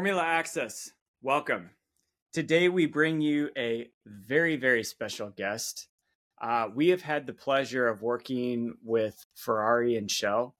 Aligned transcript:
Formula 0.00 0.22
Access, 0.22 0.92
welcome. 1.20 1.68
Today 2.32 2.70
we 2.70 2.86
bring 2.86 3.20
you 3.20 3.50
a 3.54 3.90
very, 4.06 4.56
very 4.56 4.82
special 4.82 5.28
guest. 5.28 5.88
Uh, 6.40 6.68
we 6.74 6.88
have 6.88 7.02
had 7.02 7.26
the 7.26 7.34
pleasure 7.34 7.86
of 7.86 8.00
working 8.00 8.78
with 8.82 9.26
Ferrari 9.34 9.98
and 9.98 10.10
Shell, 10.10 10.56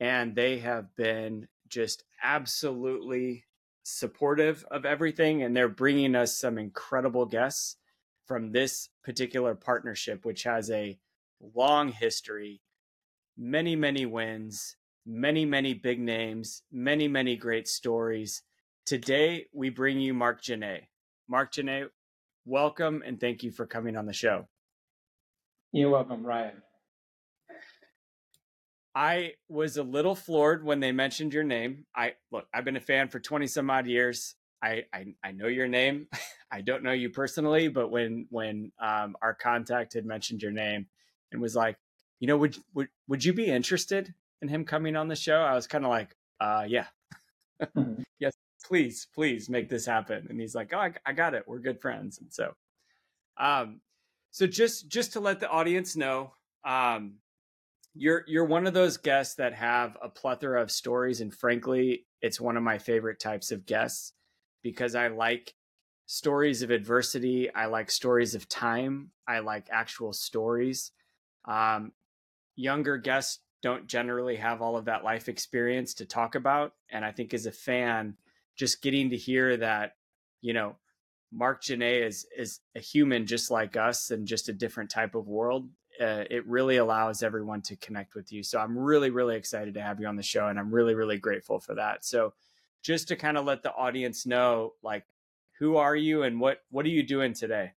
and 0.00 0.34
they 0.34 0.60
have 0.60 0.96
been 0.96 1.48
just 1.68 2.04
absolutely 2.24 3.44
supportive 3.82 4.64
of 4.70 4.86
everything. 4.86 5.42
And 5.42 5.54
they're 5.54 5.68
bringing 5.68 6.14
us 6.14 6.38
some 6.38 6.56
incredible 6.56 7.26
guests 7.26 7.76
from 8.24 8.52
this 8.52 8.88
particular 9.04 9.54
partnership, 9.54 10.24
which 10.24 10.44
has 10.44 10.70
a 10.70 10.98
long 11.54 11.92
history, 11.92 12.62
many, 13.36 13.76
many 13.76 14.06
wins, 14.06 14.76
many, 15.04 15.44
many 15.44 15.74
big 15.74 16.00
names, 16.00 16.62
many, 16.72 17.06
many 17.06 17.36
great 17.36 17.68
stories 17.68 18.44
Today, 18.88 19.44
we 19.52 19.68
bring 19.68 20.00
you 20.00 20.14
Marc 20.14 20.40
Gené. 20.40 20.84
Marc 21.28 21.52
Gené, 21.52 21.88
welcome 22.46 23.02
and 23.04 23.20
thank 23.20 23.42
you 23.42 23.50
for 23.50 23.66
coming 23.66 23.98
on 23.98 24.06
the 24.06 24.14
show. 24.14 24.48
You're 25.72 25.90
welcome, 25.90 26.24
Ryan. 26.24 26.62
I 28.94 29.34
was 29.46 29.76
a 29.76 29.82
little 29.82 30.14
floored 30.14 30.64
when 30.64 30.80
they 30.80 30.92
mentioned 30.92 31.34
your 31.34 31.44
name. 31.44 31.84
I 31.94 32.14
look, 32.32 32.46
I've 32.54 32.64
been 32.64 32.78
a 32.78 32.80
fan 32.80 33.08
for 33.08 33.20
20 33.20 33.46
some 33.46 33.68
odd 33.68 33.86
years. 33.86 34.36
I, 34.62 34.84
I, 34.90 35.04
I 35.22 35.32
know 35.32 35.48
your 35.48 35.68
name. 35.68 36.06
I 36.50 36.62
don't 36.62 36.82
know 36.82 36.92
you 36.92 37.10
personally, 37.10 37.68
but 37.68 37.90
when 37.90 38.26
when 38.30 38.72
um, 38.80 39.16
our 39.20 39.34
contact 39.34 39.92
had 39.92 40.06
mentioned 40.06 40.40
your 40.40 40.52
name 40.52 40.86
and 41.30 41.42
was 41.42 41.54
like, 41.54 41.76
you 42.20 42.26
know, 42.26 42.38
would 42.38 42.56
would 42.72 42.88
would 43.06 43.22
you 43.22 43.34
be 43.34 43.50
interested 43.50 44.14
in 44.40 44.48
him 44.48 44.64
coming 44.64 44.96
on 44.96 45.08
the 45.08 45.14
show? 45.14 45.42
I 45.42 45.54
was 45.54 45.66
kind 45.66 45.84
of 45.84 45.90
like, 45.90 46.16
uh, 46.40 46.64
yeah, 46.66 46.86
mm-hmm. 47.76 48.00
yes, 48.18 48.32
please, 48.68 49.06
please 49.14 49.48
make 49.48 49.70
this 49.70 49.86
happen. 49.86 50.26
And 50.28 50.38
he's 50.38 50.54
like, 50.54 50.72
oh, 50.74 50.78
I, 50.78 50.92
I 51.06 51.12
got 51.12 51.32
it. 51.32 51.44
We're 51.46 51.58
good 51.58 51.80
friends. 51.80 52.18
And 52.18 52.30
so, 52.30 52.54
um, 53.38 53.80
so 54.30 54.46
just 54.46 54.88
just 54.88 55.14
to 55.14 55.20
let 55.20 55.40
the 55.40 55.48
audience 55.48 55.96
know, 55.96 56.34
um, 56.64 57.14
you're 57.94 58.24
you're 58.28 58.44
one 58.44 58.66
of 58.66 58.74
those 58.74 58.98
guests 58.98 59.36
that 59.36 59.54
have 59.54 59.96
a 60.02 60.08
plethora 60.08 60.60
of 60.60 60.70
stories, 60.70 61.22
and 61.22 61.34
frankly, 61.34 62.04
it's 62.20 62.40
one 62.40 62.58
of 62.58 62.62
my 62.62 62.76
favorite 62.76 63.18
types 63.18 63.50
of 63.50 63.64
guests 63.64 64.12
because 64.62 64.94
I 64.94 65.08
like 65.08 65.54
stories 66.06 66.62
of 66.62 66.70
adversity. 66.70 67.52
I 67.54 67.66
like 67.66 67.90
stories 67.90 68.34
of 68.34 68.48
time. 68.48 69.10
I 69.26 69.38
like 69.38 69.68
actual 69.70 70.12
stories. 70.12 70.92
Um, 71.46 71.92
younger 72.54 72.98
guests 72.98 73.40
don't 73.62 73.86
generally 73.86 74.36
have 74.36 74.60
all 74.60 74.76
of 74.76 74.84
that 74.84 75.04
life 75.04 75.28
experience 75.28 75.94
to 75.94 76.04
talk 76.04 76.34
about, 76.34 76.74
and 76.90 77.02
I 77.04 77.12
think 77.12 77.32
as 77.32 77.46
a 77.46 77.52
fan, 77.52 78.14
just 78.58 78.82
getting 78.82 79.10
to 79.10 79.16
hear 79.16 79.56
that, 79.56 79.94
you 80.42 80.52
know, 80.52 80.76
Marc 81.32 81.62
Gené 81.62 82.06
is 82.06 82.26
is 82.36 82.60
a 82.74 82.80
human 82.80 83.26
just 83.26 83.50
like 83.50 83.76
us 83.76 84.10
and 84.10 84.26
just 84.26 84.48
a 84.48 84.52
different 84.52 84.90
type 84.90 85.14
of 85.14 85.28
world. 85.28 85.68
Uh, 86.00 86.24
it 86.30 86.46
really 86.46 86.76
allows 86.76 87.22
everyone 87.22 87.60
to 87.62 87.76
connect 87.76 88.14
with 88.14 88.32
you. 88.32 88.42
So 88.42 88.58
I'm 88.58 88.78
really 88.78 89.10
really 89.10 89.36
excited 89.36 89.74
to 89.74 89.82
have 89.82 90.00
you 90.00 90.06
on 90.06 90.16
the 90.16 90.22
show, 90.22 90.48
and 90.48 90.58
I'm 90.58 90.74
really 90.74 90.94
really 90.94 91.18
grateful 91.18 91.60
for 91.60 91.74
that. 91.74 92.04
So 92.04 92.34
just 92.82 93.08
to 93.08 93.16
kind 93.16 93.36
of 93.36 93.44
let 93.44 93.62
the 93.62 93.72
audience 93.72 94.26
know, 94.26 94.74
like, 94.82 95.04
who 95.58 95.76
are 95.76 95.96
you 95.96 96.22
and 96.22 96.40
what 96.40 96.62
what 96.70 96.86
are 96.86 96.90
you 96.90 97.02
doing 97.02 97.34
today? 97.34 97.72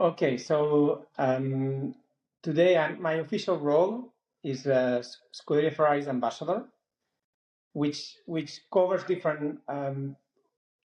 Okay, 0.00 0.38
so 0.38 1.06
um, 1.18 1.94
today 2.42 2.78
I'm, 2.78 3.02
my 3.02 3.14
official 3.14 3.58
role 3.58 4.12
is 4.44 4.66
a 4.66 5.02
Scuderia 5.34 5.74
Ferrari's 5.74 6.06
ambassador 6.08 6.64
which 7.72 8.16
which 8.26 8.60
covers 8.72 9.04
different 9.04 9.60
um, 9.68 10.16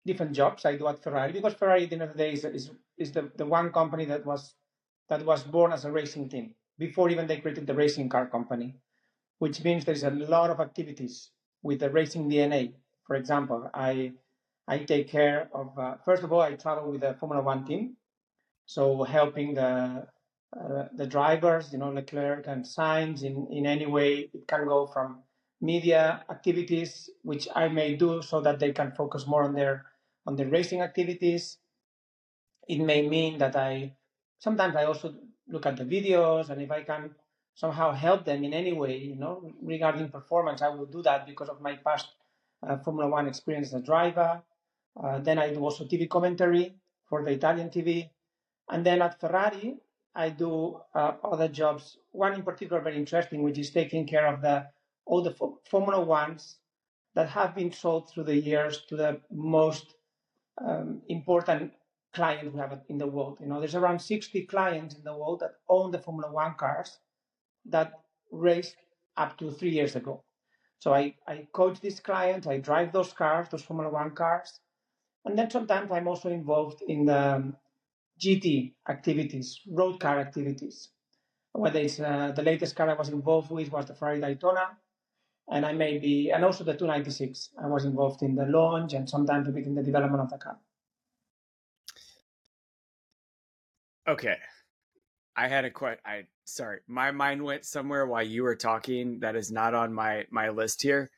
different 0.05 0.33
jobs 0.33 0.65
I 0.65 0.75
do 0.75 0.87
at 0.87 1.01
Ferrari 1.01 1.31
because 1.31 1.53
Ferrari 1.53 1.83
at 1.83 1.89
the 1.89 1.95
end 1.95 2.03
of 2.03 2.11
the 2.11 2.17
day 2.17 2.33
is, 2.33 2.45
is, 2.45 2.71
is 2.97 3.11
the, 3.11 3.31
the 3.37 3.45
one 3.45 3.71
company 3.71 4.05
that 4.05 4.25
was 4.25 4.55
that 5.09 5.25
was 5.25 5.43
born 5.43 5.71
as 5.71 5.85
a 5.85 5.91
racing 5.91 6.29
team 6.29 6.55
before 6.77 7.09
even 7.09 7.27
they 7.27 7.37
created 7.37 7.67
the 7.67 7.73
racing 7.73 8.09
car 8.09 8.27
company, 8.27 8.75
which 9.39 9.63
means 9.63 9.85
there's 9.85 10.03
a 10.03 10.09
lot 10.09 10.49
of 10.49 10.59
activities 10.59 11.29
with 11.61 11.79
the 11.79 11.89
racing 11.89 12.29
DNA. 12.29 12.73
For 13.05 13.15
example, 13.15 13.69
I 13.73 14.13
I 14.67 14.79
take 14.79 15.09
care 15.09 15.49
of 15.53 15.77
uh, 15.77 15.95
first 16.05 16.23
of 16.23 16.31
all 16.31 16.41
I 16.41 16.53
travel 16.55 16.91
with 16.91 17.01
the 17.01 17.13
Formula 17.13 17.43
One 17.43 17.65
team, 17.65 17.97
so 18.65 19.03
helping 19.03 19.53
the 19.53 20.07
uh, 20.59 20.87
the 20.93 21.07
drivers, 21.07 21.71
you 21.73 21.79
know, 21.79 21.89
Leclerc 21.89 22.47
and 22.47 22.63
Sainz 22.65 23.23
in 23.23 23.47
in 23.51 23.65
any 23.65 23.85
way 23.85 24.29
it 24.33 24.47
can 24.47 24.65
go 24.67 24.87
from 24.87 25.23
media 25.63 26.25
activities, 26.29 27.09
which 27.23 27.47
I 27.55 27.69
may 27.69 27.95
do 27.95 28.21
so 28.21 28.41
that 28.41 28.59
they 28.59 28.73
can 28.73 28.91
focus 28.91 29.25
more 29.25 29.43
on 29.43 29.55
their 29.55 29.85
on 30.27 30.35
their 30.35 30.49
racing 30.49 30.81
activities. 30.81 31.57
It 32.67 32.79
may 32.79 33.07
mean 33.07 33.37
that 33.39 33.55
I 33.55 33.95
sometimes 34.39 34.75
I 34.75 34.83
also 34.83 35.15
look 35.47 35.65
at 35.65 35.77
the 35.77 35.85
videos 35.85 36.49
and 36.49 36.61
if 36.61 36.69
I 36.69 36.83
can 36.83 37.15
somehow 37.55 37.93
help 37.93 38.25
them 38.25 38.43
in 38.43 38.53
any 38.53 38.73
way, 38.73 38.97
you 38.97 39.15
know, 39.15 39.51
regarding 39.61 40.09
performance, 40.09 40.61
I 40.61 40.69
will 40.69 40.85
do 40.85 41.01
that 41.03 41.25
because 41.25 41.49
of 41.49 41.61
my 41.61 41.75
past 41.75 42.07
uh, 42.67 42.77
Formula 42.77 43.09
One 43.09 43.27
experience 43.27 43.67
as 43.67 43.81
a 43.81 43.85
driver. 43.85 44.41
Uh, 45.01 45.19
then 45.19 45.39
I 45.39 45.53
do 45.53 45.59
also 45.59 45.85
TV 45.85 46.09
commentary 46.09 46.75
for 47.07 47.23
the 47.23 47.31
Italian 47.31 47.69
TV. 47.69 48.09
And 48.69 48.85
then 48.85 49.01
at 49.01 49.19
Ferrari, 49.19 49.77
I 50.15 50.29
do 50.29 50.79
uh, 50.93 51.13
other 51.23 51.47
jobs. 51.47 51.97
One 52.11 52.33
in 52.33 52.43
particular 52.43 52.81
very 52.81 52.97
interesting, 52.97 53.43
which 53.43 53.57
is 53.57 53.71
taking 53.71 54.05
care 54.07 54.27
of 54.27 54.41
the 54.41 54.67
all 55.05 55.21
the 55.21 55.35
Formula 55.69 56.01
Ones 56.03 56.57
that 57.15 57.29
have 57.29 57.55
been 57.55 57.71
sold 57.71 58.09
through 58.09 58.23
the 58.23 58.35
years 58.35 58.83
to 58.89 58.95
the 58.95 59.21
most 59.31 59.95
um, 60.65 61.01
important 61.09 61.71
clients 62.13 62.53
we 62.53 62.59
have 62.59 62.79
in 62.89 62.97
the 62.97 63.07
world. 63.07 63.37
You 63.39 63.47
know, 63.47 63.59
there's 63.59 63.75
around 63.75 63.99
60 63.99 64.45
clients 64.45 64.95
in 64.95 65.03
the 65.03 65.15
world 65.15 65.41
that 65.41 65.55
own 65.67 65.91
the 65.91 65.99
Formula 65.99 66.31
One 66.31 66.55
cars 66.55 66.99
that 67.65 67.93
raced 68.31 68.75
up 69.17 69.37
to 69.37 69.51
three 69.51 69.71
years 69.71 69.95
ago. 69.95 70.23
So 70.79 70.93
I, 70.93 71.15
I 71.27 71.47
coach 71.53 71.79
these 71.79 71.99
clients, 71.99 72.47
I 72.47 72.57
drive 72.57 72.91
those 72.91 73.13
cars, 73.13 73.47
those 73.49 73.63
Formula 73.63 73.91
One 73.91 74.11
cars, 74.11 74.59
and 75.25 75.37
then 75.37 75.49
sometimes 75.49 75.91
I'm 75.91 76.07
also 76.07 76.29
involved 76.29 76.81
in 76.87 77.05
the 77.05 77.35
um, 77.35 77.55
GT 78.19 78.73
activities, 78.89 79.59
road 79.71 79.99
car 79.99 80.19
activities. 80.19 80.89
Whether 81.53 81.79
it's 81.79 81.99
uh, 81.99 82.33
the 82.35 82.41
latest 82.41 82.75
car 82.75 82.89
I 82.89 82.95
was 82.95 83.09
involved 83.09 83.51
with 83.51 83.71
was 83.71 83.85
the 83.85 83.95
Ferrari 83.95 84.19
Daytona, 84.19 84.77
and 85.49 85.65
I 85.65 85.73
may 85.73 85.97
be, 85.97 86.31
and 86.31 86.43
also 86.43 86.63
the 86.63 86.73
296. 86.73 87.49
I 87.61 87.67
was 87.67 87.85
involved 87.85 88.21
in 88.23 88.35
the 88.35 88.45
launch 88.45 88.93
and 88.93 89.09
sometimes 89.09 89.47
a 89.47 89.51
bit 89.51 89.65
in 89.65 89.75
the 89.75 89.83
development 89.83 90.23
of 90.23 90.29
the 90.29 90.37
car. 90.37 90.57
Okay, 94.07 94.37
I 95.35 95.47
had 95.47 95.65
a 95.65 95.71
question. 95.71 96.01
I 96.05 96.23
sorry, 96.45 96.79
my 96.87 97.11
mind 97.11 97.43
went 97.43 97.65
somewhere 97.65 98.05
while 98.05 98.23
you 98.23 98.43
were 98.43 98.55
talking. 98.55 99.19
That 99.19 99.35
is 99.35 99.51
not 99.51 99.73
on 99.73 99.93
my 99.93 100.25
my 100.29 100.49
list 100.49 100.81
here. 100.81 101.11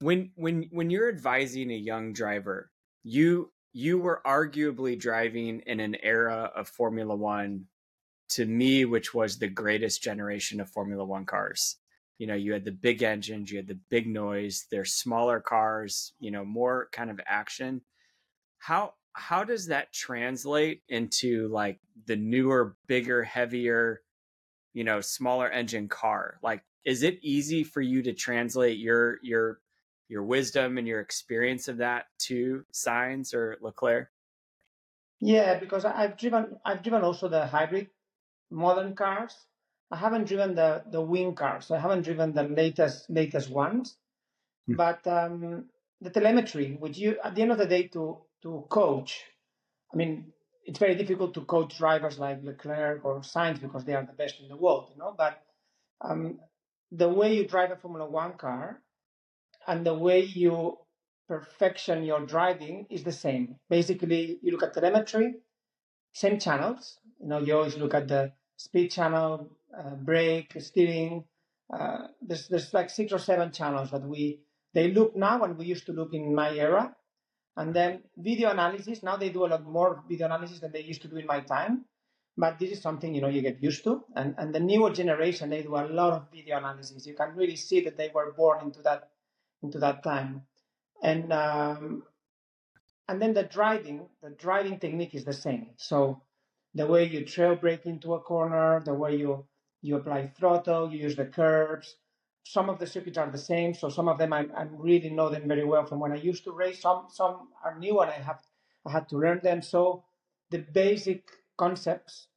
When 0.00 0.30
when 0.34 0.68
when 0.70 0.90
you're 0.90 1.08
advising 1.08 1.70
a 1.70 1.76
young 1.76 2.12
driver, 2.12 2.70
you 3.02 3.52
you 3.72 3.98
were 3.98 4.22
arguably 4.26 4.98
driving 4.98 5.60
in 5.66 5.78
an 5.78 5.96
era 6.02 6.50
of 6.56 6.68
Formula 6.68 7.14
One 7.14 7.66
to 8.30 8.46
me, 8.46 8.84
which 8.84 9.14
was 9.14 9.38
the 9.38 9.48
greatest 9.48 10.02
generation 10.02 10.60
of 10.60 10.70
Formula 10.70 11.04
One 11.04 11.26
cars 11.26 11.76
you 12.20 12.26
know 12.26 12.34
you 12.34 12.52
had 12.52 12.66
the 12.66 12.70
big 12.70 13.02
engines 13.02 13.50
you 13.50 13.56
had 13.56 13.66
the 13.66 13.80
big 13.88 14.06
noise 14.06 14.66
they're 14.70 14.84
smaller 14.84 15.40
cars 15.40 16.12
you 16.20 16.30
know 16.30 16.44
more 16.44 16.88
kind 16.92 17.10
of 17.10 17.18
action. 17.26 17.80
How 18.58 18.92
how 19.14 19.42
does 19.42 19.68
that 19.68 19.92
translate 19.92 20.82
into 20.90 21.48
like 21.48 21.80
the 22.06 22.16
newer 22.16 22.76
bigger 22.86 23.24
heavier 23.24 24.02
you 24.74 24.84
know 24.84 25.00
smaller 25.00 25.48
engine 25.48 25.88
car? 25.88 26.38
Like 26.42 26.62
is 26.84 27.02
it 27.02 27.18
easy 27.22 27.64
for 27.64 27.80
you 27.80 28.02
to 28.02 28.12
translate 28.12 28.76
your 28.76 29.18
your 29.22 29.60
your 30.08 30.22
wisdom 30.22 30.76
and 30.76 30.86
your 30.86 31.00
experience 31.00 31.68
of 31.68 31.78
that 31.78 32.04
to 32.26 32.64
Sainz 32.74 33.32
or 33.32 33.56
leclerc? 33.62 34.10
Yeah 35.20 35.58
because 35.58 35.84
i've 35.84 36.16
driven 36.16 36.56
i've 36.64 36.82
driven 36.82 37.02
also 37.02 37.28
the 37.28 37.46
hybrid 37.46 37.88
modern 38.50 38.94
cars 38.94 39.36
I 39.90 39.96
haven't 39.96 40.28
driven 40.28 40.54
the 40.54 40.82
the 40.90 41.00
wing 41.00 41.34
cars. 41.34 41.66
So 41.66 41.74
I 41.74 41.80
haven't 41.80 42.02
driven 42.02 42.32
the 42.32 42.44
latest 42.44 43.10
latest 43.10 43.50
ones, 43.50 43.96
hmm. 44.66 44.74
but 44.74 45.06
um, 45.06 45.66
the 46.00 46.10
telemetry, 46.10 46.76
which 46.78 46.98
you 46.98 47.18
at 47.22 47.34
the 47.34 47.42
end 47.42 47.52
of 47.52 47.58
the 47.58 47.66
day 47.66 47.88
to 47.88 48.18
to 48.42 48.64
coach, 48.68 49.24
I 49.92 49.96
mean, 49.96 50.32
it's 50.64 50.78
very 50.78 50.94
difficult 50.94 51.34
to 51.34 51.42
coach 51.42 51.76
drivers 51.76 52.18
like 52.18 52.42
Leclerc 52.42 53.04
or 53.04 53.20
Sainz 53.20 53.60
because 53.60 53.84
they 53.84 53.94
are 53.94 54.06
the 54.06 54.12
best 54.12 54.40
in 54.40 54.48
the 54.48 54.56
world, 54.56 54.90
you 54.92 54.98
know. 54.98 55.14
But 55.16 55.42
um, 56.00 56.38
the 56.92 57.08
way 57.08 57.34
you 57.34 57.46
drive 57.46 57.70
a 57.70 57.76
Formula 57.76 58.08
One 58.08 58.34
car 58.34 58.80
and 59.66 59.84
the 59.84 59.94
way 59.94 60.20
you 60.22 60.78
perfection 61.28 62.02
your 62.02 62.26
driving 62.26 62.86
is 62.90 63.04
the 63.04 63.12
same. 63.12 63.56
Basically, 63.68 64.38
you 64.42 64.52
look 64.52 64.62
at 64.62 64.74
telemetry, 64.74 65.34
same 66.12 66.38
channels. 66.38 66.98
You 67.20 67.28
know, 67.28 67.38
you 67.38 67.56
always 67.56 67.76
look 67.76 67.94
at 67.94 68.08
the 68.08 68.32
speed 68.56 68.88
channel, 68.88 69.50
brake, 69.82 70.54
steering. 70.58 71.24
Uh, 71.72 72.08
there's 72.20 72.48
there's 72.48 72.74
like 72.74 72.90
six 72.90 73.12
or 73.12 73.18
seven 73.18 73.52
channels 73.52 73.90
that 73.90 74.02
we 74.02 74.40
they 74.74 74.90
look 74.90 75.16
now 75.16 75.42
and 75.42 75.56
we 75.56 75.66
used 75.66 75.86
to 75.86 75.92
look 75.92 76.12
in 76.12 76.34
my 76.34 76.50
era. 76.54 76.94
And 77.56 77.74
then 77.74 78.02
video 78.16 78.50
analysis, 78.50 79.02
now 79.02 79.16
they 79.16 79.28
do 79.28 79.44
a 79.44 79.48
lot 79.48 79.64
more 79.64 80.02
video 80.08 80.26
analysis 80.26 80.60
than 80.60 80.72
they 80.72 80.82
used 80.82 81.02
to 81.02 81.08
do 81.08 81.16
in 81.16 81.26
my 81.26 81.40
time. 81.40 81.84
But 82.36 82.58
this 82.58 82.70
is 82.70 82.80
something 82.80 83.14
you 83.14 83.20
know 83.20 83.28
you 83.28 83.42
get 83.42 83.62
used 83.62 83.84
to. 83.84 84.04
And 84.14 84.34
and 84.38 84.54
the 84.54 84.60
newer 84.60 84.90
generation, 84.90 85.50
they 85.50 85.62
do 85.62 85.76
a 85.76 85.86
lot 85.86 86.12
of 86.12 86.30
video 86.32 86.56
analysis. 86.58 87.06
You 87.06 87.14
can 87.14 87.34
really 87.34 87.56
see 87.56 87.80
that 87.82 87.96
they 87.96 88.10
were 88.14 88.32
born 88.32 88.64
into 88.64 88.82
that 88.82 89.10
into 89.62 89.78
that 89.80 90.02
time. 90.02 90.42
And 91.02 91.32
um, 91.32 92.04
and 93.08 93.20
then 93.20 93.34
the 93.34 93.42
driving, 93.42 94.06
the 94.22 94.30
driving 94.30 94.78
technique 94.78 95.14
is 95.14 95.24
the 95.24 95.32
same. 95.32 95.70
So 95.76 96.22
the 96.74 96.86
way 96.86 97.04
you 97.04 97.24
trail 97.24 97.56
brake 97.56 97.84
into 97.84 98.14
a 98.14 98.20
corner, 98.20 98.80
the 98.84 98.94
way 98.94 99.16
you 99.16 99.46
you 99.82 99.96
apply 99.96 100.28
throttle, 100.28 100.90
you 100.92 100.98
use 100.98 101.16
the 101.16 101.26
curbs. 101.26 101.96
Some 102.44 102.70
of 102.70 102.78
the 102.78 102.86
circuits 102.86 103.18
are 103.18 103.30
the 103.30 103.38
same, 103.38 103.74
so 103.74 103.88
some 103.88 104.08
of 104.08 104.18
them 104.18 104.32
I, 104.32 104.46
I 104.56 104.62
really 104.72 105.10
know 105.10 105.28
them 105.28 105.46
very 105.46 105.64
well 105.64 105.84
from 105.84 106.00
when 106.00 106.12
I 106.12 106.16
used 106.16 106.44
to 106.44 106.52
race. 106.52 106.80
Some 106.80 107.06
some 107.08 107.48
are 107.64 107.78
new 107.78 108.00
and 108.00 108.10
I 108.10 108.14
have 108.14 108.40
I 108.86 108.92
had 108.92 109.08
to 109.10 109.18
learn 109.18 109.40
them. 109.42 109.62
So 109.62 110.04
the 110.50 110.58
basic 110.58 111.30
concepts 111.56 112.28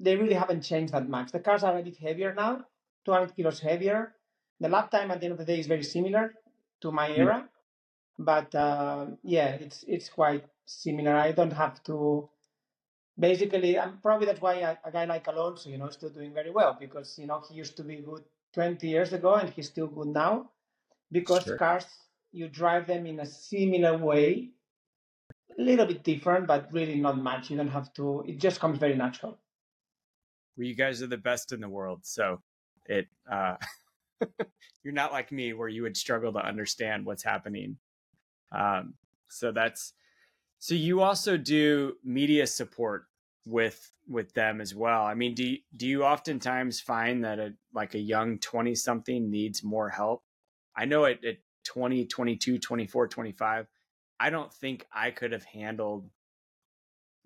they 0.00 0.16
really 0.16 0.34
haven't 0.34 0.62
changed 0.62 0.92
that 0.92 1.08
much. 1.08 1.30
The 1.30 1.38
cars 1.38 1.62
are 1.62 1.78
a 1.78 1.82
bit 1.82 1.96
heavier 1.96 2.34
now, 2.34 2.64
200 3.04 3.36
kilos 3.36 3.60
heavier. 3.60 4.14
The 4.58 4.68
lap 4.68 4.90
time 4.90 5.10
at 5.12 5.20
the 5.20 5.26
end 5.26 5.32
of 5.32 5.38
the 5.38 5.44
day 5.44 5.60
is 5.60 5.68
very 5.68 5.84
similar 5.84 6.34
to 6.80 6.90
my 6.90 7.08
era, 7.10 7.48
but 8.18 8.54
uh, 8.54 9.06
yeah, 9.22 9.50
it's 9.50 9.84
it's 9.86 10.08
quite 10.08 10.44
similar. 10.66 11.14
I 11.16 11.32
don't 11.32 11.52
have 11.52 11.82
to 11.84 12.28
basically, 13.18 13.76
and 13.76 14.02
probably 14.02 14.26
that's 14.26 14.40
why 14.40 14.54
a, 14.54 14.76
a, 14.84 14.92
guy 14.92 15.04
like 15.04 15.26
Alonso, 15.26 15.70
you 15.70 15.78
know, 15.78 15.86
is 15.86 15.94
still 15.94 16.10
doing 16.10 16.32
very 16.32 16.50
well 16.50 16.76
because 16.78 17.18
you 17.18 17.26
know 17.26 17.42
he 17.48 17.54
used 17.54 17.76
to 17.76 17.84
be 17.84 17.96
good 17.96 18.22
20 18.54 18.86
years 18.86 19.12
ago 19.12 19.34
and 19.34 19.50
he's 19.50 19.68
still 19.68 19.86
good 19.86 20.08
now 20.08 20.50
because 21.10 21.44
sure. 21.44 21.56
cars 21.56 21.86
you 22.32 22.48
drive 22.48 22.86
them 22.86 23.06
in 23.06 23.20
a 23.20 23.26
similar 23.26 23.96
way, 23.98 24.50
a 25.58 25.62
little 25.62 25.86
bit 25.86 26.02
different, 26.02 26.46
but 26.46 26.72
really 26.72 26.96
not 26.96 27.18
much. 27.18 27.50
You 27.50 27.58
don't 27.58 27.68
have 27.68 27.92
to. 27.94 28.24
It 28.26 28.38
just 28.38 28.58
comes 28.58 28.78
very 28.78 28.96
natural. 28.96 29.38
Well, 30.56 30.66
you 30.66 30.74
guys 30.74 31.02
are 31.02 31.06
the 31.06 31.18
best 31.18 31.52
in 31.52 31.60
the 31.60 31.68
world, 31.68 32.00
so 32.02 32.40
it. 32.86 33.08
uh 33.30 33.56
You're 34.84 34.94
not 34.94 35.12
like 35.12 35.30
me, 35.30 35.52
where 35.52 35.68
you 35.68 35.82
would 35.82 35.96
struggle 35.96 36.32
to 36.32 36.40
understand 36.40 37.06
what's 37.06 37.22
happening. 37.22 37.76
Um, 38.50 38.94
so 39.28 39.52
that's 39.52 39.94
so 40.62 40.76
you 40.76 41.00
also 41.00 41.36
do 41.36 41.94
media 42.04 42.46
support 42.46 43.06
with 43.44 43.90
with 44.08 44.32
them 44.34 44.60
as 44.60 44.76
well. 44.76 45.02
I 45.02 45.14
mean, 45.14 45.34
do 45.34 45.44
you, 45.44 45.58
do 45.76 45.88
you 45.88 46.04
oftentimes 46.04 46.80
find 46.80 47.24
that 47.24 47.40
a 47.40 47.54
like 47.74 47.96
a 47.96 47.98
young 47.98 48.38
20 48.38 48.76
something 48.76 49.28
needs 49.28 49.64
more 49.64 49.88
help? 49.88 50.22
I 50.76 50.84
know 50.84 51.04
at, 51.04 51.24
at 51.24 51.38
20, 51.64 52.06
22, 52.06 52.58
24, 52.58 53.08
25, 53.08 53.66
I 54.20 54.30
don't 54.30 54.54
think 54.54 54.86
I 54.94 55.10
could 55.10 55.32
have 55.32 55.42
handled 55.42 56.08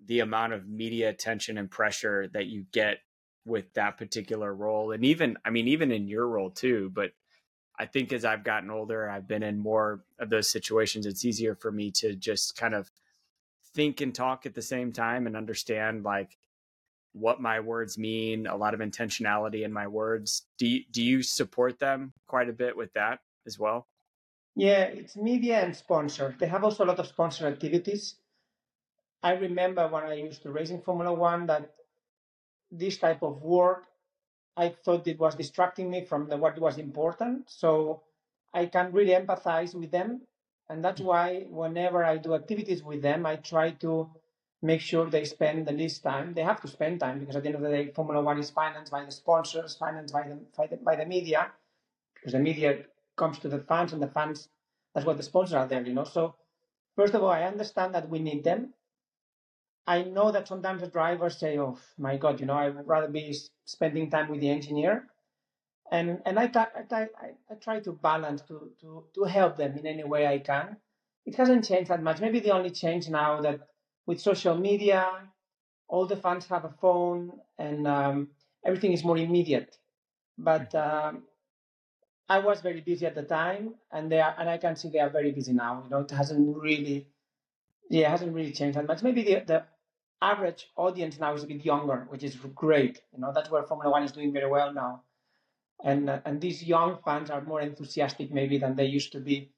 the 0.03 0.21
amount 0.21 0.53
of 0.53 0.67
media 0.67 1.09
attention 1.09 1.59
and 1.59 1.69
pressure 1.69 2.27
that 2.33 2.47
you 2.47 2.65
get 2.71 3.01
with 3.45 3.71
that 3.75 3.99
particular 3.99 4.51
role. 4.51 4.93
And 4.93 5.05
even, 5.05 5.37
I 5.45 5.51
mean, 5.51 5.67
even 5.67 5.91
in 5.91 6.07
your 6.07 6.27
role 6.27 6.49
too, 6.49 6.91
but 6.91 7.11
I 7.77 7.85
think 7.85 8.11
as 8.13 8.25
I've 8.25 8.43
gotten 8.43 8.71
older, 8.71 9.07
I've 9.07 9.27
been 9.27 9.43
in 9.43 9.59
more 9.59 10.03
of 10.17 10.31
those 10.31 10.49
situations. 10.49 11.05
It's 11.05 11.23
easier 11.23 11.53
for 11.53 11.71
me 11.71 11.91
to 11.91 12.15
just 12.15 12.57
kind 12.57 12.73
of 12.73 12.89
think 13.77 14.01
and 14.01 14.13
talk 14.13 14.47
at 14.47 14.55
the 14.55 14.61
same 14.73 14.91
time 14.91 15.27
and 15.27 15.37
understand 15.37 16.03
like 16.03 16.35
what 17.13 17.39
my 17.39 17.59
words 17.59 17.95
mean, 17.95 18.47
a 18.47 18.57
lot 18.57 18.73
of 18.73 18.79
intentionality 18.79 19.63
in 19.63 19.71
my 19.71 19.85
words. 19.85 20.47
Do 20.57 20.67
you, 20.67 20.81
do 20.91 21.03
you 21.03 21.21
support 21.21 21.77
them 21.77 22.11
quite 22.25 22.49
a 22.49 22.53
bit 22.53 22.75
with 22.75 22.91
that 22.93 23.19
as 23.45 23.59
well? 23.59 23.87
Yeah, 24.55 24.85
it's 24.85 25.15
media 25.15 25.63
and 25.63 25.75
sponsor. 25.75 26.35
They 26.39 26.47
have 26.47 26.63
also 26.63 26.85
a 26.85 26.89
lot 26.89 26.99
of 26.99 27.05
sponsor 27.05 27.45
activities. 27.45 28.15
I 29.21 29.33
remember 29.33 29.87
when 29.87 30.03
I 30.03 30.15
used 30.15 30.41
to 30.41 30.51
race 30.51 30.71
in 30.71 30.81
Formula 30.81 31.13
One 31.13 31.45
that 31.45 31.69
this 32.71 32.97
type 32.97 33.21
of 33.21 33.43
work, 33.43 33.83
I 34.55 34.69
thought 34.69 35.07
it 35.07 35.19
was 35.19 35.35
distracting 35.35 35.91
me 35.91 36.03
from 36.03 36.27
the, 36.29 36.37
what 36.37 36.59
was 36.59 36.79
important. 36.79 37.49
So 37.49 38.01
I 38.55 38.65
can 38.65 38.91
really 38.91 39.13
empathize 39.13 39.75
with 39.75 39.91
them 39.91 40.21
and 40.69 40.83
that's 40.83 41.01
why 41.01 41.45
whenever 41.49 42.03
I 42.03 42.17
do 42.17 42.35
activities 42.35 42.83
with 42.83 43.01
them, 43.01 43.25
I 43.25 43.37
try 43.37 43.71
to 43.71 44.09
make 44.61 44.81
sure 44.81 45.09
they 45.09 45.23
spend 45.23 45.65
the 45.65 45.71
least 45.71 46.03
time. 46.03 46.33
They 46.33 46.41
have 46.41 46.61
to 46.61 46.67
spend 46.67 46.99
time 46.99 47.19
because 47.19 47.35
at 47.35 47.43
the 47.43 47.49
end 47.49 47.55
of 47.55 47.61
the 47.61 47.69
day, 47.69 47.91
Formula 47.91 48.21
One 48.21 48.39
is 48.39 48.49
financed 48.49 48.91
by 48.91 49.05
the 49.05 49.11
sponsors, 49.11 49.75
financed 49.75 50.13
by 50.13 50.27
the, 50.27 50.39
by 50.57 50.67
the, 50.67 50.77
by 50.77 50.95
the 50.95 51.05
media, 51.05 51.51
because 52.15 52.33
the 52.33 52.39
media 52.39 52.79
comes 53.15 53.39
to 53.39 53.49
the 53.49 53.59
fans 53.59 53.93
and 53.93 54.01
the 54.01 54.07
fans, 54.07 54.49
that's 54.93 55.05
what 55.05 55.17
the 55.17 55.23
sponsors 55.23 55.53
are 55.53 55.67
there, 55.67 55.83
you 55.83 55.93
know. 55.93 56.03
So, 56.03 56.35
first 56.95 57.13
of 57.13 57.23
all, 57.23 57.31
I 57.31 57.43
understand 57.43 57.95
that 57.95 58.09
we 58.09 58.19
need 58.19 58.43
them. 58.43 58.73
I 59.85 60.03
know 60.03 60.31
that 60.31 60.49
sometimes 60.49 60.81
the 60.81 60.87
drivers 60.87 61.37
say, 61.37 61.57
oh 61.57 61.77
my 61.97 62.17
God, 62.17 62.41
you 62.41 62.45
know, 62.45 62.53
I 62.53 62.69
would 62.69 62.87
rather 62.87 63.07
be 63.07 63.33
spending 63.63 64.09
time 64.09 64.27
with 64.27 64.41
the 64.41 64.49
engineer 64.49 65.07
and 65.91 66.21
and 66.25 66.37
I, 66.39 66.49
I, 66.53 66.95
I, 66.95 67.07
I 67.49 67.55
try 67.61 67.79
to 67.81 67.91
balance 67.91 68.41
to, 68.43 68.71
to 68.81 69.05
to 69.15 69.23
help 69.23 69.57
them 69.57 69.77
in 69.77 69.85
any 69.85 70.03
way 70.03 70.27
I 70.27 70.39
can. 70.39 70.77
It 71.25 71.35
hasn't 71.35 71.67
changed 71.67 71.89
that 71.89 72.01
much. 72.01 72.21
Maybe 72.21 72.39
the 72.39 72.51
only 72.51 72.71
change 72.71 73.09
now 73.09 73.41
that 73.41 73.59
with 74.05 74.21
social 74.21 74.57
media, 74.57 75.05
all 75.87 76.05
the 76.05 76.15
fans 76.15 76.45
have 76.47 76.65
a 76.65 76.73
phone 76.81 77.31
and 77.57 77.87
um, 77.87 78.29
everything 78.65 78.93
is 78.93 79.03
more 79.03 79.17
immediate. 79.17 79.77
But 80.37 80.71
mm-hmm. 80.71 81.17
um, 81.17 81.23
I 82.29 82.39
was 82.39 82.61
very 82.61 82.81
busy 82.81 83.05
at 83.05 83.15
the 83.15 83.23
time, 83.23 83.75
and 83.91 84.11
they 84.11 84.19
are, 84.19 84.35
and 84.37 84.49
I 84.49 84.57
can 84.57 84.75
see 84.75 84.89
they 84.89 84.99
are 84.99 85.09
very 85.09 85.31
busy 85.31 85.53
now. 85.53 85.81
You 85.83 85.89
know, 85.89 85.99
it 85.99 86.11
hasn't 86.11 86.57
really, 86.57 87.07
yeah, 87.89 88.07
it 88.07 88.11
hasn't 88.11 88.33
really 88.33 88.51
changed 88.51 88.77
that 88.77 88.87
much. 88.87 89.01
Maybe 89.03 89.23
the 89.23 89.43
the 89.45 89.63
average 90.21 90.67
audience 90.75 91.19
now 91.19 91.33
is 91.33 91.43
a 91.43 91.47
bit 91.47 91.63
younger, 91.63 92.05
which 92.09 92.23
is 92.23 92.35
great. 92.35 93.01
You 93.13 93.21
know, 93.21 93.31
that's 93.33 93.49
where 93.49 93.63
Formula 93.63 93.91
One 93.91 94.03
is 94.03 94.11
doing 94.11 94.33
very 94.33 94.49
well 94.49 94.73
now 94.73 95.03
and 95.83 96.09
uh, 96.09 96.21
and 96.25 96.41
these 96.41 96.63
young 96.63 97.01
fans 97.03 97.29
are 97.29 97.41
more 97.41 97.61
enthusiastic 97.61 98.31
maybe 98.31 98.57
than 98.57 98.75
they 98.75 98.85
used 98.85 99.11
to 99.13 99.19
be. 99.19 99.53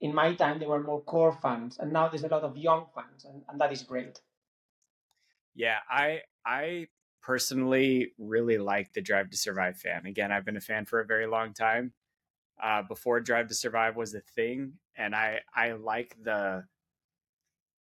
In 0.00 0.14
my 0.14 0.34
time 0.34 0.58
they 0.60 0.66
were 0.66 0.82
more 0.82 1.02
core 1.02 1.32
fans 1.32 1.78
and 1.78 1.92
now 1.92 2.08
there's 2.08 2.24
a 2.24 2.28
lot 2.28 2.44
of 2.44 2.56
young 2.56 2.88
fans 2.94 3.24
and, 3.24 3.44
and 3.48 3.60
that 3.60 3.72
is 3.72 3.82
great. 3.84 4.22
Yeah 5.54 5.78
i 5.88 6.22
i 6.44 6.88
personally 7.20 8.12
really 8.18 8.58
like 8.58 8.92
the 8.92 9.00
drive 9.02 9.30
to 9.30 9.36
survive 9.36 9.78
fan. 9.78 10.06
Again 10.06 10.32
i've 10.32 10.44
been 10.44 10.56
a 10.56 10.60
fan 10.60 10.84
for 10.86 11.00
a 11.00 11.06
very 11.06 11.26
long 11.26 11.54
time. 11.54 11.94
Uh, 12.62 12.82
before 12.82 13.20
drive 13.20 13.48
to 13.48 13.54
survive 13.54 13.96
was 13.96 14.14
a 14.14 14.20
thing 14.20 14.78
and 14.96 15.16
i 15.16 15.40
i 15.54 15.72
like 15.72 16.16
the 16.22 16.66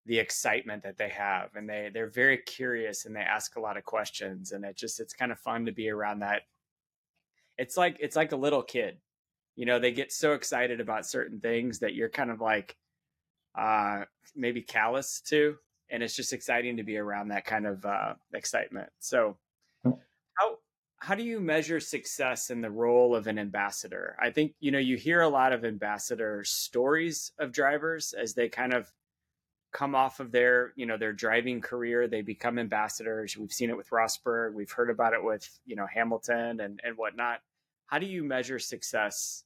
the 0.05 0.17
excitement 0.19 0.83
that 0.83 0.97
they 0.97 1.09
have 1.09 1.55
and 1.55 1.69
they 1.69 1.89
they're 1.93 2.09
very 2.09 2.37
curious 2.37 3.05
and 3.05 3.15
they 3.15 3.19
ask 3.21 3.55
a 3.55 3.59
lot 3.59 3.77
of 3.77 3.83
questions 3.83 4.51
and 4.51 4.65
it 4.65 4.75
just 4.75 4.99
it's 4.99 5.13
kind 5.13 5.31
of 5.31 5.39
fun 5.39 5.65
to 5.65 5.71
be 5.71 5.89
around 5.89 6.19
that 6.19 6.43
it's 7.61 7.77
like 7.77 7.97
it's 7.99 8.15
like 8.15 8.31
a 8.31 8.35
little 8.35 8.63
kid 8.63 8.97
you 9.55 9.65
know 9.65 9.79
they 9.79 9.91
get 9.91 10.11
so 10.11 10.33
excited 10.33 10.81
about 10.81 11.05
certain 11.05 11.39
things 11.39 11.79
that 11.79 11.93
you're 11.93 12.09
kind 12.09 12.31
of 12.31 12.41
like 12.41 12.75
uh 13.57 14.01
maybe 14.35 14.61
callous 14.61 15.21
to 15.21 15.55
and 15.91 16.01
it's 16.01 16.15
just 16.15 16.33
exciting 16.33 16.77
to 16.77 16.83
be 16.83 16.97
around 16.97 17.27
that 17.27 17.45
kind 17.45 17.67
of 17.67 17.85
uh 17.85 18.13
excitement. 18.33 18.89
So 18.99 19.37
how 19.83 20.57
how 20.97 21.15
do 21.15 21.23
you 21.23 21.39
measure 21.39 21.79
success 21.79 22.49
in 22.49 22.61
the 22.61 22.71
role 22.71 23.15
of 23.15 23.27
an 23.27 23.37
ambassador? 23.37 24.15
I 24.19 24.31
think 24.31 24.53
you 24.59 24.71
know 24.71 24.79
you 24.79 24.97
hear 24.97 25.21
a 25.21 25.29
lot 25.29 25.53
of 25.53 25.65
ambassador 25.65 26.43
stories 26.45 27.31
of 27.39 27.51
drivers 27.51 28.13
as 28.13 28.33
they 28.33 28.49
kind 28.49 28.73
of 28.73 28.91
come 29.73 29.95
off 29.95 30.19
of 30.19 30.31
their 30.31 30.73
you 30.75 30.85
know 30.85 30.97
their 30.97 31.13
driving 31.13 31.61
career. 31.61 32.07
They 32.07 32.21
become 32.21 32.57
ambassadors. 32.57 33.37
We've 33.37 33.51
seen 33.51 33.69
it 33.69 33.77
with 33.77 33.89
rosberg. 33.89 34.53
We've 34.53 34.71
heard 34.71 34.89
about 34.89 35.13
it 35.13 35.23
with 35.23 35.47
you 35.65 35.75
know 35.75 35.87
hamilton 35.93 36.61
and 36.61 36.79
and 36.83 36.97
whatnot 36.97 37.41
how 37.91 37.99
do 37.99 38.05
you 38.05 38.23
measure 38.23 38.57
success 38.57 39.43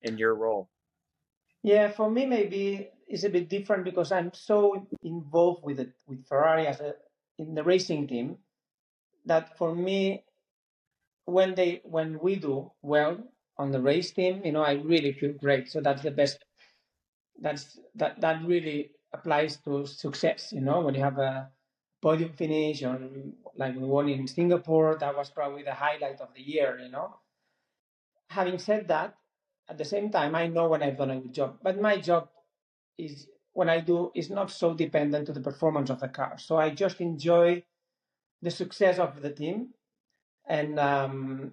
in 0.00 0.16
your 0.16 0.34
role? 0.34 0.70
Yeah, 1.62 1.90
for 1.90 2.10
me 2.10 2.24
maybe 2.24 2.88
it's 3.06 3.24
a 3.24 3.28
bit 3.28 3.50
different 3.50 3.84
because 3.84 4.10
I'm 4.10 4.32
so 4.32 4.86
involved 5.02 5.62
with 5.62 5.78
it 5.78 5.92
with 6.08 6.26
Ferrari 6.26 6.66
as 6.66 6.80
a 6.80 6.94
in 7.38 7.54
the 7.54 7.62
racing 7.62 8.08
team 8.08 8.38
that 9.26 9.58
for 9.58 9.74
me 9.74 10.24
when 11.26 11.54
they 11.54 11.82
when 11.84 12.18
we 12.18 12.36
do 12.36 12.72
well 12.80 13.18
on 13.58 13.70
the 13.70 13.80
race 13.80 14.10
team, 14.10 14.40
you 14.42 14.52
know, 14.52 14.62
I 14.62 14.72
really 14.72 15.12
feel 15.12 15.34
great. 15.34 15.68
So 15.68 15.82
that's 15.82 16.02
the 16.02 16.10
best 16.10 16.42
that's 17.42 17.78
that 17.96 18.22
that 18.22 18.42
really 18.46 18.92
applies 19.12 19.58
to 19.64 19.84
success, 19.84 20.50
you 20.50 20.62
know, 20.62 20.80
when 20.80 20.94
you 20.94 21.02
have 21.02 21.18
a 21.18 21.50
podium 22.00 22.32
finish 22.32 22.82
or 22.82 22.98
like 23.54 23.76
we 23.76 23.84
won 23.84 24.08
in 24.08 24.26
Singapore, 24.26 24.96
that 24.98 25.14
was 25.14 25.28
probably 25.28 25.62
the 25.62 25.74
highlight 25.74 26.20
of 26.22 26.32
the 26.34 26.40
year, 26.40 26.78
you 26.82 26.90
know 26.90 27.16
having 28.30 28.58
said 28.58 28.88
that, 28.88 29.14
at 29.68 29.76
the 29.78 29.84
same 29.84 30.10
time, 30.10 30.34
I 30.34 30.46
know 30.46 30.68
when 30.68 30.82
I've 30.82 30.96
done 30.96 31.10
a 31.10 31.20
good 31.20 31.34
job. 31.34 31.58
But 31.62 31.80
my 31.80 31.98
job 31.98 32.28
is 32.96 33.26
when 33.52 33.68
I 33.68 33.80
do 33.80 34.10
is 34.14 34.30
not 34.30 34.50
so 34.50 34.74
dependent 34.74 35.26
to 35.26 35.32
the 35.32 35.40
performance 35.40 35.90
of 35.90 36.00
the 36.00 36.08
car. 36.08 36.38
So 36.38 36.56
I 36.56 36.70
just 36.70 37.00
enjoy 37.00 37.62
the 38.42 38.50
success 38.50 38.98
of 38.98 39.20
the 39.20 39.30
team, 39.30 39.74
and 40.48 40.78
um, 40.78 41.52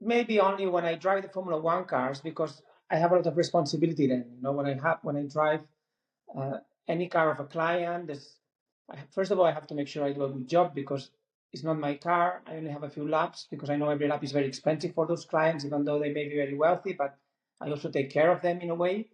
maybe 0.00 0.40
only 0.40 0.66
when 0.66 0.84
I 0.84 0.94
drive 0.96 1.22
the 1.22 1.28
Formula 1.28 1.60
One 1.60 1.84
cars 1.84 2.20
because 2.20 2.62
I 2.90 2.96
have 2.96 3.12
a 3.12 3.16
lot 3.16 3.26
of 3.26 3.36
responsibility 3.36 4.06
then. 4.08 4.26
You 4.36 4.42
know, 4.42 4.52
when 4.52 4.66
I 4.66 4.74
have 4.74 4.98
when 5.02 5.16
I 5.16 5.22
drive 5.22 5.60
uh, 6.36 6.58
any 6.86 7.08
car 7.08 7.30
of 7.32 7.40
a 7.40 7.44
client, 7.44 8.08
there's 8.08 8.36
first 9.10 9.30
of 9.30 9.38
all 9.38 9.46
I 9.46 9.52
have 9.52 9.68
to 9.68 9.74
make 9.74 9.88
sure 9.88 10.04
I 10.04 10.12
do 10.12 10.24
a 10.24 10.28
good 10.28 10.48
job 10.48 10.74
because 10.74 11.10
it's 11.52 11.62
not 11.62 11.78
my 11.78 11.94
car. 11.94 12.42
I 12.46 12.56
only 12.56 12.70
have 12.70 12.82
a 12.82 12.90
few 12.90 13.08
laps 13.08 13.46
because 13.50 13.68
I 13.68 13.76
know 13.76 13.90
every 13.90 14.08
lap 14.08 14.24
is 14.24 14.32
very 14.32 14.46
expensive 14.46 14.94
for 14.94 15.06
those 15.06 15.24
clients, 15.24 15.64
even 15.64 15.84
though 15.84 15.98
they 15.98 16.12
may 16.12 16.28
be 16.28 16.36
very 16.36 16.56
wealthy. 16.56 16.94
But 16.94 17.16
I 17.60 17.68
also 17.68 17.90
take 17.90 18.10
care 18.10 18.32
of 18.32 18.42
them 18.42 18.60
in 18.60 18.70
a 18.70 18.74
way. 18.74 19.08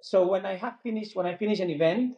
So 0.00 0.26
when 0.26 0.46
I 0.46 0.56
have 0.56 0.80
finished, 0.82 1.14
when 1.14 1.26
I 1.26 1.36
finish 1.36 1.60
an 1.60 1.70
event, 1.70 2.16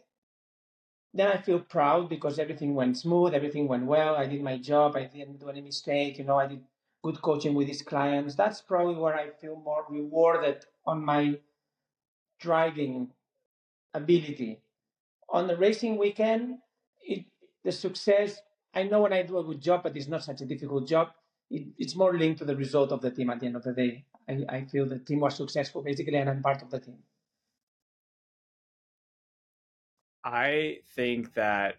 then 1.13 1.27
I 1.27 1.37
feel 1.37 1.59
proud 1.59 2.07
because 2.07 2.39
everything 2.39 2.75
went 2.75 2.97
smooth, 2.97 3.33
everything 3.33 3.67
went 3.67 3.85
well. 3.85 4.15
I 4.15 4.27
did 4.27 4.41
my 4.41 4.57
job. 4.57 4.95
I 4.95 5.05
didn't 5.05 5.39
do 5.39 5.49
any 5.49 5.61
mistake. 5.61 6.17
You 6.19 6.23
know, 6.23 6.37
I 6.37 6.47
did 6.47 6.63
good 7.03 7.21
coaching 7.21 7.53
with 7.53 7.67
these 7.67 7.81
clients. 7.81 8.35
That's 8.35 8.61
probably 8.61 8.95
where 8.95 9.15
I 9.15 9.29
feel 9.41 9.55
more 9.55 9.85
rewarded 9.89 10.65
on 10.85 11.03
my 11.03 11.39
driving 12.39 13.11
ability. 13.93 14.61
On 15.29 15.47
the 15.47 15.57
racing 15.57 15.97
weekend, 15.97 16.59
it, 17.01 17.25
the 17.63 17.71
success, 17.71 18.39
I 18.73 18.83
know 18.83 19.01
when 19.01 19.13
I 19.13 19.23
do 19.23 19.37
a 19.37 19.43
good 19.43 19.61
job, 19.61 19.83
but 19.83 19.95
it's 19.95 20.07
not 20.07 20.23
such 20.23 20.41
a 20.41 20.45
difficult 20.45 20.87
job. 20.87 21.13
It, 21.49 21.67
it's 21.77 21.95
more 21.95 22.17
linked 22.17 22.39
to 22.39 22.45
the 22.45 22.55
result 22.55 22.91
of 22.91 23.01
the 23.01 23.11
team 23.11 23.29
at 23.29 23.39
the 23.39 23.47
end 23.47 23.55
of 23.55 23.63
the 23.63 23.73
day. 23.73 24.05
I, 24.27 24.45
I 24.49 24.65
feel 24.65 24.85
the 24.87 24.99
team 24.99 25.19
was 25.19 25.35
successful 25.35 25.81
basically, 25.81 26.15
and 26.17 26.29
I'm 26.29 26.41
part 26.41 26.61
of 26.61 26.69
the 26.69 26.79
team. 26.79 27.03
I 30.23 30.79
think 30.95 31.33
that 31.33 31.77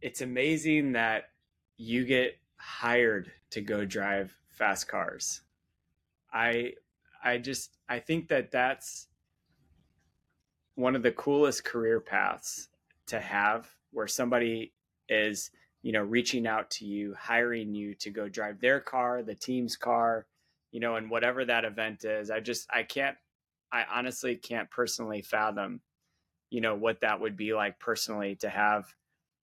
it's 0.00 0.20
amazing 0.20 0.92
that 0.92 1.30
you 1.76 2.04
get 2.04 2.38
hired 2.56 3.32
to 3.50 3.60
go 3.60 3.84
drive 3.84 4.34
fast 4.48 4.88
cars. 4.88 5.42
I 6.32 6.74
I 7.22 7.38
just 7.38 7.78
I 7.88 8.00
think 8.00 8.28
that 8.28 8.50
that's 8.50 9.08
one 10.74 10.96
of 10.96 11.02
the 11.02 11.12
coolest 11.12 11.64
career 11.64 12.00
paths 12.00 12.68
to 13.06 13.20
have 13.20 13.76
where 13.92 14.06
somebody 14.06 14.72
is, 15.08 15.50
you 15.82 15.92
know, 15.92 16.02
reaching 16.02 16.46
out 16.46 16.70
to 16.70 16.84
you, 16.84 17.14
hiring 17.18 17.74
you 17.74 17.94
to 17.96 18.10
go 18.10 18.28
drive 18.28 18.60
their 18.60 18.80
car, 18.80 19.22
the 19.22 19.34
team's 19.34 19.76
car, 19.76 20.26
you 20.70 20.80
know, 20.80 20.96
and 20.96 21.10
whatever 21.10 21.44
that 21.44 21.64
event 21.64 22.04
is. 22.04 22.30
I 22.30 22.40
just 22.40 22.66
I 22.72 22.82
can't 22.82 23.16
I 23.72 23.84
honestly 23.92 24.36
can't 24.36 24.70
personally 24.70 25.22
fathom, 25.22 25.80
you 26.50 26.60
know, 26.60 26.74
what 26.74 27.00
that 27.00 27.20
would 27.20 27.36
be 27.36 27.54
like 27.54 27.78
personally 27.78 28.36
to 28.36 28.48
have 28.48 28.86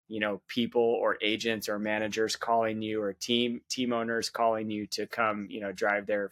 you 0.09 0.19
know 0.19 0.41
people 0.47 0.81
or 0.81 1.17
agents 1.21 1.69
or 1.69 1.79
managers 1.79 2.35
calling 2.35 2.81
you 2.81 3.01
or 3.01 3.13
team 3.13 3.61
team 3.69 3.93
owners 3.93 4.29
calling 4.29 4.69
you 4.69 4.85
to 4.87 5.07
come 5.07 5.47
you 5.49 5.61
know 5.61 5.71
drive 5.71 6.07
their 6.07 6.31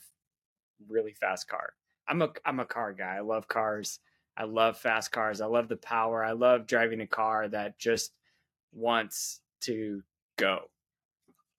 really 0.89 1.13
fast 1.13 1.47
car 1.47 1.73
i'm 2.09 2.21
a 2.21 2.29
i'm 2.43 2.59
a 2.59 2.65
car 2.65 2.91
guy 2.91 3.15
i 3.17 3.19
love 3.21 3.47
cars 3.47 3.99
i 4.37 4.43
love 4.43 4.77
fast 4.77 5.11
cars 5.11 5.41
i 5.41 5.45
love 5.45 5.67
the 5.67 5.77
power 5.77 6.23
i 6.23 6.31
love 6.31 6.67
driving 6.67 7.01
a 7.01 7.07
car 7.07 7.47
that 7.47 7.77
just 7.77 8.11
wants 8.73 9.41
to 9.61 10.03
go 10.37 10.59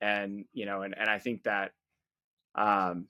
and 0.01 0.45
you 0.53 0.65
know 0.65 0.83
and, 0.83 0.97
and 0.97 1.11
i 1.11 1.19
think 1.19 1.43
that 1.43 1.73
um 2.55 3.07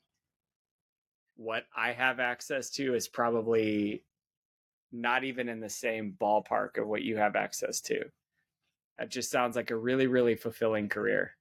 what 1.36 1.64
i 1.76 1.92
have 1.92 2.18
access 2.20 2.70
to 2.70 2.94
is 2.94 3.06
probably 3.06 4.02
not 4.90 5.24
even 5.24 5.48
in 5.48 5.60
the 5.60 5.68
same 5.68 6.14
ballpark 6.18 6.78
of 6.78 6.88
what 6.88 7.02
you 7.02 7.16
have 7.18 7.36
access 7.36 7.80
to 7.80 8.02
that 8.98 9.10
just 9.10 9.30
sounds 9.30 9.56
like 9.56 9.70
a 9.70 9.76
really, 9.76 10.06
really 10.06 10.34
fulfilling 10.34 10.88
career. 10.88 11.32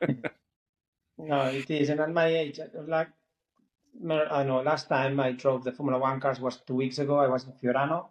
no, 1.18 1.40
it 1.42 1.70
is. 1.70 1.88
And 1.88 2.00
at 2.00 2.12
my 2.12 2.26
age, 2.26 2.60
like, 2.86 3.08
I 4.00 4.44
know 4.44 4.58
uh, 4.58 4.62
last 4.62 4.88
time 4.88 5.18
I 5.18 5.32
drove 5.32 5.64
the 5.64 5.72
Formula 5.72 5.98
One 5.98 6.20
cars 6.20 6.38
was 6.40 6.58
two 6.66 6.74
weeks 6.74 6.98
ago. 6.98 7.18
I 7.18 7.28
was 7.28 7.44
in 7.44 7.52
Fiorano 7.52 8.06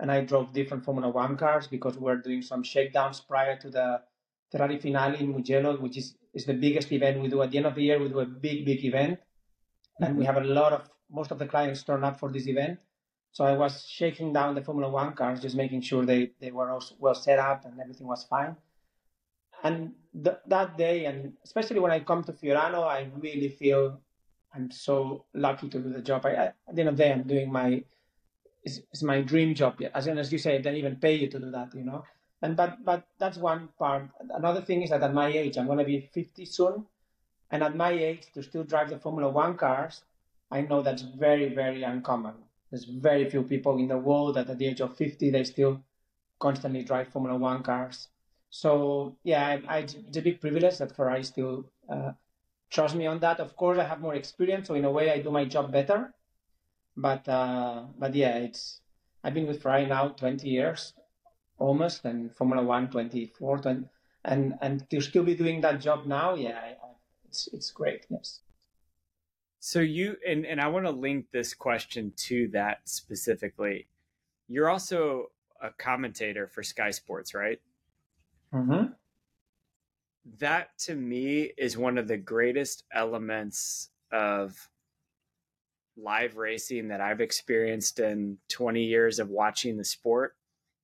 and 0.00 0.10
I 0.10 0.22
drove 0.22 0.52
different 0.52 0.84
Formula 0.84 1.08
One 1.08 1.36
cars 1.36 1.68
because 1.68 1.96
we 1.96 2.04
were 2.04 2.16
doing 2.16 2.42
some 2.42 2.62
shakedowns 2.62 3.20
prior 3.20 3.56
to 3.58 3.70
the 3.70 4.00
Ferrari 4.50 4.78
finale 4.78 5.20
in 5.20 5.30
Mugello, 5.30 5.76
which 5.80 5.96
is, 5.96 6.16
is 6.34 6.46
the 6.46 6.54
biggest 6.54 6.90
event 6.90 7.20
we 7.20 7.28
do 7.28 7.42
at 7.42 7.50
the 7.50 7.58
end 7.58 7.66
of 7.66 7.74
the 7.74 7.82
year. 7.82 7.98
We 8.00 8.08
do 8.08 8.20
a 8.20 8.26
big, 8.26 8.64
big 8.64 8.84
event. 8.84 9.20
And 10.00 10.16
we 10.16 10.24
mm-hmm. 10.24 10.34
have 10.34 10.42
a 10.42 10.46
lot 10.46 10.72
of, 10.72 10.88
most 11.10 11.30
of 11.30 11.38
the 11.38 11.46
clients 11.46 11.82
turn 11.82 12.02
up 12.02 12.18
for 12.18 12.32
this 12.32 12.46
event. 12.46 12.78
So 13.32 13.44
I 13.44 13.56
was 13.56 13.86
shaking 13.86 14.32
down 14.32 14.54
the 14.54 14.62
Formula 14.62 14.90
One 14.90 15.12
cars, 15.12 15.40
just 15.40 15.54
making 15.54 15.82
sure 15.82 16.04
they, 16.04 16.32
they 16.40 16.50
were 16.50 16.70
all 16.70 16.82
well 16.98 17.14
set 17.14 17.38
up 17.38 17.64
and 17.66 17.78
everything 17.78 18.06
was 18.06 18.24
fine. 18.24 18.56
And 19.62 19.92
th- 20.24 20.38
that 20.46 20.76
day, 20.76 21.04
and 21.04 21.34
especially 21.44 21.78
when 21.80 21.92
I 21.92 22.00
come 22.00 22.24
to 22.24 22.32
Fiorano, 22.32 22.84
I 22.84 23.08
really 23.20 23.48
feel 23.48 24.00
I'm 24.54 24.70
so 24.70 25.24
lucky 25.34 25.68
to 25.68 25.78
do 25.78 25.90
the 25.90 26.00
job. 26.00 26.24
I, 26.26 26.30
at 26.30 26.54
the 26.72 26.80
end 26.80 26.88
of 26.88 26.96
the 26.96 27.02
day, 27.04 27.12
I'm 27.12 27.22
doing 27.22 27.52
my 27.52 27.82
it's, 28.64 28.80
it's 28.92 29.02
my 29.02 29.20
dream 29.22 29.54
job. 29.54 29.80
As 29.94 30.04
soon 30.04 30.18
as 30.18 30.32
you 30.32 30.38
say, 30.38 30.56
they 30.56 30.62
don't 30.62 30.76
even 30.76 30.96
pay 30.96 31.14
you 31.14 31.28
to 31.28 31.38
do 31.38 31.50
that, 31.50 31.74
you 31.74 31.84
know. 31.84 32.04
And 32.42 32.56
but 32.56 32.84
but 32.84 33.06
that's 33.18 33.38
one 33.38 33.68
part. 33.78 34.08
Another 34.30 34.60
thing 34.60 34.82
is 34.82 34.90
that 34.90 35.02
at 35.02 35.14
my 35.14 35.28
age, 35.28 35.58
I'm 35.58 35.66
going 35.66 35.78
to 35.78 35.84
be 35.84 36.08
50 36.12 36.44
soon, 36.44 36.86
and 37.50 37.62
at 37.62 37.76
my 37.76 37.90
age, 37.90 38.26
to 38.34 38.42
still 38.42 38.64
drive 38.64 38.90
the 38.90 38.98
Formula 38.98 39.30
One 39.30 39.56
cars, 39.56 40.02
I 40.50 40.60
know 40.62 40.82
that's 40.82 41.02
very 41.02 41.48
very 41.54 41.82
uncommon. 41.82 42.34
There's 42.70 42.84
very 42.84 43.28
few 43.28 43.42
people 43.42 43.78
in 43.78 43.88
the 43.88 43.98
world 43.98 44.36
that 44.36 44.50
at 44.50 44.58
the 44.58 44.66
age 44.66 44.80
of 44.80 44.96
50 44.96 45.30
they 45.30 45.44
still 45.44 45.80
constantly 46.38 46.84
drive 46.84 47.08
Formula 47.08 47.36
One 47.36 47.62
cars. 47.62 48.08
So 48.50 49.16
yeah, 49.24 49.46
I, 49.46 49.76
I, 49.76 49.78
it's 49.78 50.16
a 50.16 50.22
big 50.22 50.40
privilege 50.40 50.78
that 50.78 50.94
Ferrari 50.94 51.24
still 51.24 51.64
uh, 51.88 52.12
trust 52.70 52.94
me 52.94 53.06
on 53.06 53.18
that. 53.20 53.40
Of 53.40 53.56
course, 53.56 53.78
I 53.78 53.84
have 53.84 54.00
more 54.00 54.14
experience, 54.14 54.68
so 54.68 54.74
in 54.74 54.84
a 54.84 54.90
way, 54.90 55.10
I 55.10 55.20
do 55.20 55.30
my 55.30 55.44
job 55.44 55.72
better. 55.72 56.14
But 56.96 57.28
uh, 57.28 57.84
but 57.98 58.14
yeah, 58.14 58.38
it's 58.38 58.80
I've 59.22 59.34
been 59.34 59.46
with 59.46 59.62
Ferrari 59.62 59.86
now 59.86 60.08
20 60.08 60.48
years 60.48 60.94
almost, 61.58 62.04
and 62.04 62.34
Formula 62.34 62.62
One 62.62 62.88
24, 62.90 63.58
20, 63.58 63.84
and 64.24 64.54
and 64.60 64.88
to 64.90 65.00
still 65.00 65.24
be 65.24 65.34
doing 65.34 65.60
that 65.62 65.80
job 65.80 66.06
now, 66.06 66.34
yeah, 66.34 66.58
I, 66.58 66.68
I, 66.68 66.90
it's 67.28 67.48
it's 67.52 67.70
great. 67.70 68.06
Yes. 68.10 68.40
So 69.60 69.80
you 69.80 70.16
and 70.26 70.46
and 70.46 70.60
I 70.60 70.68
want 70.68 70.86
to 70.86 70.92
link 70.92 71.26
this 71.32 71.54
question 71.54 72.12
to 72.28 72.48
that 72.48 72.88
specifically. 72.88 73.86
You're 74.48 74.70
also 74.70 75.30
a 75.60 75.70
commentator 75.70 76.46
for 76.46 76.62
Sky 76.62 76.90
Sports, 76.90 77.34
right? 77.34 77.60
Mm-hmm. 78.54 78.92
That 80.38 80.70
to 80.80 80.94
me 80.94 81.52
is 81.56 81.76
one 81.76 81.98
of 81.98 82.08
the 82.08 82.16
greatest 82.16 82.84
elements 82.92 83.90
of 84.12 84.68
live 85.96 86.36
racing 86.36 86.88
that 86.88 87.00
I've 87.00 87.20
experienced 87.20 87.98
in 87.98 88.38
20 88.50 88.84
years 88.84 89.18
of 89.18 89.30
watching 89.30 89.76
the 89.76 89.84
sport 89.84 90.36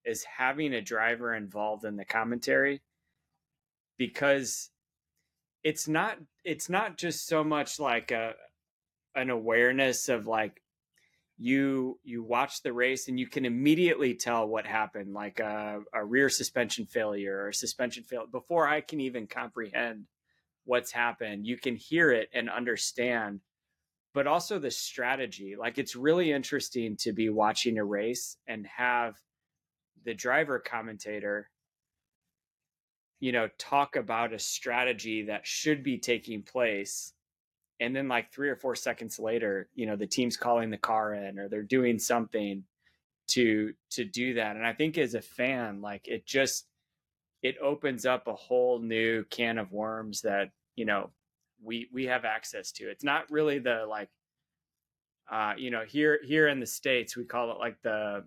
is 0.04 0.24
having 0.24 0.74
a 0.74 0.80
driver 0.80 1.34
involved 1.34 1.84
in 1.84 1.96
the 1.96 2.04
commentary. 2.04 2.82
Because 3.96 4.70
it's 5.62 5.86
not 5.86 6.18
it's 6.44 6.68
not 6.68 6.98
just 6.98 7.26
so 7.26 7.44
much 7.44 7.78
like 7.78 8.10
a 8.10 8.34
an 9.14 9.30
awareness 9.30 10.08
of 10.08 10.26
like 10.26 10.60
you 11.36 11.98
you 12.04 12.22
watch 12.22 12.62
the 12.62 12.72
race 12.72 13.08
and 13.08 13.18
you 13.18 13.26
can 13.26 13.44
immediately 13.44 14.14
tell 14.14 14.46
what 14.46 14.66
happened 14.66 15.12
like 15.12 15.40
a, 15.40 15.80
a 15.92 16.04
rear 16.04 16.28
suspension 16.28 16.86
failure 16.86 17.46
or 17.46 17.52
suspension 17.52 18.04
fail 18.04 18.24
before 18.30 18.68
i 18.68 18.80
can 18.80 19.00
even 19.00 19.26
comprehend 19.26 20.04
what's 20.64 20.92
happened 20.92 21.46
you 21.46 21.56
can 21.56 21.76
hear 21.76 22.10
it 22.10 22.28
and 22.32 22.50
understand. 22.50 23.40
But 24.12 24.26
also 24.28 24.60
the 24.60 24.70
strategy 24.70 25.56
like 25.58 25.76
it's 25.76 25.96
really 25.96 26.30
interesting 26.30 26.96
to 26.98 27.12
be 27.12 27.30
watching 27.30 27.78
a 27.78 27.84
race 27.84 28.36
and 28.46 28.64
have 28.76 29.16
the 30.04 30.14
driver 30.14 30.60
commentator 30.60 31.50
you 33.18 33.32
know 33.32 33.48
talk 33.58 33.96
about 33.96 34.32
a 34.32 34.38
strategy 34.38 35.24
that 35.24 35.46
should 35.46 35.82
be 35.82 35.98
taking 35.98 36.42
place 36.42 37.13
and 37.80 37.94
then 37.94 38.08
like 38.08 38.32
three 38.32 38.48
or 38.48 38.56
four 38.56 38.74
seconds 38.74 39.18
later 39.18 39.68
you 39.74 39.86
know 39.86 39.96
the 39.96 40.06
team's 40.06 40.36
calling 40.36 40.70
the 40.70 40.76
car 40.76 41.14
in 41.14 41.38
or 41.38 41.48
they're 41.48 41.62
doing 41.62 41.98
something 41.98 42.62
to 43.26 43.72
to 43.90 44.04
do 44.04 44.34
that 44.34 44.56
and 44.56 44.66
i 44.66 44.72
think 44.72 44.98
as 44.98 45.14
a 45.14 45.22
fan 45.22 45.80
like 45.80 46.06
it 46.06 46.26
just 46.26 46.66
it 47.42 47.56
opens 47.62 48.06
up 48.06 48.26
a 48.26 48.34
whole 48.34 48.78
new 48.78 49.24
can 49.24 49.58
of 49.58 49.72
worms 49.72 50.22
that 50.22 50.50
you 50.76 50.84
know 50.84 51.10
we 51.64 51.88
we 51.92 52.06
have 52.06 52.24
access 52.24 52.72
to. 52.72 52.90
It's 52.90 53.04
not 53.04 53.30
really 53.30 53.58
the 53.58 53.86
like 53.88 54.10
uh 55.30 55.54
you 55.56 55.70
know 55.70 55.82
here 55.86 56.20
here 56.22 56.48
in 56.48 56.60
the 56.60 56.66
states 56.66 57.16
we 57.16 57.24
call 57.24 57.50
it 57.50 57.58
like 57.58 57.80
the 57.82 58.24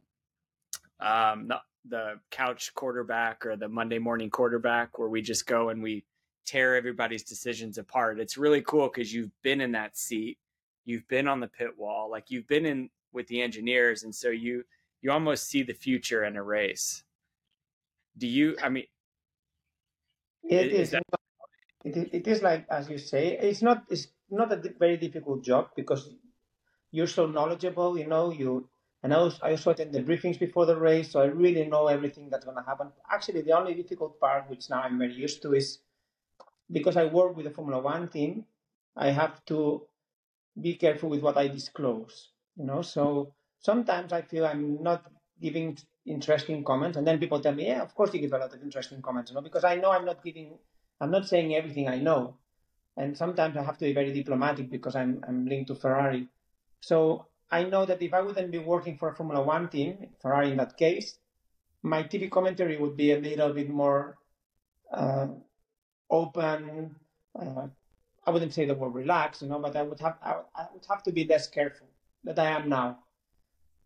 um 1.00 1.48
the, 1.48 1.58
the 1.90 2.14
couch 2.32 2.74
quarterback 2.74 3.46
or 3.46 3.56
the 3.56 3.70
monday 3.70 4.00
morning 4.00 4.32
quarterback 4.32 4.98
where 4.98 5.08
we 5.08 5.22
just 5.22 5.46
go 5.46 5.70
and 5.70 5.84
we 5.84 6.04
tear 6.48 6.76
everybody's 6.76 7.24
decisions 7.24 7.78
apart. 7.78 8.20
It's 8.20 8.38
really 8.38 8.62
cool 8.62 8.88
because 8.88 9.14
you've 9.14 9.36
been 9.44 9.62
in 9.62 9.74
that 9.74 9.98
seat, 9.98 10.40
you've 10.86 11.08
been 11.08 11.28
on 11.28 11.40
the 11.40 11.48
pit 11.48 11.78
wall, 11.78 12.10
like 12.10 12.26
you've 12.30 12.48
been 12.48 12.66
in 12.66 12.90
with 13.12 13.28
the 13.28 13.42
engineers, 13.42 14.04
and 14.04 14.14
so 14.14 14.30
you 14.30 14.64
you 15.02 15.12
almost 15.12 15.48
see 15.48 15.62
the 15.62 15.74
future 15.74 16.24
in 16.24 16.36
a 16.36 16.44
race. 16.44 17.04
Do 18.18 18.28
you? 18.28 18.56
I 18.64 18.70
mean, 18.70 18.86
it 20.44 20.68
is. 20.68 20.80
is 20.80 20.92
that... 20.92 21.04
it, 21.86 22.10
it 22.14 22.28
is 22.28 22.42
like 22.42 22.66
as 22.70 22.90
you 22.90 22.98
say. 22.98 23.38
It's 23.38 23.62
not. 23.62 23.84
It's 23.90 24.08
not 24.30 24.52
a 24.52 24.62
very 24.80 24.98
difficult 24.98 25.44
job 25.44 25.70
because 25.76 26.10
you're 26.92 27.08
so 27.08 27.28
knowledgeable, 27.28 27.98
you 27.98 28.08
know, 28.08 28.32
you 28.32 28.70
and 29.04 29.14
I 29.14 29.18
also, 29.18 29.38
I 29.44 29.52
also 29.52 29.72
attend 29.72 29.94
the 29.94 30.02
briefings 30.02 30.40
before 30.40 30.66
the 30.66 30.76
race, 30.76 31.12
so 31.12 31.22
I 31.22 31.26
really 31.26 31.66
know 31.66 31.88
everything 31.88 32.30
that's 32.30 32.46
going 32.46 32.58
to 32.58 32.64
happen. 32.64 32.88
Actually, 33.12 33.42
the 33.42 33.52
only 33.52 33.74
difficult 33.76 34.20
part, 34.20 34.50
which 34.50 34.70
now 34.70 34.82
I'm 34.82 34.98
very 34.98 35.14
used 35.14 35.42
to, 35.44 35.54
is 35.54 35.80
because 36.72 36.98
I 36.98 37.06
work 37.06 37.36
with 37.36 37.46
the 37.46 37.52
Formula 37.52 37.82
One 37.82 38.08
team, 38.08 38.46
I 38.96 39.10
have 39.12 39.44
to 39.46 39.88
be 40.60 40.76
careful 40.76 41.10
with 41.10 41.22
what 41.22 41.38
I 41.38 41.48
disclose. 41.48 42.30
You 42.56 42.66
know, 42.66 42.82
so 42.82 43.34
sometimes 43.60 44.12
I 44.14 44.22
feel 44.22 44.46
I'm 44.46 44.82
not 44.82 45.06
giving 45.42 45.78
interesting 46.06 46.64
comments, 46.64 46.98
and 46.98 47.06
then 47.06 47.20
people 47.20 47.40
tell 47.40 47.54
me, 47.54 47.68
"Yeah, 47.68 47.82
of 47.82 47.94
course 47.94 48.14
you 48.14 48.20
give 48.20 48.34
a 48.34 48.38
lot 48.38 48.54
of 48.54 48.62
interesting 48.62 49.02
comments," 49.02 49.32
you 49.32 49.36
know, 49.36 49.42
because 49.42 49.64
I 49.64 49.76
know 49.76 49.92
I'm 49.92 50.06
not 50.06 50.24
giving, 50.24 50.58
I'm 51.00 51.12
not 51.12 51.28
saying 51.28 51.54
everything 51.54 51.88
I 51.88 52.00
know, 52.00 52.38
and 52.96 53.16
sometimes 53.16 53.56
I 53.58 53.64
have 53.64 53.78
to 53.78 53.86
be 53.86 53.94
very 53.94 54.12
diplomatic 54.12 54.70
because 54.72 54.96
I'm 54.96 55.24
I'm 55.28 55.46
linked 55.46 55.68
to 55.68 55.76
Ferrari. 55.76 56.28
So 56.82 57.28
I 57.52 57.64
know 57.64 57.86
that 57.86 58.02
if 58.02 58.14
I 58.14 58.22
wouldn't 58.22 58.52
be 58.52 58.60
working 58.60 58.98
for 58.98 59.10
a 59.10 59.16
Formula 59.16 59.44
One 59.44 59.70
team, 59.70 60.10
Ferrari 60.22 60.52
in 60.52 60.58
that 60.58 60.78
case, 60.78 61.20
my 61.84 62.04
TV 62.04 62.30
commentary 62.30 62.78
would 62.78 62.98
be 62.98 63.12
a 63.12 63.20
little 63.20 63.54
bit 63.54 63.70
more 63.70 64.18
uh, 64.92 65.28
open. 66.10 66.96
Uh, 67.38 67.68
I 68.26 68.32
wouldn't 68.32 68.54
say 68.54 68.66
the 68.66 68.76
word 68.76 68.94
relaxed, 68.94 69.42
you 69.42 69.48
know, 69.48 69.60
but 69.60 69.76
I 69.76 69.84
would 69.84 70.00
have 70.00 70.18
I, 70.22 70.36
would 70.74 70.86
have 70.90 71.04
to 71.04 71.12
be 71.12 71.26
less 71.26 71.48
careful 71.48 71.88
than 72.24 72.40
I 72.40 72.52
am 72.52 72.70
now. 72.70 73.00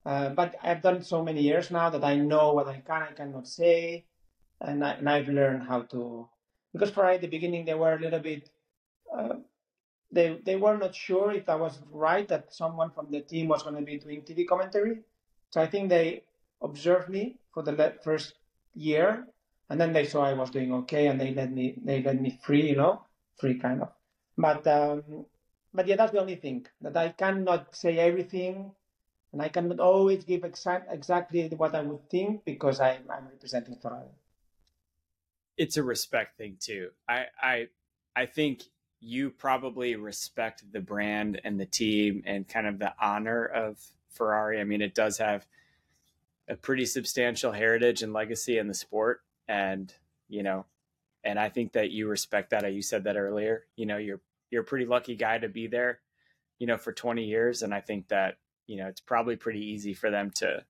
Uh, 0.05 0.29
but 0.29 0.55
I've 0.63 0.81
done 0.81 1.03
so 1.03 1.23
many 1.23 1.41
years 1.41 1.69
now 1.69 1.89
that 1.91 2.03
I 2.03 2.15
know 2.15 2.53
what 2.53 2.67
I 2.67 2.79
can 2.79 3.03
I 3.03 3.11
cannot 3.11 3.47
say, 3.47 4.05
and, 4.59 4.83
I, 4.83 4.93
and 4.93 5.07
I've 5.07 5.29
learned 5.29 5.63
how 5.67 5.83
to. 5.93 6.27
Because 6.73 6.89
Ferrari 6.89 7.15
at 7.15 7.21
the 7.21 7.27
beginning 7.27 7.65
they 7.65 7.75
were 7.75 7.93
a 7.93 7.99
little 7.99 8.19
bit 8.19 8.49
uh, 9.15 9.35
they 10.11 10.39
they 10.43 10.55
were 10.55 10.77
not 10.77 10.95
sure 10.95 11.31
if 11.31 11.47
I 11.49 11.55
was 11.55 11.79
right 11.91 12.27
that 12.27 12.53
someone 12.53 12.91
from 12.91 13.11
the 13.11 13.21
team 13.21 13.47
was 13.47 13.63
going 13.63 13.75
to 13.75 13.81
be 13.81 13.97
doing 13.97 14.21
TV 14.21 14.47
commentary. 14.47 15.01
So 15.51 15.61
I 15.61 15.67
think 15.67 15.89
they 15.89 16.23
observed 16.61 17.09
me 17.09 17.37
for 17.53 17.63
the 17.63 17.93
first 18.03 18.33
year, 18.73 19.27
and 19.71 19.79
then 19.79 19.93
they 19.93 20.05
saw 20.05 20.25
I 20.25 20.33
was 20.33 20.49
doing 20.49 20.73
okay, 20.83 21.07
and 21.07 21.19
they 21.19 21.33
let 21.33 21.49
me 21.49 21.73
they 21.81 22.03
let 22.03 22.21
me 22.21 22.37
free, 22.43 22.67
you 22.69 22.75
know, 22.75 23.05
free 23.39 23.57
kind 23.57 23.81
of. 23.81 23.89
But 24.37 24.67
um, 24.67 25.25
but 25.73 25.87
yeah, 25.87 25.95
that's 25.95 26.11
the 26.11 26.19
only 26.19 26.35
thing 26.35 26.65
that 26.81 26.97
I 26.97 27.09
cannot 27.09 27.73
say 27.73 27.97
everything, 27.97 28.73
and 29.31 29.41
I 29.41 29.47
cannot 29.47 29.79
always 29.79 30.25
give 30.25 30.43
exact 30.43 30.91
exactly 30.91 31.47
what 31.55 31.73
I 31.73 31.83
would 31.83 32.09
think 32.09 32.43
because 32.43 32.81
I, 32.81 32.99
I'm 33.09 33.29
representing 33.31 33.77
Ferrari. 33.81 34.11
It's 35.55 35.77
a 35.77 35.83
respect 35.83 36.37
thing 36.37 36.57
too. 36.59 36.89
I 37.07 37.27
I 37.41 37.67
I 38.13 38.25
think 38.25 38.63
you 38.99 39.29
probably 39.29 39.95
respect 39.95 40.65
the 40.69 40.81
brand 40.81 41.39
and 41.45 41.57
the 41.57 41.65
team 41.65 42.23
and 42.25 42.45
kind 42.45 42.67
of 42.67 42.77
the 42.77 42.93
honor 42.99 43.45
of 43.45 43.79
Ferrari. 44.09 44.59
I 44.59 44.65
mean, 44.65 44.81
it 44.81 44.93
does 44.93 45.17
have 45.19 45.47
a 46.49 46.57
pretty 46.57 46.85
substantial 46.85 47.53
heritage 47.53 48.03
and 48.03 48.11
legacy 48.11 48.57
in 48.57 48.67
the 48.67 48.73
sport. 48.73 49.21
And, 49.51 49.93
you 50.29 50.43
know, 50.43 50.65
and 51.25 51.38
I 51.38 51.50
think 51.50 51.74
that 51.74 51.91
you 51.91 52.08
respect 52.08 52.51
that. 52.51 52.72
You 52.72 52.81
said 52.81 53.03
that 53.03 53.17
earlier. 53.17 53.65
You 53.75 53.86
know, 53.86 53.98
you're 53.98 54.22
you're 54.50 54.62
a 54.62 54.65
pretty 54.65 54.86
lucky 54.86 55.15
guy 55.15 55.38
to 55.38 55.50
be 55.50 55.67
there, 55.67 56.00
you 56.58 56.67
know, 56.67 56.77
for 56.77 56.93
20 56.93 57.25
years. 57.25 57.62
And 57.62 57.74
I 57.74 57.81
think 57.81 58.08
that, 58.08 58.38
you 58.67 58.77
know, 58.77 58.88
it's 58.88 59.01
probably 59.01 59.36
pretty 59.36 59.60
easy 59.60 59.93
for 59.93 60.10
them 60.10 60.32
to 60.36 60.63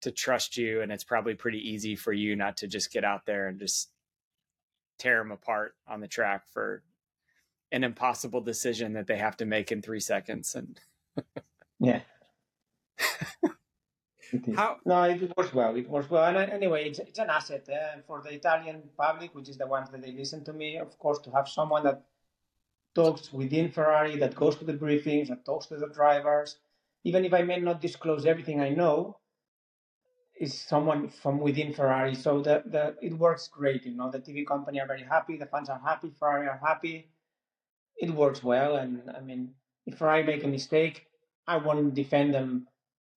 to 0.00 0.10
trust 0.10 0.56
you 0.56 0.80
and 0.82 0.90
it's 0.90 1.04
probably 1.04 1.34
pretty 1.34 1.60
easy 1.60 1.94
for 1.94 2.12
you 2.12 2.34
not 2.34 2.56
to 2.56 2.66
just 2.66 2.92
get 2.92 3.04
out 3.04 3.24
there 3.24 3.46
and 3.46 3.60
just 3.60 3.90
tear 4.98 5.18
them 5.18 5.30
apart 5.30 5.76
on 5.86 6.00
the 6.00 6.08
track 6.08 6.48
for 6.52 6.82
an 7.70 7.84
impossible 7.84 8.40
decision 8.40 8.94
that 8.94 9.06
they 9.06 9.16
have 9.16 9.36
to 9.36 9.46
make 9.46 9.70
in 9.70 9.80
three 9.80 10.00
seconds. 10.00 10.56
And 10.56 10.80
yeah. 11.78 12.00
How? 14.56 14.78
No, 14.84 15.02
it 15.04 15.36
works 15.36 15.52
well. 15.52 15.76
It 15.76 15.88
works 15.88 16.10
well. 16.10 16.24
And 16.24 16.36
uh, 16.36 16.54
anyway, 16.54 16.88
it's, 16.88 16.98
it's 16.98 17.18
an 17.18 17.30
asset 17.30 17.68
uh, 17.68 18.00
for 18.06 18.22
the 18.22 18.32
Italian 18.32 18.82
public, 18.96 19.34
which 19.34 19.48
is 19.48 19.58
the 19.58 19.66
ones 19.66 19.90
that 19.90 20.02
they 20.02 20.12
listen 20.12 20.44
to 20.44 20.52
me. 20.52 20.78
Of 20.78 20.98
course, 20.98 21.18
to 21.20 21.30
have 21.30 21.48
someone 21.48 21.84
that 21.84 22.02
talks 22.94 23.32
within 23.32 23.70
Ferrari, 23.70 24.16
that 24.18 24.34
goes 24.34 24.56
to 24.56 24.64
the 24.64 24.74
briefings, 24.74 25.28
that 25.28 25.44
talks 25.44 25.66
to 25.66 25.76
the 25.76 25.88
drivers. 25.88 26.58
Even 27.04 27.24
if 27.24 27.34
I 27.34 27.42
may 27.42 27.58
not 27.58 27.80
disclose 27.80 28.26
everything 28.26 28.60
I 28.60 28.70
know, 28.70 29.18
is 30.40 30.58
someone 30.58 31.08
from 31.08 31.38
within 31.38 31.72
Ferrari. 31.72 32.14
So 32.14 32.40
the, 32.40 32.62
the 32.66 32.96
it 33.02 33.12
works 33.12 33.48
great. 33.48 33.84
You 33.84 33.94
know, 33.94 34.10
the 34.10 34.18
TV 34.18 34.46
company 34.46 34.80
are 34.80 34.86
very 34.86 35.04
happy, 35.04 35.36
the 35.36 35.46
fans 35.46 35.68
are 35.68 35.80
happy, 35.84 36.10
Ferrari 36.18 36.48
are 36.48 36.60
happy 36.64 37.08
it 38.02 38.10
works 38.10 38.42
well. 38.42 38.76
And 38.76 39.10
I 39.16 39.20
mean, 39.20 39.54
if 39.86 40.02
I 40.02 40.22
make 40.22 40.44
a 40.44 40.48
mistake, 40.48 41.06
I 41.46 41.56
won't 41.56 41.94
defend 41.94 42.34
them 42.34 42.66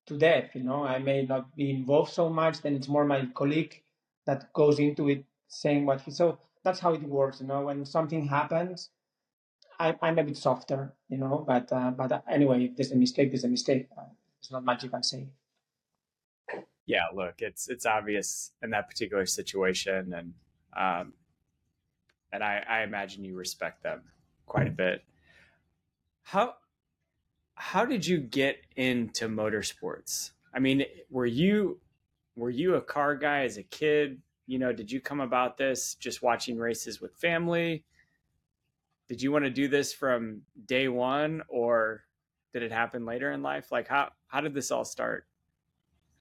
to 0.08 0.18
death. 0.18 0.52
You 0.54 0.63
know, 0.63 0.84
I 0.84 1.00
may 1.00 1.24
not 1.24 1.56
be 1.56 1.70
involved 1.70 2.13
so 2.13 2.30
much. 2.30 2.62
Then 2.62 2.76
it's 2.76 2.88
more 2.88 3.06
my 3.06 3.28
colleague 3.34 3.82
that 4.26 4.52
goes 4.54 4.80
into 4.80 5.10
it 5.10 5.26
saying 5.48 5.86
what 5.86 6.02
he. 6.02 6.12
So 6.12 6.39
that's 6.63 6.80
how 6.80 6.94
it 6.94 7.04
works. 7.04 7.41
You 7.41 7.48
know, 7.48 7.62
when 7.62 7.86
something 7.86 8.28
happens, 8.28 8.89
I, 9.80 9.96
I'm 10.02 10.20
a 10.20 10.24
bit 10.24 10.38
softer. 10.38 10.94
You 11.10 11.18
know, 11.18 11.44
but 11.48 11.72
uh, 11.72 11.91
but 11.91 12.24
anyway, 12.30 12.65
if 12.65 12.76
there's 12.76 12.91
a 12.91 12.96
mistake, 12.96 13.32
there's 13.32 13.44
a 13.44 13.50
mistake. 13.50 13.88
Uh, 13.98 14.04
there's 14.41 14.52
not 14.52 14.63
much 14.63 14.84
you 14.84 14.89
can 14.89 15.04
say. 15.04 15.28
Yeah, 16.86 17.06
look, 17.13 17.36
it's 17.39 17.68
it's 17.70 17.86
obvious 17.86 18.52
in 18.62 18.70
that 18.72 18.88
particular 18.88 19.26
situation, 19.26 20.13
and 20.13 20.34
um, 20.76 21.13
and 22.32 22.44
I, 22.44 22.63
I 22.68 22.84
imagine 22.84 23.24
you 23.24 23.36
respect 23.36 23.82
them 23.82 24.04
quite 24.46 24.68
a 24.68 24.72
bit. 24.72 25.04
How 26.24 26.56
how 27.56 27.86
did 27.86 28.06
you 28.06 28.20
get 28.20 28.58
into 28.76 29.28
motorsports? 29.28 30.32
I 30.54 30.60
mean, 30.60 30.86
were 31.10 31.26
you 31.26 31.80
were 32.36 32.50
you 32.50 32.76
a 32.76 32.82
car 32.82 33.15
guy 33.15 33.44
as 33.44 33.58
a 33.58 33.63
kid? 33.63 34.22
You 34.46 34.60
know, 34.60 34.74
did 34.74 34.91
you 34.91 35.02
come 35.02 35.22
about 35.22 35.58
this 35.58 35.96
just 35.96 36.22
watching 36.22 36.58
races 36.58 37.02
with 37.02 37.15
family? 37.15 37.86
Did 39.08 39.22
you 39.22 39.32
want 39.32 39.46
to 39.46 39.52
do 39.52 39.68
this 39.68 39.94
from 39.94 40.41
day 40.65 40.88
one 40.88 41.44
or 41.48 42.04
did 42.54 42.63
it 42.63 42.72
happen 42.72 43.06
later 43.06 43.32
in 43.32 43.41
life? 43.41 43.72
Like 43.72 43.88
how 43.88 44.12
how 44.28 44.41
did 44.41 44.54
this 44.54 44.72
all 44.72 44.86
start? 44.86 45.28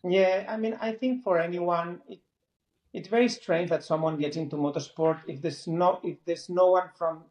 Yeah, 0.07 0.45
I 0.49 0.57
mean, 0.57 0.77
I 0.81 0.93
think 0.93 1.25
for 1.25 1.39
anyone, 1.39 2.03
it, 2.07 2.21
it's 2.93 3.09
very 3.09 3.29
strange 3.29 3.71
that 3.71 3.85
someone 3.85 4.19
gets 4.19 4.37
into 4.37 4.57
motorsport 4.57 5.23
if 5.27 5.43
there's 5.43 5.67
no 5.67 6.01
if 6.05 6.25
there's 6.25 6.49
no 6.49 6.71
one 6.73 6.91
from 6.97 7.25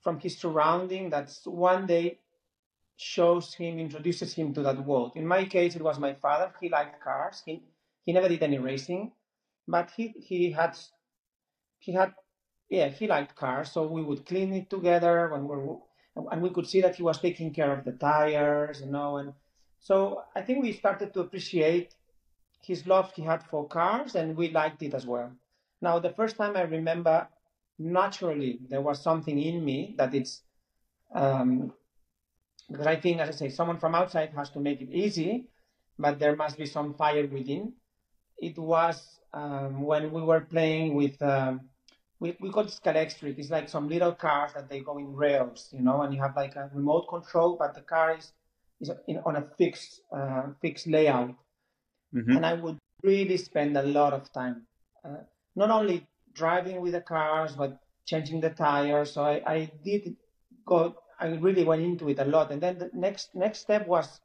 from 0.00 0.20
his 0.20 0.38
surrounding 0.38 1.10
that 1.10 1.36
one 1.44 1.86
day 1.86 2.18
shows 2.98 3.54
him, 3.54 3.78
introduces 3.78 4.34
him 4.34 4.52
to 4.52 4.62
that 4.62 4.84
world. 4.84 5.12
In 5.14 5.26
my 5.26 5.44
case, 5.44 5.76
it 5.76 5.82
was 5.82 5.98
my 5.98 6.14
father. 6.14 6.52
He 6.60 6.68
liked 6.68 7.00
cars. 7.00 7.42
He 7.46 7.62
he 8.04 8.12
never 8.12 8.28
did 8.28 8.42
any 8.42 8.58
racing, 8.58 9.12
but 9.66 9.90
he 9.96 10.08
he 10.18 10.50
had 10.50 10.76
he 11.78 11.92
had 11.92 12.12
yeah 12.68 12.88
he 12.88 13.06
liked 13.06 13.36
cars. 13.36 13.70
So 13.70 13.86
we 13.86 14.02
would 14.02 14.26
clean 14.26 14.52
it 14.52 14.68
together 14.68 15.28
when 15.32 15.46
we 15.46 15.76
and 16.32 16.42
we 16.42 16.50
could 16.50 16.66
see 16.66 16.80
that 16.80 16.96
he 16.96 17.04
was 17.04 17.20
taking 17.20 17.54
care 17.54 17.72
of 17.72 17.84
the 17.84 17.92
tires, 17.92 18.80
you 18.80 18.90
know. 18.90 19.18
And 19.18 19.32
so 19.78 20.24
I 20.34 20.42
think 20.42 20.62
we 20.62 20.72
started 20.72 21.14
to 21.14 21.20
appreciate 21.20 21.94
his 22.60 22.86
love 22.88 23.12
he 23.14 23.22
had 23.22 23.44
for 23.44 23.68
cars, 23.68 24.16
and 24.16 24.36
we 24.36 24.50
liked 24.50 24.82
it 24.82 24.94
as 24.94 25.06
well. 25.06 25.30
Now, 25.80 26.00
the 26.00 26.10
first 26.10 26.36
time 26.36 26.56
I 26.56 26.62
remember 26.62 27.28
naturally 27.78 28.58
there 28.68 28.80
was 28.80 29.00
something 29.00 29.40
in 29.40 29.64
me 29.64 29.94
that 29.96 30.12
it's 30.12 30.42
um, 31.14 31.72
because 32.70 32.86
I 32.86 32.96
think, 32.96 33.20
as 33.20 33.28
I 33.28 33.32
say, 33.32 33.48
someone 33.48 33.78
from 33.78 33.94
outside 33.94 34.30
has 34.36 34.50
to 34.50 34.60
make 34.60 34.80
it 34.80 34.90
easy, 34.90 35.46
but 35.98 36.18
there 36.18 36.36
must 36.36 36.58
be 36.58 36.66
some 36.66 36.94
fire 36.94 37.26
within. 37.26 37.72
It 38.38 38.58
was 38.58 39.20
um, 39.32 39.82
when 39.82 40.12
we 40.12 40.22
were 40.22 40.40
playing 40.40 40.94
with 40.94 41.20
um, 41.22 41.68
we, 42.20 42.36
we 42.40 42.50
call 42.50 42.64
it 42.64 42.78
Scalextric. 42.82 43.38
It's 43.38 43.50
like 43.50 43.68
some 43.68 43.88
little 43.88 44.12
cars 44.12 44.52
that 44.54 44.68
they 44.68 44.80
go 44.80 44.98
in 44.98 45.14
rails, 45.14 45.68
you 45.72 45.80
know, 45.80 46.02
and 46.02 46.12
you 46.12 46.20
have 46.20 46.36
like 46.36 46.56
a 46.56 46.70
remote 46.74 47.08
control, 47.08 47.56
but 47.56 47.74
the 47.74 47.80
car 47.80 48.16
is 48.16 48.32
is 48.80 48.90
in, 49.06 49.18
on 49.24 49.36
a 49.36 49.44
fixed 49.56 50.02
uh, 50.12 50.42
fixed 50.60 50.86
layout. 50.86 51.34
Mm-hmm. 52.14 52.36
And 52.36 52.46
I 52.46 52.54
would 52.54 52.78
really 53.02 53.36
spend 53.36 53.76
a 53.76 53.82
lot 53.82 54.12
of 54.12 54.32
time, 54.32 54.66
uh, 55.04 55.22
not 55.54 55.70
only 55.70 56.06
driving 56.32 56.80
with 56.80 56.92
the 56.92 57.00
cars, 57.00 57.52
but 57.56 57.78
changing 58.06 58.40
the 58.40 58.50
tires. 58.50 59.12
So 59.12 59.22
I, 59.22 59.42
I 59.46 59.70
did 59.84 60.16
go, 60.64 60.96
I 61.20 61.26
really 61.28 61.64
went 61.64 61.82
into 61.82 62.08
it 62.08 62.18
a 62.18 62.24
lot. 62.24 62.50
And 62.50 62.60
then 62.60 62.78
the 62.78 62.90
next 62.92 63.34
next 63.34 63.60
step 63.60 63.86
was 63.86 64.20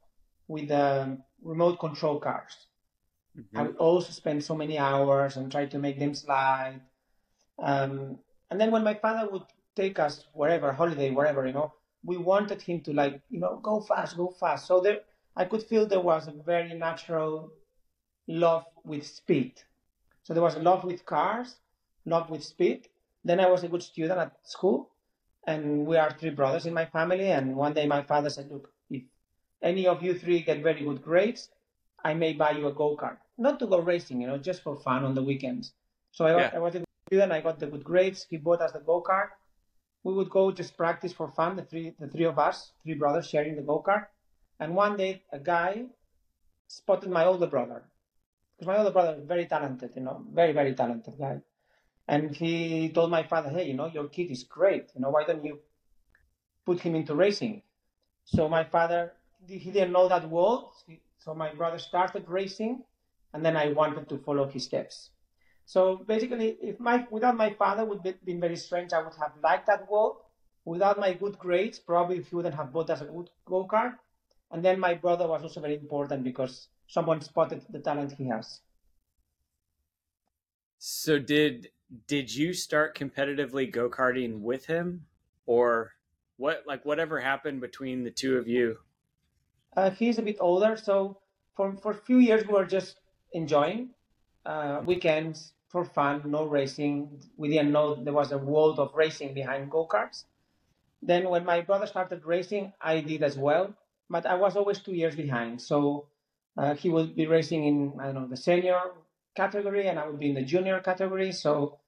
with 0.48 0.68
the 0.68 1.18
remote 1.42 1.78
control 1.78 2.20
cars. 2.20 2.66
Mm-hmm. 3.36 3.58
I 3.58 3.62
would 3.62 3.76
also 3.76 4.12
spend 4.12 4.44
so 4.44 4.54
many 4.54 4.78
hours 4.78 5.36
and 5.36 5.50
try 5.50 5.66
to 5.66 5.78
make 5.78 5.98
them 5.98 6.14
slide. 6.14 6.80
Um, 7.58 8.18
and 8.50 8.60
then 8.60 8.70
when 8.70 8.84
my 8.84 8.94
father 8.94 9.28
would 9.30 9.42
take 9.74 9.98
us 9.98 10.26
wherever, 10.32 10.72
holiday, 10.72 11.10
wherever, 11.10 11.46
you 11.46 11.52
know, 11.52 11.72
we 12.04 12.16
wanted 12.16 12.62
him 12.62 12.80
to 12.82 12.92
like, 12.92 13.20
you 13.30 13.40
know, 13.40 13.58
go 13.62 13.80
fast, 13.80 14.16
go 14.16 14.28
fast. 14.28 14.66
So 14.66 14.80
there, 14.80 15.00
I 15.36 15.44
could 15.46 15.62
feel 15.62 15.86
there 15.86 16.00
was 16.00 16.28
a 16.28 16.32
very 16.32 16.74
natural 16.74 17.50
love 18.28 18.64
with 18.84 19.06
speed. 19.06 19.54
So 20.22 20.32
there 20.34 20.42
was 20.42 20.54
a 20.54 20.60
love 20.60 20.84
with 20.84 21.04
cars, 21.04 21.56
not 22.04 22.30
with 22.30 22.44
speed. 22.44 22.88
Then 23.24 23.40
I 23.40 23.50
was 23.50 23.64
a 23.64 23.68
good 23.68 23.82
student 23.82 24.18
at 24.18 24.36
school, 24.44 24.90
and 25.46 25.86
we 25.86 25.96
are 25.96 26.10
three 26.12 26.30
brothers 26.30 26.66
in 26.66 26.74
my 26.74 26.86
family. 26.86 27.28
And 27.28 27.56
one 27.56 27.74
day 27.74 27.86
my 27.86 28.02
father 28.02 28.30
said, 28.30 28.50
"Look, 28.50 28.70
if 28.90 29.02
any 29.62 29.86
of 29.86 30.02
you 30.02 30.14
three 30.18 30.40
get 30.40 30.62
very 30.62 30.82
good 30.82 31.02
grades, 31.02 31.48
I 32.04 32.14
may 32.14 32.32
buy 32.32 32.52
you 32.52 32.66
a 32.66 32.72
go 32.72 32.96
kart. 32.96 33.18
Not 33.38 33.58
to 33.60 33.66
go 33.66 33.80
racing, 33.80 34.20
you 34.20 34.26
know, 34.26 34.38
just 34.38 34.62
for 34.62 34.76
fun 34.76 35.04
on 35.04 35.14
the 35.14 35.22
weekends. 35.22 35.72
So 36.12 36.26
I, 36.26 36.36
yeah. 36.38 36.50
I 36.54 36.58
was 36.58 36.74
a 36.74 36.78
good 36.78 36.88
student. 37.08 37.32
I 37.32 37.40
got 37.40 37.58
the 37.58 37.66
good 37.66 37.84
grades. 37.84 38.26
He 38.28 38.36
bought 38.36 38.60
us 38.60 38.72
the 38.72 38.80
go 38.80 39.02
kart. 39.02 39.30
We 40.04 40.12
would 40.12 40.30
go 40.30 40.52
just 40.52 40.76
practice 40.76 41.12
for 41.12 41.28
fun. 41.32 41.56
The 41.56 41.62
three, 41.62 41.94
the 41.98 42.08
three 42.08 42.24
of 42.24 42.38
us, 42.38 42.72
three 42.82 42.94
brothers 42.94 43.28
sharing 43.28 43.56
the 43.56 43.62
go 43.62 43.82
kart. 43.86 44.06
And 44.60 44.74
one 44.76 44.96
day, 44.96 45.22
a 45.32 45.38
guy 45.38 45.86
spotted 46.68 47.10
my 47.10 47.24
older 47.24 47.46
brother 47.46 47.82
because 48.56 48.68
my 48.68 48.78
older 48.78 48.90
brother 48.90 49.16
is 49.18 49.24
very 49.26 49.46
talented, 49.46 49.92
you 49.96 50.02
know, 50.02 50.24
very 50.32 50.52
very 50.52 50.74
talented 50.74 51.14
guy. 51.18 51.40
And 52.06 52.36
he 52.36 52.90
told 52.90 53.10
my 53.10 53.22
father, 53.22 53.48
hey, 53.48 53.66
you 53.68 53.74
know, 53.74 53.86
your 53.86 54.08
kid 54.08 54.30
is 54.30 54.44
great. 54.44 54.90
You 54.94 55.00
know, 55.00 55.10
why 55.10 55.24
don't 55.24 55.44
you 55.44 55.60
put 56.66 56.80
him 56.80 56.94
into 56.94 57.14
racing? 57.14 57.62
So 58.24 58.48
my 58.48 58.64
father, 58.64 59.12
he 59.46 59.70
didn't 59.70 59.92
know 59.92 60.08
that 60.08 60.28
world. 60.28 60.72
So 61.18 61.34
my 61.34 61.54
brother 61.54 61.78
started 61.78 62.28
racing, 62.28 62.82
and 63.32 63.44
then 63.44 63.56
I 63.56 63.68
wanted 63.72 64.08
to 64.10 64.18
follow 64.18 64.46
his 64.46 64.64
steps. 64.64 65.10
So 65.66 66.04
basically, 66.06 66.58
if 66.60 66.78
my 66.78 67.06
without 67.10 67.36
my 67.36 67.50
father 67.54 67.84
would 67.86 68.02
be 68.02 68.12
been 68.24 68.40
very 68.40 68.56
strange. 68.56 68.92
I 68.92 69.02
would 69.02 69.14
have 69.14 69.32
liked 69.42 69.66
that 69.66 69.90
world. 69.90 70.16
Without 70.66 70.98
my 70.98 71.12
good 71.12 71.38
grades, 71.38 71.78
probably 71.78 72.22
he 72.22 72.36
wouldn't 72.36 72.54
have 72.54 72.72
bought 72.72 72.90
us 72.90 73.00
a 73.00 73.06
good 73.06 73.30
go 73.46 73.66
kart. 73.66 73.94
And 74.50 74.64
then 74.64 74.78
my 74.78 74.94
brother 74.94 75.26
was 75.26 75.42
also 75.42 75.60
very 75.60 75.74
important 75.74 76.22
because 76.24 76.68
someone 76.86 77.20
spotted 77.20 77.62
the 77.70 77.80
talent 77.80 78.12
he 78.12 78.26
has. 78.28 78.60
So 80.78 81.18
did 81.18 81.70
did 82.06 82.34
you 82.34 82.52
start 82.52 82.96
competitively 82.96 83.70
go 83.70 83.88
karting 83.88 84.40
with 84.40 84.66
him, 84.66 85.06
or 85.46 85.92
what? 86.36 86.64
Like 86.66 86.84
whatever 86.84 87.20
happened 87.20 87.60
between 87.60 88.04
the 88.04 88.10
two 88.10 88.36
of 88.36 88.48
you? 88.48 88.78
Uh, 89.76 89.90
he's 89.90 90.18
a 90.18 90.22
bit 90.22 90.36
older, 90.40 90.76
so 90.76 91.18
for 91.56 91.76
for 91.76 91.92
a 91.92 91.94
few 92.06 92.18
years 92.18 92.46
we 92.46 92.54
were 92.54 92.64
just 92.66 92.96
enjoying 93.32 93.90
uh, 94.46 94.80
weekends 94.84 95.52
for 95.68 95.84
fun, 95.84 96.22
no 96.26 96.44
racing. 96.44 97.20
We 97.36 97.48
didn't 97.48 97.72
know 97.72 97.94
there 97.96 98.12
was 98.12 98.32
a 98.32 98.38
world 98.38 98.78
of 98.78 98.94
racing 98.94 99.34
behind 99.34 99.70
go 99.70 99.86
karts. 99.86 100.24
Then 101.02 101.28
when 101.28 101.44
my 101.44 101.60
brother 101.60 101.86
started 101.86 102.24
racing, 102.24 102.72
I 102.80 103.00
did 103.00 103.22
as 103.22 103.36
well, 103.36 103.74
but 104.08 104.24
I 104.24 104.36
was 104.36 104.56
always 104.56 104.78
two 104.80 104.94
years 104.94 105.16
behind. 105.16 105.60
So 105.60 106.06
uh, 106.56 106.74
he 106.74 106.88
would 106.88 107.14
be 107.16 107.26
racing 107.26 107.64
in 107.64 107.92
I 108.00 108.06
don't 108.06 108.14
know 108.14 108.26
the 108.28 108.36
senior 108.36 108.80
category, 109.34 109.88
and 109.88 109.98
I 109.98 110.06
would 110.06 110.18
be 110.18 110.30
in 110.30 110.34
the 110.34 110.42
junior 110.44 110.80
category. 110.80 111.32
So 111.32 111.80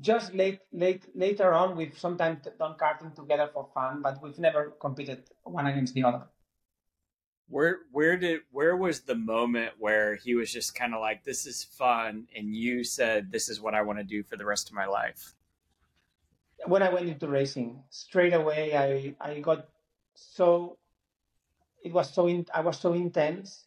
just 0.00 0.34
late, 0.34 0.60
late, 0.72 1.04
later 1.14 1.52
on, 1.52 1.76
we've 1.76 1.98
sometimes 1.98 2.46
done 2.58 2.76
karting 2.76 3.14
together 3.14 3.48
for 3.52 3.68
fun, 3.72 4.02
but 4.02 4.22
we've 4.22 4.38
never 4.38 4.72
competed 4.80 5.24
one 5.44 5.66
against 5.66 5.94
the 5.94 6.04
other. 6.04 6.22
Where, 7.48 7.78
where 7.92 8.16
did, 8.16 8.40
where 8.50 8.76
was 8.76 9.00
the 9.00 9.14
moment 9.14 9.72
where 9.78 10.16
he 10.16 10.34
was 10.34 10.52
just 10.52 10.74
kind 10.74 10.94
of 10.94 11.00
like, 11.00 11.22
"This 11.24 11.46
is 11.46 11.62
fun," 11.62 12.26
and 12.34 12.54
you 12.54 12.82
said, 12.82 13.30
"This 13.30 13.48
is 13.48 13.60
what 13.60 13.74
I 13.74 13.82
want 13.82 13.98
to 14.00 14.04
do 14.04 14.22
for 14.24 14.36
the 14.36 14.44
rest 14.44 14.68
of 14.68 14.74
my 14.74 14.86
life"? 14.86 15.34
When 16.66 16.82
I 16.82 16.92
went 16.92 17.08
into 17.08 17.28
racing, 17.28 17.82
straight 17.90 18.32
away, 18.34 18.76
I, 18.76 19.14
I 19.20 19.40
got 19.40 19.68
so, 20.14 20.78
it 21.84 21.92
was 21.92 22.12
so, 22.12 22.26
in, 22.26 22.46
I 22.52 22.62
was 22.62 22.78
so 22.80 22.94
intense 22.94 23.65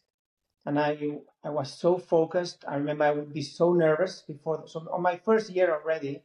and 0.66 0.78
I 0.78 0.98
I 1.44 1.50
was 1.50 1.72
so 1.72 1.98
focused. 1.98 2.64
I 2.68 2.76
remember 2.76 3.04
I 3.04 3.12
would 3.12 3.32
be 3.32 3.42
so 3.42 3.72
nervous 3.72 4.22
before. 4.22 4.64
So 4.66 4.86
on 4.92 5.02
my 5.02 5.16
first 5.16 5.50
year 5.50 5.72
already, 5.72 6.22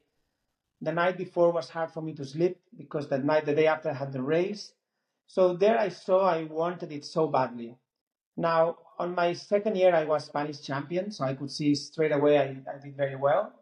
the 0.82 0.92
night 0.92 1.18
before 1.18 1.52
was 1.52 1.70
hard 1.70 1.92
for 1.92 2.02
me 2.02 2.14
to 2.16 2.26
sleep 2.26 2.60
because 2.78 3.08
that 3.10 3.24
night, 3.24 3.46
the 3.46 3.56
day 3.56 3.68
after, 3.68 3.90
I 3.90 3.94
had 3.94 4.12
the 4.14 4.22
race. 4.22 4.74
So 5.28 5.54
there 5.56 5.78
I 5.80 5.90
saw 5.90 6.26
I 6.28 6.44
wanted 6.44 6.92
it 6.92 7.06
so 7.06 7.28
badly. 7.28 7.78
Now 8.38 8.78
on 9.00 9.16
my 9.16 9.34
second 9.34 9.78
year, 9.78 9.94
I 9.96 10.06
was 10.06 10.26
Spanish 10.26 10.62
champion, 10.62 11.12
so 11.12 11.26
I 11.26 11.34
could 11.36 11.52
see 11.52 11.76
straight 11.76 12.12
away 12.12 12.38
I, 12.40 12.58
I 12.74 12.78
did 12.84 12.96
very 12.96 13.16
well, 13.16 13.54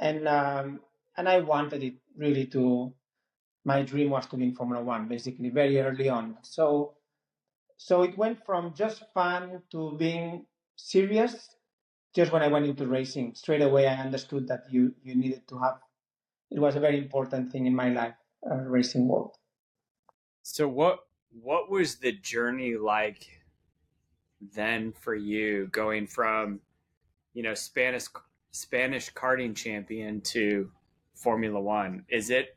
and 0.00 0.28
um, 0.28 0.80
and 1.16 1.28
I 1.28 1.40
wanted 1.40 1.82
it 1.82 1.94
really 2.16 2.46
to. 2.48 2.92
My 3.64 3.82
dream 3.82 4.10
was 4.10 4.26
to 4.26 4.36
be 4.36 4.44
in 4.44 4.54
Formula 4.54 4.82
One, 4.84 5.08
basically 5.08 5.48
very 5.50 5.80
early 5.80 6.08
on. 6.08 6.36
So 6.42 6.94
so 7.84 8.02
it 8.02 8.16
went 8.16 8.38
from 8.46 8.72
just 8.72 9.04
fun 9.12 9.60
to 9.70 9.94
being 9.98 10.46
serious 10.74 11.54
just 12.14 12.32
when 12.32 12.40
I 12.40 12.48
went 12.48 12.64
into 12.64 12.86
racing. 12.86 13.34
Straight 13.34 13.60
away, 13.60 13.86
I 13.86 13.96
understood 13.96 14.48
that 14.48 14.62
you, 14.70 14.94
you 15.02 15.14
needed 15.14 15.46
to 15.48 15.58
have, 15.58 15.80
it 16.50 16.58
was 16.58 16.76
a 16.76 16.80
very 16.80 16.96
important 16.96 17.52
thing 17.52 17.66
in 17.66 17.76
my 17.76 17.90
life, 17.90 18.14
uh, 18.50 18.54
racing 18.54 19.06
world. 19.06 19.36
So 20.42 20.66
what, 20.66 21.00
what 21.42 21.70
was 21.70 21.96
the 21.96 22.12
journey 22.12 22.74
like 22.74 23.28
then 24.40 24.94
for 24.98 25.14
you 25.14 25.66
going 25.66 26.06
from, 26.06 26.60
you 27.34 27.42
know, 27.42 27.52
Spanish, 27.52 28.06
Spanish 28.50 29.12
karting 29.12 29.54
champion 29.54 30.22
to 30.22 30.70
Formula 31.14 31.60
One? 31.60 32.06
Is 32.08 32.30
it 32.30 32.56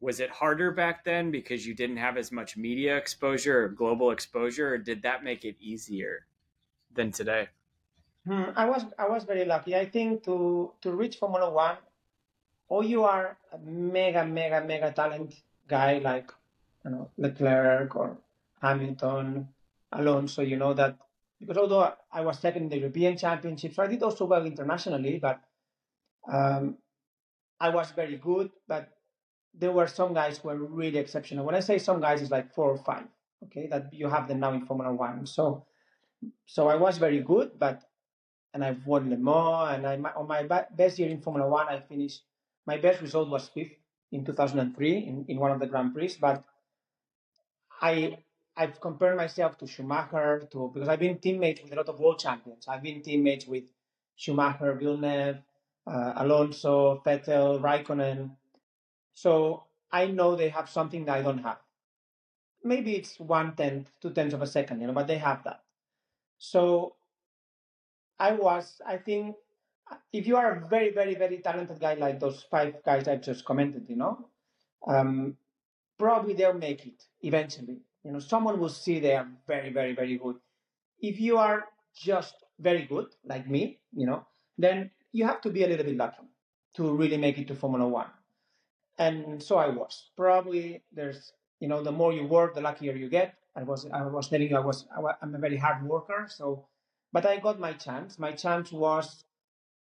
was 0.00 0.20
it 0.20 0.30
harder 0.30 0.70
back 0.70 1.04
then 1.04 1.30
because 1.30 1.66
you 1.66 1.74
didn't 1.74 1.98
have 1.98 2.16
as 2.16 2.32
much 2.32 2.56
media 2.56 2.96
exposure 2.96 3.64
or 3.64 3.68
global 3.68 4.10
exposure 4.10 4.74
or 4.74 4.78
did 4.78 5.02
that 5.02 5.22
make 5.22 5.44
it 5.44 5.56
easier 5.60 6.26
than 6.92 7.12
today? 7.12 7.48
Hmm, 8.26 8.50
i 8.56 8.64
was 8.66 8.84
i 8.98 9.08
was 9.08 9.24
very 9.24 9.44
lucky. 9.44 9.76
I 9.76 9.86
think 9.86 10.24
to 10.24 10.72
to 10.82 10.92
reach 10.92 11.16
formula 11.16 11.50
one 11.50 11.76
or 12.68 12.84
you 12.84 13.04
are 13.04 13.36
a 13.52 13.58
mega 13.58 14.24
mega 14.24 14.64
mega 14.64 14.92
talent 14.92 15.34
guy 15.68 15.98
like 15.98 16.32
you 16.84 16.90
know 16.90 17.10
leclerc 17.18 17.94
or 17.96 18.16
hamilton 18.62 19.48
alonso 19.92 20.42
you 20.42 20.56
know 20.56 20.72
that 20.72 20.96
because 21.38 21.58
although 21.58 21.92
i 22.12 22.20
was 22.20 22.38
second 22.38 22.64
in 22.64 22.68
the 22.68 22.78
european 22.78 23.16
championships 23.16 23.76
so 23.76 23.82
i 23.82 23.86
did 23.86 24.02
also 24.02 24.24
well 24.24 24.46
internationally 24.46 25.18
but 25.18 25.40
um, 26.28 26.76
i 27.60 27.68
was 27.68 27.90
very 27.92 28.16
good 28.16 28.50
but 28.68 28.88
there 29.54 29.72
were 29.72 29.86
some 29.86 30.14
guys 30.14 30.38
who 30.38 30.48
were 30.48 30.56
really 30.56 30.98
exceptional. 30.98 31.44
When 31.44 31.54
I 31.54 31.60
say 31.60 31.78
some 31.78 32.00
guys, 32.00 32.22
it's 32.22 32.30
like 32.30 32.52
four 32.54 32.70
or 32.70 32.78
five. 32.78 33.04
Okay, 33.44 33.68
that 33.68 33.92
you 33.92 34.08
have 34.08 34.28
them 34.28 34.40
now 34.40 34.52
in 34.52 34.66
Formula 34.66 34.92
One. 34.92 35.26
So, 35.26 35.64
so 36.46 36.68
I 36.68 36.76
was 36.76 36.98
very 36.98 37.20
good, 37.20 37.58
but 37.58 37.82
and 38.52 38.64
I've 38.64 38.86
won 38.86 39.08
Le 39.08 39.16
Mans, 39.16 39.74
and 39.74 39.86
I 39.86 40.10
on 40.12 40.28
my 40.28 40.42
best 40.42 40.98
year 40.98 41.08
in 41.08 41.20
Formula 41.20 41.48
One, 41.48 41.68
I 41.68 41.80
finished. 41.80 42.22
My 42.66 42.76
best 42.76 43.00
result 43.00 43.30
was 43.30 43.48
fifth 43.48 43.72
in 44.12 44.24
2003 44.24 44.98
in, 44.98 45.24
in 45.28 45.38
one 45.38 45.50
of 45.52 45.60
the 45.60 45.66
Grand 45.66 45.94
Prix, 45.94 46.16
but 46.20 46.44
I 47.80 48.18
I've 48.56 48.80
compared 48.80 49.16
myself 49.16 49.56
to 49.58 49.66
Schumacher 49.66 50.46
to 50.52 50.70
because 50.74 50.88
I've 50.88 51.00
been 51.00 51.18
teammates 51.18 51.62
with 51.62 51.72
a 51.72 51.76
lot 51.76 51.88
of 51.88 51.98
world 51.98 52.18
champions. 52.18 52.66
I've 52.68 52.82
been 52.82 53.02
teammates 53.02 53.46
with 53.46 53.64
Schumacher, 54.16 54.74
Villeneuve, 54.74 55.38
uh, 55.86 56.12
Alonso, 56.16 57.02
Vettel, 57.06 57.60
Raikkonen, 57.60 58.32
so 59.22 59.64
I 59.92 60.06
know 60.06 60.34
they 60.34 60.48
have 60.48 60.70
something 60.70 61.04
that 61.04 61.18
I 61.18 61.22
don't 61.22 61.42
have. 61.48 61.58
Maybe 62.64 62.96
it's 62.96 63.20
one 63.20 63.54
tenth, 63.54 63.90
two 64.00 64.10
tenths 64.10 64.34
of 64.34 64.40
a 64.40 64.46
second, 64.46 64.80
you 64.80 64.86
know, 64.86 64.94
but 64.94 65.06
they 65.06 65.18
have 65.18 65.44
that. 65.44 65.60
So 66.38 66.94
I 68.18 68.32
was, 68.32 68.80
I 68.86 68.96
think, 68.96 69.36
if 70.12 70.26
you 70.26 70.36
are 70.36 70.52
a 70.52 70.68
very, 70.68 70.90
very, 70.90 71.14
very 71.16 71.38
talented 71.38 71.80
guy 71.80 71.94
like 71.94 72.18
those 72.18 72.46
five 72.50 72.82
guys 72.82 73.08
I 73.08 73.16
just 73.16 73.44
commented, 73.44 73.84
you 73.88 73.96
know, 73.96 74.26
um, 74.86 75.36
probably 75.98 76.32
they'll 76.32 76.54
make 76.54 76.86
it 76.86 77.04
eventually. 77.20 77.78
You 78.04 78.12
know, 78.12 78.20
someone 78.20 78.58
will 78.58 78.70
see 78.70 79.00
they 79.00 79.16
are 79.16 79.28
very, 79.46 79.70
very, 79.70 79.94
very 79.94 80.16
good. 80.16 80.36
If 81.00 81.20
you 81.20 81.36
are 81.36 81.64
just 81.94 82.36
very 82.58 82.84
good, 82.84 83.08
like 83.24 83.46
me, 83.50 83.80
you 83.94 84.06
know, 84.06 84.24
then 84.56 84.90
you 85.12 85.26
have 85.26 85.42
to 85.42 85.50
be 85.50 85.64
a 85.64 85.68
little 85.68 85.84
bit 85.84 85.96
lucky 85.96 86.26
to 86.76 86.90
really 86.90 87.18
make 87.18 87.36
it 87.36 87.48
to 87.48 87.54
Formula 87.54 87.86
One 87.86 88.06
and 88.98 89.42
so 89.42 89.56
I 89.56 89.68
was. 89.68 90.10
Probably 90.16 90.82
there's, 90.92 91.32
you 91.60 91.68
know, 91.68 91.82
the 91.82 91.92
more 91.92 92.12
you 92.12 92.26
work, 92.26 92.54
the 92.54 92.60
luckier 92.60 92.94
you 92.94 93.08
get. 93.08 93.34
I 93.56 93.62
was, 93.62 93.86
I 93.92 94.02
was 94.02 94.28
telling 94.28 94.50
you, 94.50 94.56
I 94.56 94.60
was, 94.60 94.86
I'm 95.22 95.34
a 95.34 95.38
very 95.38 95.56
hard 95.56 95.82
worker. 95.84 96.26
So, 96.28 96.66
but 97.12 97.26
I 97.26 97.38
got 97.38 97.58
my 97.58 97.72
chance. 97.72 98.18
My 98.18 98.32
chance 98.32 98.72
was 98.72 99.24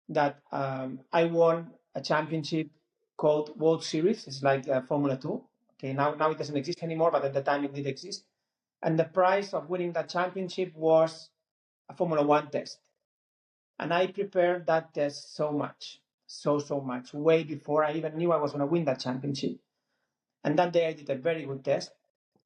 that 0.09 0.39
um, 0.51 0.99
I 1.11 1.25
won 1.25 1.71
a 1.95 2.01
championship 2.01 2.69
called 3.17 3.59
World 3.59 3.83
Series. 3.83 4.27
It's 4.27 4.43
like 4.43 4.67
uh, 4.69 4.81
Formula 4.81 5.17
Two. 5.17 5.43
Okay, 5.73 5.93
now 5.93 6.15
now 6.15 6.31
it 6.31 6.37
doesn't 6.37 6.57
exist 6.57 6.81
anymore, 6.81 7.11
but 7.11 7.25
at 7.25 7.33
the 7.33 7.41
time 7.41 7.65
it 7.65 7.73
did 7.73 7.87
exist. 7.87 8.23
And 8.81 8.97
the 8.97 9.03
price 9.05 9.53
of 9.53 9.69
winning 9.69 9.91
that 9.93 10.09
championship 10.09 10.75
was 10.75 11.29
a 11.89 11.95
Formula 11.95 12.25
One 12.25 12.49
test. 12.49 12.79
And 13.79 13.93
I 13.93 14.07
prepared 14.07 14.67
that 14.67 14.93
test 14.93 15.35
so 15.35 15.51
much 15.51 15.99
so, 16.27 16.59
so 16.59 16.81
much, 16.81 17.13
way 17.13 17.43
before 17.43 17.83
I 17.83 17.93
even 17.93 18.17
knew 18.17 18.31
I 18.31 18.37
was 18.37 18.51
going 18.51 18.59
to 18.61 18.67
win 18.67 18.85
that 18.85 18.99
championship. 18.99 19.57
And 20.43 20.59
that 20.59 20.73
day 20.73 20.87
I 20.87 20.93
did 20.93 21.09
a 21.09 21.15
very 21.15 21.45
good 21.45 21.63
test, 21.63 21.91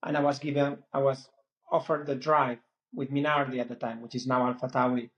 and 0.04 0.16
I 0.16 0.22
was 0.22 0.40
given, 0.40 0.78
I 0.94 1.00
was 1.00 1.28
offered 1.72 2.06
the 2.06 2.16
drive 2.16 2.60
with 2.94 3.12
Minardi 3.12 3.60
at 3.60 3.70
the 3.70 3.76
time, 3.76 4.02
which 4.02 4.16
is 4.16 4.28
now 4.28 4.46
Alpha 4.46 4.68
Tauri. 4.68 5.10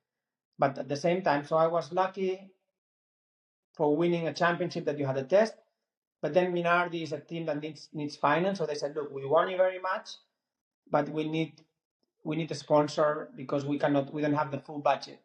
But 0.57 0.77
at 0.77 0.87
the 0.87 0.95
same 0.95 1.21
time, 1.21 1.45
so 1.45 1.57
I 1.57 1.67
was 1.67 1.91
lucky 1.91 2.51
for 3.75 3.95
winning 3.95 4.27
a 4.27 4.33
championship 4.33 4.85
that 4.85 4.97
you 4.97 5.05
had 5.05 5.17
a 5.17 5.23
test. 5.23 5.55
But 6.21 6.33
then 6.33 6.53
Minardi 6.53 7.03
is 7.03 7.11
a 7.11 7.19
team 7.19 7.45
that 7.47 7.61
needs 7.61 7.89
needs 7.91 8.15
finance, 8.15 8.59
so 8.59 8.65
they 8.65 8.75
said, 8.75 8.95
look, 8.95 9.11
we 9.11 9.25
want 9.25 9.51
you 9.51 9.57
very 9.57 9.79
much, 9.79 10.09
but 10.89 11.09
we 11.09 11.27
need 11.27 11.61
we 12.23 12.37
need 12.37 12.51
a 12.51 12.55
sponsor 12.55 13.29
because 13.35 13.65
we 13.65 13.77
cannot 13.77 14.13
we 14.13 14.21
don't 14.21 14.33
have 14.33 14.51
the 14.51 14.59
full 14.59 14.79
budget. 14.79 15.19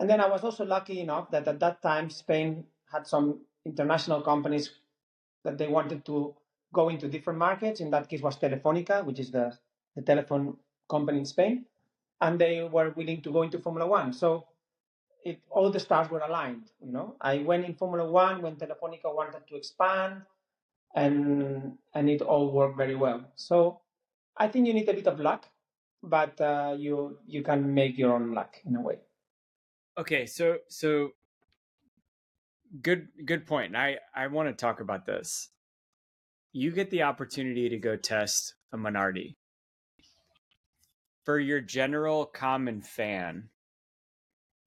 And 0.00 0.08
then 0.08 0.18
I 0.18 0.28
was 0.28 0.42
also 0.42 0.64
lucky 0.64 1.00
enough 1.00 1.30
that 1.30 1.46
at 1.46 1.60
that 1.60 1.82
time 1.82 2.08
Spain 2.08 2.64
had 2.90 3.06
some 3.06 3.40
international 3.66 4.22
companies 4.22 4.70
that 5.44 5.58
they 5.58 5.68
wanted 5.68 6.06
to 6.06 6.34
go 6.72 6.88
into 6.88 7.06
different 7.06 7.38
markets. 7.38 7.80
In 7.80 7.90
that 7.90 8.08
case 8.08 8.22
was 8.22 8.38
Telefonica, 8.38 9.04
which 9.04 9.20
is 9.20 9.30
the, 9.30 9.52
the 9.94 10.00
telephone 10.00 10.56
company 10.88 11.18
in 11.18 11.26
Spain. 11.26 11.66
And 12.22 12.38
they 12.38 12.62
were 12.62 12.90
willing 12.96 13.20
to 13.22 13.30
go 13.30 13.42
into 13.42 13.58
Formula 13.58 13.86
One. 13.86 14.14
So 14.14 14.46
it 15.22 15.40
all 15.50 15.70
the 15.70 15.80
stars 15.80 16.10
were 16.10 16.20
aligned, 16.20 16.70
you 16.82 16.92
know. 16.92 17.16
I 17.20 17.38
went 17.38 17.66
in 17.66 17.74
Formula 17.74 18.10
One 18.10 18.40
when 18.40 18.56
Telefonica 18.56 19.14
wanted 19.14 19.46
to 19.48 19.56
expand 19.56 20.22
and 20.94 21.76
and 21.94 22.08
it 22.08 22.22
all 22.22 22.50
worked 22.52 22.78
very 22.78 22.96
well. 22.96 23.22
So 23.36 23.80
I 24.36 24.48
think 24.48 24.66
you 24.66 24.72
need 24.72 24.88
a 24.88 24.94
bit 24.94 25.06
of 25.06 25.20
luck, 25.20 25.46
but 26.02 26.40
uh, 26.40 26.74
you 26.78 27.18
you 27.26 27.42
can 27.42 27.74
make 27.74 27.98
your 27.98 28.14
own 28.14 28.32
luck 28.32 28.56
in 28.64 28.76
a 28.76 28.80
way. 28.80 29.00
Okay, 30.00 30.24
so 30.24 30.56
so 30.68 31.10
good 32.80 33.08
good 33.26 33.46
point. 33.46 33.76
I 33.76 33.98
I 34.16 34.28
want 34.28 34.48
to 34.48 34.54
talk 34.54 34.80
about 34.80 35.04
this. 35.04 35.50
You 36.52 36.70
get 36.70 36.88
the 36.88 37.02
opportunity 37.02 37.68
to 37.68 37.76
go 37.76 37.96
test 37.96 38.54
a 38.72 38.78
Minardi. 38.78 39.36
For 41.24 41.38
your 41.38 41.60
general 41.60 42.24
common 42.24 42.80
fan, 42.80 43.50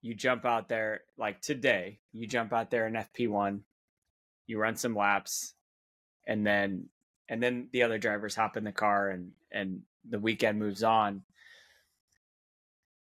you 0.04 0.14
jump 0.14 0.46
out 0.46 0.70
there 0.70 1.02
like 1.18 1.42
today, 1.42 1.98
you 2.12 2.28
jump 2.28 2.54
out 2.54 2.70
there 2.70 2.86
in 2.86 2.94
FP1, 2.94 3.62
you 4.46 4.60
run 4.60 4.76
some 4.76 4.96
laps, 4.96 5.56
and 6.28 6.46
then 6.46 6.90
and 7.28 7.42
then 7.42 7.70
the 7.72 7.82
other 7.82 7.98
drivers 7.98 8.36
hop 8.36 8.56
in 8.56 8.66
the 8.66 8.72
car 8.72 9.10
and 9.10 9.32
and 9.52 9.82
the 10.08 10.20
weekend 10.20 10.60
moves 10.60 10.84
on 10.84 11.24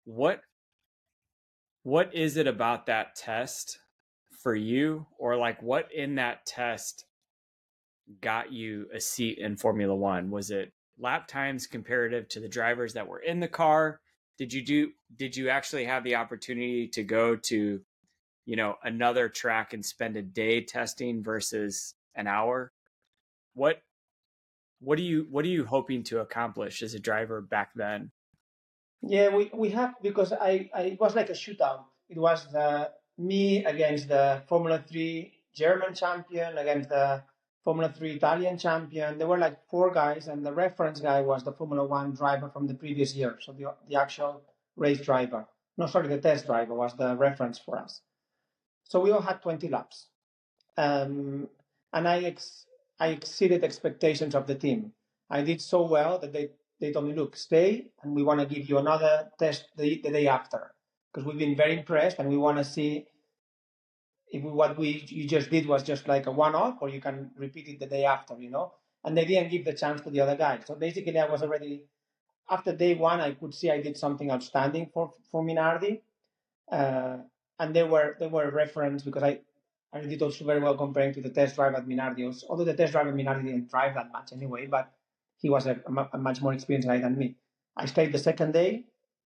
what 0.05 0.41
what 1.83 2.15
is 2.15 2.37
it 2.37 2.47
about 2.47 2.87
that 2.87 3.15
test 3.17 3.79
for 4.43 4.55
you? 4.55 5.07
Or 5.19 5.37
like 5.37 5.63
what 5.63 5.93
in 5.93 6.17
that 6.17 6.47
test 6.47 7.05
got 8.21 8.53
you 8.53 8.87
a 8.95 9.01
seat 9.01 9.39
in 9.39 9.57
formula 9.57 9.95
1 9.95 10.31
was 10.31 10.51
it 10.51 10.73
lap 10.99 11.27
times 11.29 11.67
comparative 11.67 12.29
to 12.29 12.41
the 12.41 12.49
drivers 12.49 12.93
that 12.95 13.07
were 13.07 13.21
in 13.21 13.41
the 13.41 13.49
car? 13.49 14.01
Did 14.39 14.53
you 14.53 14.65
do 14.65 14.91
did 15.17 15.37
you 15.37 15.49
actually 15.49 15.85
have 15.85 16.05
the 16.05 16.17
opportunity 16.17 16.89
to 16.89 17.03
go 17.03 17.37
to 17.37 17.81
you 18.45 18.57
know 18.57 18.77
another 18.83 19.29
track 19.29 19.73
and 19.73 19.85
spend 19.85 20.17
a 20.17 20.23
day 20.23 20.63
testing 20.63 21.23
versus 21.23 21.95
an 22.15 22.27
hour? 22.27 22.73
What 23.55 23.83
what 24.81 24.99
are 24.99 25.03
you 25.03 25.27
what 25.31 25.45
are 25.45 25.49
you 25.49 25.65
hoping 25.65 26.03
to 26.05 26.21
accomplish 26.21 26.83
as 26.83 26.95
a 26.95 27.01
driver 27.01 27.41
back 27.41 27.71
then? 27.75 28.11
Yeah, 29.03 29.35
we, 29.35 29.51
we 29.53 29.71
have 29.71 29.95
because 30.03 30.33
I, 30.33 30.71
I 30.75 30.83
it 30.95 31.01
was 31.01 31.15
like 31.15 31.29
a 31.29 31.33
shootout. 31.35 31.85
It 32.09 32.19
was 32.19 32.47
the 32.53 32.91
me 33.19 33.65
against 33.65 34.09
the 34.09 34.43
Formula 34.49 34.83
Three 34.89 35.33
German 35.55 35.95
champion 35.95 36.57
against 36.59 36.89
the 36.89 37.23
Formula 37.65 37.93
Three 37.93 38.13
Italian 38.15 38.59
champion. 38.59 39.19
There 39.19 39.27
were 39.27 39.39
like 39.39 39.59
four 39.69 39.91
guys, 39.91 40.29
and 40.29 40.45
the 40.47 40.53
reference 40.53 41.01
guy 41.01 41.21
was 41.21 41.43
the 41.43 41.53
Formula 41.53 41.85
One 41.87 42.13
driver 42.13 42.49
from 42.49 42.67
the 42.67 42.75
previous 42.75 43.15
year. 43.15 43.39
So 43.41 43.53
the 43.53 43.75
the 43.89 43.97
actual 43.97 44.43
race 44.77 45.01
driver, 45.01 45.47
no, 45.77 45.87
sorry, 45.87 46.09
the 46.09 46.19
test 46.19 46.47
driver 46.47 46.75
was 46.75 46.95
the 46.97 47.17
reference 47.17 47.59
for 47.59 47.79
us. 47.79 48.01
So 48.85 49.01
we 49.01 49.11
all 49.11 49.21
had 49.23 49.43
20 49.43 49.69
laps, 49.69 50.07
um, 50.77 51.49
and 51.93 52.09
I 52.09 52.21
ex- 52.25 52.67
I 53.01 53.09
exceeded 53.09 53.65
expectations 53.65 54.35
of 54.35 54.47
the 54.47 54.55
team. 54.55 54.93
I 55.31 55.43
did 55.43 55.61
so 55.61 55.83
well 55.83 56.19
that 56.21 56.33
they, 56.33 56.51
they 56.83 56.91
told 56.91 57.07
me, 57.07 57.15
look, 57.15 57.37
stay, 57.37 57.87
and 58.03 58.13
we 58.13 58.25
want 58.25 58.41
to 58.41 58.47
give 58.53 58.69
you 58.69 58.77
another 58.79 59.31
test 59.39 59.69
the, 59.77 60.01
the 60.03 60.11
day 60.11 60.27
after 60.27 60.75
because 61.07 61.25
we've 61.25 61.39
been 61.39 61.55
very 61.55 61.79
impressed 61.79 62.19
and 62.19 62.29
we 62.29 62.37
want 62.37 62.59
to 62.59 62.65
see 62.65 63.07
if 64.33 64.43
what 64.43 64.77
we 64.77 65.05
you 65.09 65.29
just 65.29 65.49
did 65.49 65.65
was 65.67 65.85
just 65.85 66.09
like 66.09 66.27
a 66.27 66.33
one-off 66.33 66.79
or 66.81 66.89
you 66.89 67.01
can 67.01 67.31
repeat 67.37 67.69
it 67.69 67.79
the 67.79 67.87
day 67.87 68.05
after, 68.05 68.37
you 68.37 68.51
know. 68.51 68.73
And 69.05 69.17
they 69.17 69.25
didn't 69.25 69.51
give 69.53 69.65
the 69.65 69.75
chance 69.75 70.01
to 70.01 70.11
the 70.11 70.21
other 70.21 70.37
guy. 70.37 70.59
So 70.65 70.75
basically, 70.75 71.17
I 71.19 71.31
was 71.31 71.43
already 71.43 71.85
after 72.51 72.75
day 72.75 72.95
one. 72.95 73.21
I 73.21 73.33
could 73.35 73.55
see 73.55 73.71
I 73.71 73.81
did 73.81 73.97
something 73.97 74.31
outstanding 74.33 74.91
for 74.93 75.15
for 75.31 75.45
Minardi, 75.45 76.01
uh, 76.71 77.19
and 77.61 77.77
they 77.77 77.85
were 77.85 78.17
they 78.19 78.27
were 78.27 78.51
reference 78.51 79.05
because 79.05 79.23
I 79.23 79.41
I 79.93 80.01
did 80.01 80.23
also 80.23 80.45
very 80.45 80.61
well 80.61 80.77
comparing 80.77 81.15
to 81.15 81.21
the 81.21 81.31
test 81.31 81.55
drive 81.57 81.75
at 81.75 81.87
Minardi. 81.87 82.25
Although 82.49 82.65
the 82.65 82.75
test 82.75 82.93
drive 82.93 83.07
at 83.07 83.15
Minardi 83.15 83.45
didn't 83.45 83.71
drive 83.71 83.95
that 83.95 84.11
much 84.11 84.33
anyway, 84.33 84.67
but 84.67 84.91
he 85.43 85.51
was 85.51 85.67
a, 85.67 85.79
a, 86.13 86.19
much 86.19 86.41
more 86.41 86.55
experienced 86.55 86.89
guy 86.89 86.99
than 86.99 87.19
me. 87.19 87.37
I 87.77 87.87
stayed 87.87 88.13
the 88.13 88.19
second 88.19 88.53
day. 88.53 88.85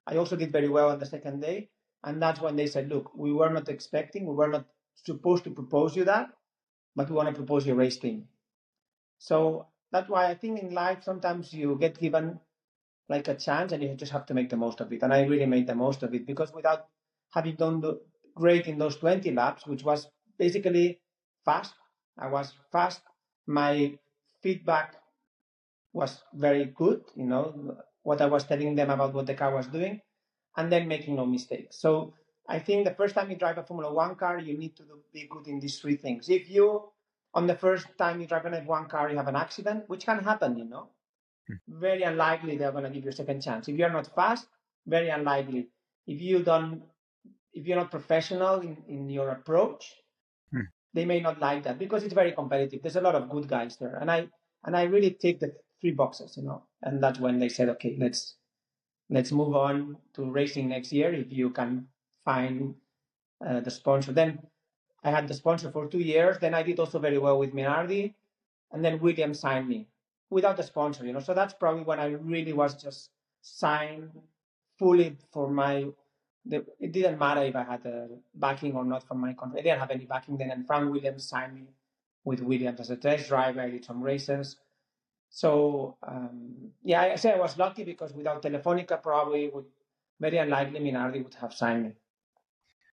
I 0.06 0.16
also 0.16 0.36
did 0.36 0.52
very 0.52 0.68
well 0.68 0.90
on 0.90 1.00
the 1.00 1.06
second 1.06 1.40
day. 1.40 1.68
And 2.04 2.22
that's 2.22 2.40
when 2.40 2.54
they 2.54 2.66
said, 2.66 2.88
look, 2.88 3.10
we 3.16 3.32
were 3.32 3.50
not 3.50 3.68
expecting, 3.68 4.26
we 4.26 4.34
were 4.34 4.48
not 4.48 4.64
supposed 4.94 5.42
to 5.44 5.50
propose 5.50 5.96
you 5.96 6.04
that, 6.04 6.28
but 6.94 7.10
we 7.10 7.16
want 7.16 7.28
to 7.30 7.34
propose 7.34 7.66
your 7.66 7.76
race 7.76 7.98
team. 7.98 8.28
So 9.18 9.66
that's 9.90 10.08
why 10.08 10.26
I 10.26 10.34
think 10.34 10.60
in 10.60 10.72
life 10.72 11.02
sometimes 11.02 11.52
you 11.52 11.76
get 11.80 11.98
given 11.98 12.38
like 13.08 13.26
a 13.26 13.34
chance 13.34 13.72
and 13.72 13.82
you 13.82 13.94
just 13.94 14.12
have 14.12 14.26
to 14.26 14.34
make 14.34 14.50
the 14.50 14.56
most 14.56 14.80
of 14.80 14.92
it. 14.92 15.02
And 15.02 15.12
I 15.12 15.24
really 15.24 15.46
made 15.46 15.66
the 15.66 15.74
most 15.74 16.02
of 16.04 16.14
it 16.14 16.26
because 16.26 16.52
without 16.52 16.86
having 17.32 17.56
done 17.56 17.82
great 18.36 18.66
in 18.68 18.78
those 18.78 18.96
20 18.96 19.32
laps, 19.32 19.66
which 19.66 19.82
was 19.82 20.08
basically 20.38 21.00
fast. 21.44 21.74
I 22.18 22.28
was 22.28 22.52
fast. 22.70 23.02
My 23.46 23.98
feedback 24.42 24.96
was 25.94 26.22
very 26.34 26.66
good, 26.66 27.02
you 27.14 27.24
know, 27.24 27.78
what 28.02 28.20
I 28.20 28.26
was 28.26 28.44
telling 28.44 28.74
them 28.74 28.90
about 28.90 29.14
what 29.14 29.26
the 29.26 29.34
car 29.34 29.54
was 29.54 29.66
doing, 29.68 30.00
and 30.56 30.70
then 30.70 30.86
making 30.86 31.16
no 31.16 31.24
mistakes. 31.24 31.80
So 31.80 32.12
I 32.48 32.58
think 32.58 32.84
the 32.84 32.94
first 32.94 33.14
time 33.14 33.30
you 33.30 33.36
drive 33.36 33.58
a 33.58 33.62
Formula 33.62 33.92
One 33.92 34.16
car, 34.16 34.38
you 34.38 34.58
need 34.58 34.76
to 34.76 34.82
be 35.12 35.26
good 35.30 35.46
in 35.46 35.60
these 35.60 35.78
three 35.80 35.96
things. 35.96 36.28
If 36.28 36.50
you, 36.50 36.90
on 37.32 37.46
the 37.46 37.54
first 37.54 37.86
time 37.96 38.20
you 38.20 38.26
drive 38.26 38.44
an 38.44 38.52
F1 38.52 38.88
car, 38.90 39.10
you 39.10 39.16
have 39.16 39.28
an 39.28 39.36
accident, 39.36 39.84
which 39.86 40.04
can 40.04 40.22
happen, 40.22 40.58
you 40.58 40.64
know, 40.64 40.88
hmm. 41.48 41.54
very 41.68 42.02
unlikely 42.02 42.58
they're 42.58 42.72
going 42.72 42.84
to 42.84 42.90
give 42.90 43.04
you 43.04 43.10
a 43.10 43.20
second 43.22 43.40
chance. 43.40 43.68
If 43.68 43.76
you're 43.76 43.90
not 43.90 44.14
fast, 44.14 44.46
very 44.86 45.08
unlikely. 45.08 45.68
If 46.06 46.20
you 46.20 46.42
don't, 46.42 46.82
if 47.54 47.66
you're 47.66 47.78
not 47.78 47.90
professional 47.90 48.60
in, 48.60 48.76
in 48.88 49.08
your 49.08 49.30
approach, 49.30 49.94
they 50.94 51.04
may 51.04 51.20
not 51.20 51.40
like 51.40 51.64
that 51.64 51.78
because 51.78 52.04
it's 52.04 52.14
very 52.14 52.32
competitive. 52.32 52.80
There's 52.82 52.96
a 52.96 53.00
lot 53.00 53.16
of 53.16 53.28
good 53.28 53.48
guys 53.48 53.76
there, 53.76 53.96
and 54.00 54.10
I 54.10 54.28
and 54.64 54.76
I 54.76 54.84
really 54.84 55.10
take 55.10 55.40
the 55.40 55.52
three 55.84 55.92
boxes, 55.92 56.38
you 56.38 56.42
know. 56.42 56.62
And 56.82 57.02
that's 57.02 57.20
when 57.20 57.38
they 57.38 57.50
said, 57.50 57.68
okay, 57.68 57.94
let's 57.98 58.36
let's 59.10 59.32
move 59.32 59.54
on 59.54 59.98
to 60.14 60.30
racing 60.30 60.70
next 60.70 60.92
year 60.92 61.12
if 61.12 61.30
you 61.30 61.50
can 61.50 61.88
find 62.24 62.74
uh, 63.46 63.60
the 63.60 63.70
sponsor. 63.70 64.12
Then 64.12 64.38
I 65.02 65.10
had 65.10 65.28
the 65.28 65.34
sponsor 65.34 65.70
for 65.70 65.86
two 65.86 65.98
years. 65.98 66.38
Then 66.38 66.54
I 66.54 66.62
did 66.62 66.80
also 66.80 66.98
very 66.98 67.18
well 67.18 67.38
with 67.38 67.52
Minardi, 67.52 68.14
and 68.72 68.82
then 68.82 68.98
Williams 68.98 69.40
signed 69.40 69.68
me 69.68 69.86
without 70.30 70.56
the 70.56 70.62
sponsor, 70.62 71.04
you 71.04 71.12
know. 71.12 71.20
So 71.20 71.34
that's 71.34 71.52
probably 71.52 71.82
when 71.82 72.00
I 72.00 72.06
really 72.06 72.54
was 72.54 72.82
just 72.82 73.10
signed 73.42 74.10
fully 74.78 75.18
for 75.32 75.50
my 75.50 75.86
the, 76.46 76.64
it 76.80 76.92
didn't 76.92 77.18
matter 77.18 77.42
if 77.42 77.56
I 77.56 77.64
had 77.64 77.84
a 77.84 78.08
backing 78.34 78.74
or 78.74 78.86
not 78.86 79.06
from 79.06 79.18
my 79.18 79.34
country. 79.34 79.60
I 79.60 79.62
didn't 79.62 79.80
have 79.80 79.90
any 79.90 80.06
backing 80.06 80.38
then, 80.38 80.50
and 80.50 80.66
Frank 80.66 80.90
Williams 80.90 81.28
signed 81.28 81.54
me 81.54 81.66
with 82.24 82.40
Williams 82.40 82.80
as 82.80 82.90
a 82.90 82.96
test 82.96 83.28
driver. 83.28 83.60
I 83.60 83.68
did 83.68 83.84
some 83.84 84.02
races. 84.02 84.56
So 85.34 85.96
um, 86.06 86.70
yeah, 86.84 87.00
I 87.02 87.16
say 87.16 87.32
I 87.32 87.38
was 87.38 87.58
lucky 87.58 87.82
because 87.82 88.12
without 88.14 88.40
Telefonica, 88.40 89.02
probably 89.02 89.48
would 89.48 89.64
very 90.20 90.38
unlikely 90.38 90.78
Minardi 90.78 91.24
would 91.24 91.34
have 91.34 91.52
signed 91.52 91.84
me. 91.84 91.92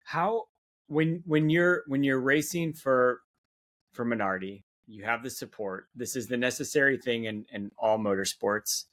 How 0.04 0.48
when 0.88 1.24
when 1.26 1.50
you're 1.50 1.84
when 1.88 2.04
you're 2.04 2.20
racing 2.20 2.74
for 2.74 3.22
for 3.94 4.06
Minardi, 4.06 4.64
you 4.86 5.06
have 5.06 5.24
the 5.24 5.30
support. 5.30 5.88
This 5.96 6.18
is 6.18 6.28
the 6.28 6.38
necessary 6.38 6.98
thing 6.98 7.24
in 7.24 7.46
in 7.54 7.72
all 7.78 7.98
motorsports 7.98 8.84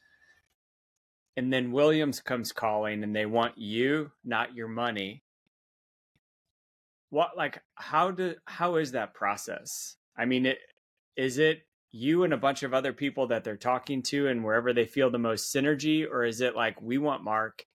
and 1.37 1.53
then 1.53 1.73
Williams 1.73 2.21
comes 2.21 2.53
calling 2.53 3.03
and 3.03 3.15
they 3.17 3.27
want 3.27 3.57
you, 3.57 4.11
not 4.25 4.55
your 4.55 4.69
money. 4.69 5.23
What 7.11 7.37
like 7.37 7.63
how 7.75 8.11
do 8.11 8.35
how 8.45 8.77
is 8.77 8.93
that 8.93 9.15
process? 9.15 9.97
I 10.17 10.25
mean, 10.25 10.47
it 10.47 10.59
is 11.17 11.39
it 11.39 11.63
you 11.93 12.25
and 12.25 12.33
a 12.33 12.39
bunch 12.39 12.63
of 12.63 12.73
other 12.73 12.93
people 12.93 13.27
that 13.29 13.45
they're 13.45 13.57
talking 13.57 14.03
to 14.03 14.27
and 14.27 14.43
wherever 14.43 14.73
they 14.73 14.87
feel 14.87 15.11
the 15.11 15.19
most 15.19 15.55
synergy 15.55 16.09
or 16.09 16.25
is 16.25 16.41
it 16.41 16.57
like 16.57 16.81
we 16.81 16.99
want 16.99 17.23
Marc 17.23 17.67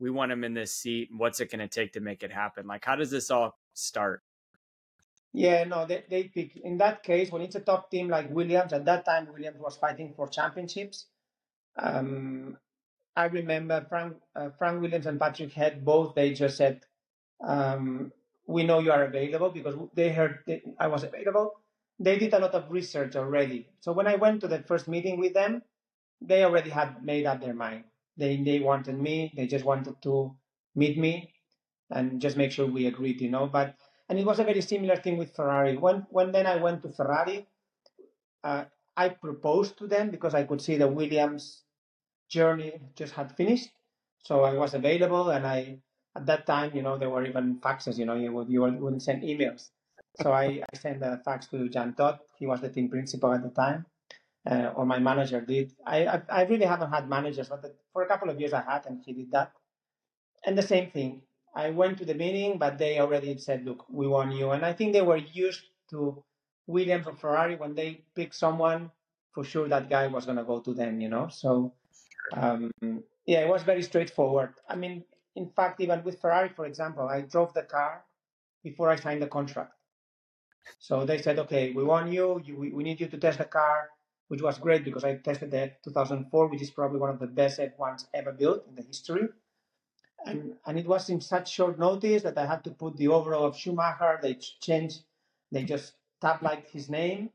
we 0.00 0.10
want 0.10 0.32
him 0.32 0.42
in 0.44 0.54
this 0.54 0.74
seat, 0.74 1.08
what's 1.16 1.40
it 1.40 1.50
going 1.50 1.60
to 1.60 1.68
take 1.68 1.92
to 1.92 2.00
make 2.00 2.22
it 2.22 2.32
happen? 2.32 2.66
Like 2.66 2.84
how 2.84 2.96
does 2.96 3.10
this 3.10 3.30
all 3.30 3.58
start? 3.74 4.22
Yeah, 5.32 5.64
no, 5.64 5.84
they, 5.84 6.04
they 6.08 6.24
pick 6.24 6.56
in 6.58 6.78
that 6.78 7.02
case 7.02 7.32
when 7.32 7.42
it's 7.42 7.56
a 7.56 7.60
top 7.60 7.90
team 7.90 8.08
like 8.08 8.30
Williams. 8.30 8.72
At 8.72 8.84
that 8.84 9.04
time, 9.04 9.26
Williams 9.32 9.58
was 9.58 9.76
fighting 9.76 10.14
for 10.14 10.28
championships. 10.28 11.06
Um, 11.76 12.56
I 13.16 13.24
remember 13.26 13.84
Frank 13.88 14.14
uh, 14.36 14.50
Frank 14.56 14.80
Williams 14.80 15.06
and 15.06 15.18
Patrick 15.18 15.52
Head 15.52 15.84
both. 15.84 16.14
They 16.14 16.34
just 16.34 16.56
said, 16.56 16.82
um, 17.40 18.12
"We 18.46 18.62
know 18.62 18.78
you 18.78 18.92
are 18.92 19.04
available," 19.04 19.50
because 19.50 19.74
they 19.94 20.12
heard 20.12 20.38
I 20.78 20.86
was 20.86 21.02
available. 21.02 21.54
They 21.98 22.18
did 22.18 22.32
a 22.34 22.38
lot 22.38 22.54
of 22.54 22.70
research 22.70 23.16
already. 23.16 23.68
So 23.80 23.92
when 23.92 24.06
I 24.06 24.14
went 24.16 24.40
to 24.42 24.48
the 24.48 24.62
first 24.62 24.86
meeting 24.88 25.18
with 25.18 25.34
them, 25.34 25.62
they 26.20 26.44
already 26.44 26.70
had 26.70 27.04
made 27.04 27.26
up 27.26 27.40
their 27.40 27.54
mind. 27.54 27.84
they 28.16 28.36
they 28.42 28.60
wanted 28.60 28.98
me. 29.00 29.32
They 29.36 29.46
just 29.46 29.64
wanted 29.64 30.02
to 30.02 30.36
meet 30.74 30.98
me 30.98 31.32
and 31.90 32.20
just 32.20 32.36
make 32.36 32.52
sure 32.52 32.66
we 32.66 32.86
agreed, 32.86 33.20
you 33.20 33.30
know. 33.30 33.46
But 33.46 33.76
and 34.08 34.18
it 34.18 34.26
was 34.26 34.38
a 34.40 34.44
very 34.44 34.62
similar 34.62 34.96
thing 34.96 35.16
with 35.18 35.34
Ferrari. 35.36 35.76
When 35.76 36.06
when 36.10 36.32
then 36.32 36.46
I 36.46 36.56
went 36.56 36.82
to 36.82 36.90
Ferrari, 36.90 37.48
uh, 38.44 38.64
I 38.96 39.08
proposed 39.10 39.78
to 39.78 39.86
them 39.86 40.10
because 40.10 40.34
I 40.34 40.44
could 40.44 40.60
see 40.60 40.76
the 40.76 40.88
Williams 40.88 41.62
journey 42.28 42.80
just 42.96 43.14
had 43.14 43.36
finished, 43.36 43.70
so 44.24 44.44
I 44.44 44.54
was 44.54 44.74
available. 44.74 45.30
And 45.30 45.46
I 45.46 45.80
at 46.16 46.26
that 46.26 46.46
time, 46.46 46.74
you 46.76 46.82
know, 46.82 46.98
there 46.98 47.10
were 47.10 47.24
even 47.26 47.60
faxes. 47.60 47.98
You 47.98 48.06
know, 48.06 48.14
you 48.16 48.32
would 48.32 48.48
you 48.50 48.62
wouldn't 48.62 49.02
send 49.02 49.22
emails. 49.22 49.70
So 50.20 50.32
I, 50.32 50.62
I 50.72 50.76
sent 50.76 51.02
a 51.02 51.20
fax 51.24 51.46
to 51.48 51.68
Jean 51.68 51.94
Todt. 51.94 52.20
He 52.38 52.46
was 52.46 52.60
the 52.60 52.68
team 52.68 52.88
principal 52.88 53.32
at 53.32 53.42
the 53.42 53.50
time, 53.50 53.86
uh, 54.48 54.72
or 54.76 54.86
my 54.86 54.98
manager 54.98 55.40
did. 55.40 55.72
I, 55.86 56.06
I, 56.06 56.22
I 56.28 56.44
really 56.44 56.66
haven't 56.66 56.90
had 56.92 57.08
managers, 57.08 57.48
but 57.48 57.62
the, 57.62 57.74
for 57.92 58.02
a 58.02 58.06
couple 58.06 58.30
of 58.30 58.38
years 58.40 58.52
I 58.52 58.62
had, 58.62 58.86
and 58.86 59.02
he 59.04 59.12
did 59.12 59.32
that. 59.32 59.52
And 60.44 60.56
the 60.56 60.62
same 60.62 60.90
thing. 60.90 61.22
I 61.56 61.70
went 61.70 61.98
to 61.98 62.04
the 62.04 62.14
meeting, 62.14 62.58
but 62.58 62.78
they 62.78 62.98
already 62.98 63.38
said, 63.38 63.64
"Look, 63.64 63.86
we 63.88 64.08
want 64.08 64.34
you." 64.34 64.50
And 64.50 64.64
I 64.64 64.72
think 64.72 64.92
they 64.92 65.02
were 65.02 65.16
used 65.16 65.62
to 65.90 66.24
Williams 66.66 67.06
or 67.06 67.14
Ferrari 67.14 67.56
when 67.56 67.74
they 67.74 68.02
pick 68.14 68.34
someone, 68.34 68.90
for 69.32 69.44
sure 69.44 69.68
that 69.68 69.88
guy 69.88 70.08
was 70.08 70.24
going 70.24 70.38
to 70.38 70.44
go 70.44 70.60
to 70.60 70.74
them. 70.74 71.00
You 71.00 71.08
know, 71.08 71.28
so 71.28 71.72
um, 72.32 72.70
yeah, 73.26 73.40
it 73.40 73.48
was 73.48 73.62
very 73.62 73.82
straightforward. 73.82 74.54
I 74.68 74.76
mean, 74.76 75.04
in 75.36 75.48
fact, 75.50 75.80
even 75.80 76.02
with 76.02 76.20
Ferrari, 76.20 76.48
for 76.48 76.66
example, 76.66 77.08
I 77.08 77.20
drove 77.22 77.54
the 77.54 77.62
car 77.62 78.04
before 78.62 78.90
I 78.90 78.96
signed 78.96 79.22
the 79.22 79.28
contract. 79.28 79.72
So 80.78 81.04
they 81.04 81.18
said, 81.18 81.38
okay, 81.40 81.72
we 81.72 81.84
want 81.84 82.12
you. 82.12 82.40
you 82.44 82.56
we, 82.56 82.70
we 82.70 82.84
need 82.84 83.00
you 83.00 83.08
to 83.08 83.18
test 83.18 83.38
the 83.38 83.44
car, 83.44 83.90
which 84.28 84.42
was 84.42 84.58
great 84.58 84.84
because 84.84 85.04
I 85.04 85.16
tested 85.16 85.50
the 85.50 85.72
2004, 85.84 86.48
which 86.48 86.62
is 86.62 86.70
probably 86.70 87.00
one 87.00 87.10
of 87.10 87.18
the 87.18 87.26
best 87.26 87.60
F1s 87.60 88.06
ever 88.14 88.32
built 88.32 88.66
in 88.68 88.74
the 88.74 88.82
history. 88.82 89.28
And, 90.26 90.54
and 90.66 90.78
it 90.78 90.86
was 90.86 91.10
in 91.10 91.20
such 91.20 91.52
short 91.52 91.78
notice 91.78 92.22
that 92.22 92.38
I 92.38 92.46
had 92.46 92.64
to 92.64 92.70
put 92.70 92.96
the 92.96 93.08
overall 93.08 93.44
of 93.44 93.56
Schumacher. 93.56 94.18
They 94.22 94.34
changed, 94.34 95.02
they 95.52 95.64
just 95.64 95.94
tapped 96.20 96.42
like 96.42 96.70
his 96.70 96.88
name 96.88 97.30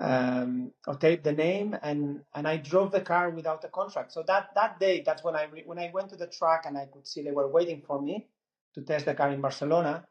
um, 0.00 0.72
or 0.86 0.94
taped 0.96 1.24
the 1.24 1.32
name, 1.32 1.76
and, 1.82 2.22
and 2.34 2.48
I 2.48 2.56
drove 2.56 2.92
the 2.92 3.00
car 3.00 3.30
without 3.30 3.64
a 3.64 3.68
contract. 3.68 4.12
So 4.12 4.22
that, 4.26 4.50
that 4.54 4.80
day, 4.80 5.02
that's 5.04 5.22
when 5.22 5.36
I 5.36 5.44
re- 5.44 5.62
when 5.66 5.78
I 5.78 5.90
went 5.92 6.10
to 6.10 6.16
the 6.16 6.26
track 6.26 6.64
and 6.66 6.76
I 6.76 6.86
could 6.86 7.06
see 7.06 7.22
they 7.22 7.30
were 7.30 7.48
waiting 7.48 7.82
for 7.86 8.00
me 8.00 8.26
to 8.74 8.82
test 8.82 9.06
the 9.06 9.14
car 9.14 9.30
in 9.30 9.40
Barcelona. 9.40 10.06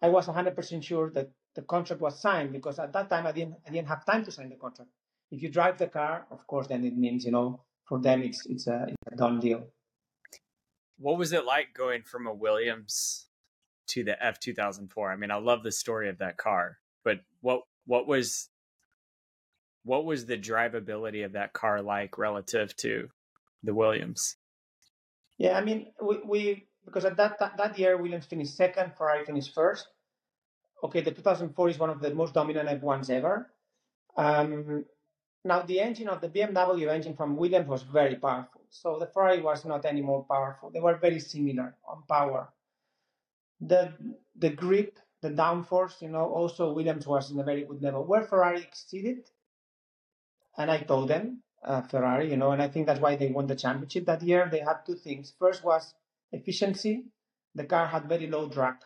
I 0.00 0.08
was 0.08 0.26
100% 0.26 0.82
sure 0.82 1.10
that 1.10 1.30
the 1.54 1.62
contract 1.62 2.00
was 2.00 2.20
signed 2.20 2.52
because 2.52 2.78
at 2.78 2.92
that 2.92 3.10
time 3.10 3.26
I 3.26 3.32
didn't 3.32 3.56
I 3.66 3.70
didn't 3.70 3.88
have 3.88 4.04
time 4.06 4.24
to 4.24 4.30
sign 4.30 4.48
the 4.48 4.56
contract. 4.56 4.90
If 5.30 5.42
you 5.42 5.50
drive 5.50 5.78
the 5.78 5.88
car, 5.88 6.26
of 6.30 6.46
course, 6.46 6.68
then 6.68 6.84
it 6.84 6.96
means 6.96 7.24
you 7.24 7.32
know 7.32 7.62
for 7.88 8.00
them 8.00 8.22
it's 8.22 8.46
it's 8.46 8.66
a, 8.66 8.86
it's 8.88 9.12
a 9.12 9.16
done 9.16 9.40
deal. 9.40 9.66
What 10.98 11.18
was 11.18 11.32
it 11.32 11.44
like 11.44 11.74
going 11.74 12.02
from 12.02 12.26
a 12.26 12.34
Williams 12.34 13.26
to 13.88 14.04
the 14.04 14.22
F 14.24 14.38
2004? 14.38 15.10
I 15.10 15.16
mean, 15.16 15.30
I 15.30 15.36
love 15.36 15.62
the 15.62 15.72
story 15.72 16.08
of 16.08 16.18
that 16.18 16.36
car, 16.36 16.78
but 17.04 17.20
what 17.40 17.62
what 17.86 18.06
was 18.06 18.50
what 19.84 20.04
was 20.04 20.26
the 20.26 20.38
drivability 20.38 21.24
of 21.24 21.32
that 21.32 21.54
car 21.54 21.82
like 21.82 22.18
relative 22.18 22.76
to 22.76 23.08
the 23.62 23.74
Williams? 23.74 24.36
Yeah, 25.38 25.56
I 25.56 25.64
mean, 25.64 25.86
we, 26.02 26.18
we 26.24 26.67
because 26.88 27.04
at 27.04 27.16
that 27.16 27.38
that 27.56 27.78
year 27.78 27.96
Williams 27.96 28.26
finished 28.26 28.56
second, 28.56 28.94
Ferrari 28.96 29.24
finished 29.24 29.54
first. 29.54 29.88
Okay, 30.82 31.00
the 31.00 31.10
2004 31.10 31.68
is 31.68 31.78
one 31.78 31.90
of 31.90 32.00
the 32.00 32.14
most 32.14 32.34
dominant 32.34 32.68
F1s 32.68 33.10
ever. 33.10 33.50
Um, 34.16 34.84
now 35.44 35.62
the 35.62 35.80
engine 35.80 36.08
of 36.08 36.20
the 36.20 36.28
BMW 36.28 36.90
engine 36.90 37.14
from 37.14 37.36
Williams 37.36 37.68
was 37.68 37.82
very 37.82 38.16
powerful, 38.16 38.62
so 38.70 38.98
the 38.98 39.06
Ferrari 39.06 39.40
was 39.40 39.64
not 39.64 39.84
any 39.84 40.02
more 40.02 40.24
powerful. 40.24 40.70
They 40.70 40.80
were 40.80 40.96
very 40.96 41.20
similar 41.20 41.76
on 41.86 42.02
power. 42.08 42.48
The 43.60 43.92
the 44.36 44.50
grip, 44.50 44.98
the 45.20 45.30
downforce, 45.30 46.00
you 46.00 46.08
know, 46.08 46.26
also 46.26 46.72
Williams 46.72 47.06
was 47.06 47.30
in 47.30 47.40
a 47.40 47.44
very 47.44 47.64
good 47.64 47.82
level. 47.82 48.04
Where 48.04 48.22
Ferrari 48.22 48.62
exceeded, 48.62 49.30
and 50.56 50.70
I 50.70 50.78
told 50.78 51.08
them 51.08 51.42
uh, 51.62 51.82
Ferrari, 51.82 52.30
you 52.30 52.36
know, 52.36 52.52
and 52.52 52.62
I 52.62 52.68
think 52.68 52.86
that's 52.86 53.00
why 53.00 53.16
they 53.16 53.28
won 53.28 53.46
the 53.46 53.56
championship 53.56 54.06
that 54.06 54.22
year. 54.22 54.48
They 54.50 54.60
had 54.60 54.84
two 54.86 54.94
things. 54.94 55.32
First 55.38 55.64
was 55.64 55.94
efficiency. 56.32 57.04
The 57.54 57.64
car 57.64 57.86
had 57.86 58.08
very 58.08 58.26
low 58.26 58.48
drag, 58.48 58.76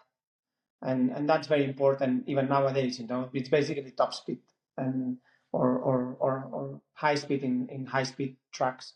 and 0.80 1.10
and 1.10 1.28
that's 1.28 1.48
very 1.48 1.64
important 1.64 2.24
even 2.28 2.48
nowadays. 2.48 2.98
You 2.98 3.06
know, 3.06 3.28
it's 3.32 3.48
basically 3.48 3.90
top 3.90 4.14
speed 4.14 4.40
and 4.76 5.18
or 5.52 5.78
or 5.78 6.16
or, 6.20 6.48
or 6.52 6.80
high 6.94 7.16
speed 7.16 7.42
in, 7.42 7.68
in 7.68 7.86
high 7.86 8.04
speed 8.04 8.36
tracks. 8.52 8.94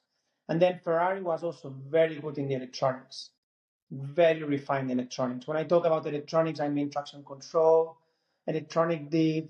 And 0.49 0.63
then 0.63 0.81
Ferrari 0.83 1.23
was 1.23 1.43
also 1.43 1.75
very 1.91 2.21
good 2.21 2.39
in 2.39 2.47
the 2.47 2.55
electronics, 2.55 3.31
very 3.91 4.45
refined 4.45 4.91
electronics. 4.91 5.47
When 5.47 5.57
I 5.57 5.65
talk 5.65 5.85
about 5.85 6.07
electronics, 6.07 6.61
I 6.61 6.69
mean 6.69 6.91
traction 6.91 7.25
control, 7.25 7.99
electronic 8.47 9.11
diff. 9.11 9.47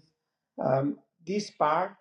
Um, 0.59 0.99
this 1.27 1.51
part 1.51 1.97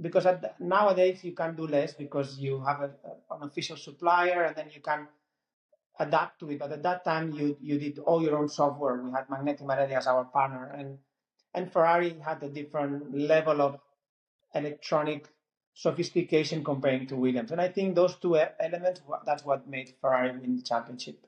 because 0.00 0.26
at, 0.26 0.60
nowadays 0.60 1.22
you 1.24 1.32
can 1.32 1.54
do 1.54 1.66
less 1.66 1.94
because 1.94 2.38
you 2.38 2.62
have 2.64 2.80
a, 2.80 2.90
an 3.30 3.42
official 3.42 3.76
supplier 3.76 4.44
and 4.44 4.56
then 4.56 4.70
you 4.74 4.80
can 4.80 5.06
adapt 5.98 6.40
to 6.40 6.50
it. 6.50 6.58
But 6.58 6.72
at 6.72 6.82
that 6.82 7.04
time, 7.04 7.32
you 7.32 7.56
you 7.60 7.78
did 7.78 7.98
all 7.98 8.22
your 8.22 8.36
own 8.36 8.48
software. 8.48 9.00
We 9.02 9.10
had 9.10 9.28
Magneti 9.28 9.62
Marelli 9.62 9.94
as 9.94 10.06
our 10.06 10.24
partner, 10.24 10.70
and 10.76 10.98
and 11.54 11.72
Ferrari 11.72 12.16
had 12.24 12.42
a 12.42 12.48
different 12.48 13.16
level 13.16 13.62
of 13.62 13.80
electronic 14.54 15.28
sophistication 15.74 16.62
comparing 16.62 17.06
to 17.08 17.16
Williams. 17.16 17.50
And 17.50 17.60
I 17.60 17.68
think 17.68 17.94
those 17.94 18.16
two 18.16 18.38
elements 18.38 19.00
that's 19.26 19.44
what 19.44 19.68
made 19.68 19.94
Ferrari 20.00 20.30
win 20.30 20.56
the 20.56 20.62
championship. 20.62 21.26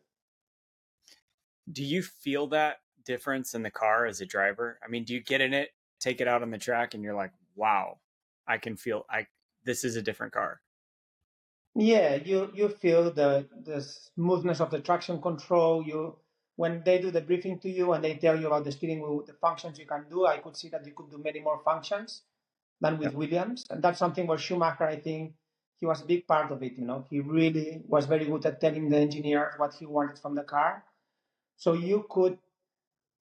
Do 1.71 1.83
you 1.83 2.03
feel 2.03 2.47
that 2.49 2.77
difference 3.05 3.55
in 3.55 3.63
the 3.63 3.71
car 3.71 4.07
as 4.07 4.21
a 4.21 4.27
driver? 4.27 4.79
I 4.85 4.89
mean, 4.89 5.05
do 5.05 5.15
you 5.15 5.21
get 5.21 5.41
in 5.41 5.53
it, 5.53 5.71
take 6.01 6.21
it 6.21 6.29
out 6.29 6.43
on 6.43 6.51
the 6.51 6.59
track, 6.59 6.95
and 6.95 7.03
you're 7.03 7.15
like, 7.15 7.33
wow, 7.57 7.99
I 8.47 8.59
can 8.59 8.77
feel 8.77 9.05
I 9.11 9.27
this 9.65 9.85
is 9.85 9.97
a 9.97 10.03
different 10.03 10.33
car. 10.33 10.61
Yeah, 11.79 12.15
you 12.17 12.51
you 12.55 12.69
feel 12.71 13.11
the 13.13 13.49
the 13.65 13.81
smoothness 13.83 14.61
of 14.61 14.71
the 14.71 14.81
traction 14.81 15.21
control. 15.21 15.85
You 15.87 16.17
when 16.57 16.83
they 16.85 16.99
do 17.01 17.11
the 17.11 17.21
briefing 17.21 17.59
to 17.61 17.71
you 17.71 17.93
and 17.93 18.03
they 18.03 18.15
tell 18.17 18.39
you 18.41 18.47
about 18.47 18.65
the 18.65 18.73
steering 18.73 19.01
wheel, 19.03 19.23
the 19.27 19.35
functions 19.35 19.79
you 19.79 19.87
can 19.87 20.07
do. 20.09 20.27
I 20.27 20.39
could 20.39 20.57
see 20.57 20.71
that 20.71 20.87
you 20.87 20.93
could 20.95 21.11
do 21.11 21.19
many 21.19 21.41
more 21.41 21.61
functions 21.65 22.23
than 22.81 22.99
with 22.99 23.15
Williams, 23.15 23.67
and 23.71 23.83
that's 23.83 23.99
something 23.99 24.27
where 24.27 24.39
Schumacher, 24.39 24.85
I 24.87 24.97
think, 25.01 25.35
he 25.79 25.87
was 25.87 26.03
a 26.03 26.07
big 26.07 26.27
part 26.27 26.51
of 26.53 26.63
it. 26.63 26.79
You 26.79 26.87
know, 26.87 27.07
he 27.11 27.21
really 27.21 27.83
was 27.87 28.07
very 28.07 28.25
good 28.27 28.47
at 28.47 28.61
telling 28.61 28.89
the 28.89 28.99
engineers 28.99 29.55
what 29.59 29.75
he 29.75 29.87
wanted 29.87 30.19
from 30.19 30.35
the 30.35 30.45
car, 30.45 30.85
so 31.57 31.75
you 31.75 32.07
could 32.11 32.39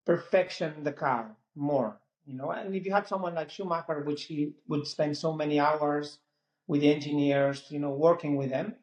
perfection 0.07 0.85
the 0.85 0.93
car 0.93 1.37
more 1.55 2.01
you 2.27 2.35
know 2.35 2.51
and 2.51 2.75
if 2.75 2.85
you 2.85 2.93
had 2.93 3.07
someone 3.07 3.35
like 3.35 3.51
schumacher 3.51 4.01
which 4.01 4.25
he 4.25 4.53
would 4.69 4.87
spend 4.87 5.17
so 5.17 5.33
many 5.33 5.59
hours 5.61 6.19
with 6.67 6.81
the 6.81 6.93
engineers 6.93 7.67
you 7.71 7.79
know 7.79 7.91
working 7.91 8.37
with 8.37 8.51
them 8.51 8.75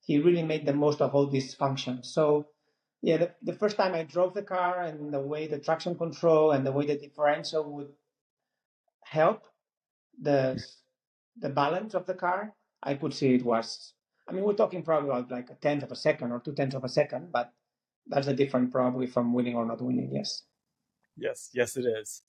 he 0.00 0.18
really 0.18 0.42
made 0.42 0.64
the 0.64 0.72
most 0.72 1.02
of 1.02 1.14
all 1.14 1.26
these 1.26 1.54
functions. 1.54 2.12
So 2.14 2.46
yeah 3.02 3.16
the, 3.18 3.34
the 3.42 3.52
first 3.52 3.76
time 3.76 3.94
i 3.94 4.02
drove 4.02 4.34
the 4.34 4.42
car 4.42 4.82
and 4.82 5.12
the 5.14 5.20
way 5.20 5.46
the 5.46 5.58
traction 5.58 5.96
control 5.96 6.50
and 6.50 6.66
the 6.66 6.72
way 6.72 6.86
the 6.86 6.96
differential 6.96 7.64
would 7.72 7.92
help 9.04 9.46
the 10.20 10.60
the 11.38 11.48
balance 11.48 11.94
of 11.94 12.06
the 12.06 12.14
car 12.14 12.54
i 12.82 12.94
could 12.94 13.14
see 13.14 13.34
it 13.34 13.44
was 13.44 13.94
i 14.28 14.32
mean 14.32 14.42
we're 14.42 14.52
talking 14.52 14.82
probably 14.82 15.10
about 15.10 15.30
like 15.30 15.48
a 15.50 15.54
tenth 15.54 15.84
of 15.84 15.92
a 15.92 15.96
second 15.96 16.32
or 16.32 16.40
two 16.40 16.52
tenths 16.52 16.74
of 16.74 16.84
a 16.84 16.88
second 16.88 17.30
but 17.32 17.52
that's 18.08 18.26
a 18.26 18.34
different 18.34 18.72
probably 18.72 19.06
from 19.06 19.32
winning 19.32 19.54
or 19.54 19.66
not 19.66 19.80
winning 19.80 20.10
yes. 20.12 20.42
Yes 21.16 21.50
yes 21.52 21.76
it 21.76 21.84
is. 21.84 22.22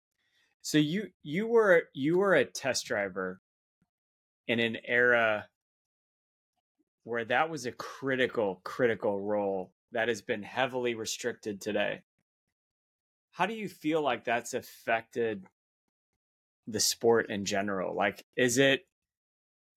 So 0.62 0.78
you 0.78 1.08
you 1.24 1.48
were 1.48 1.84
you 1.94 2.18
were 2.18 2.36
a 2.36 2.44
test 2.44 2.86
driver 2.86 3.40
in 4.50 4.60
an 4.60 4.78
era 4.84 5.48
where 7.04 7.24
that 7.24 7.50
was 7.50 7.68
a 7.68 7.72
critical 7.72 8.60
critical 8.64 9.22
role 9.22 9.72
that 9.92 10.08
has 10.08 10.22
been 10.22 10.44
heavily 10.44 10.96
restricted 10.96 11.62
today. 11.62 12.02
How 13.32 13.46
do 13.46 13.54
you 13.54 13.70
feel 13.70 14.02
like 14.02 14.26
that's 14.26 14.56
affected 14.56 15.46
the 16.68 16.80
sport 16.80 17.30
in 17.30 17.46
general? 17.46 17.96
Like 17.96 18.26
is 18.36 18.58
it 18.58 18.88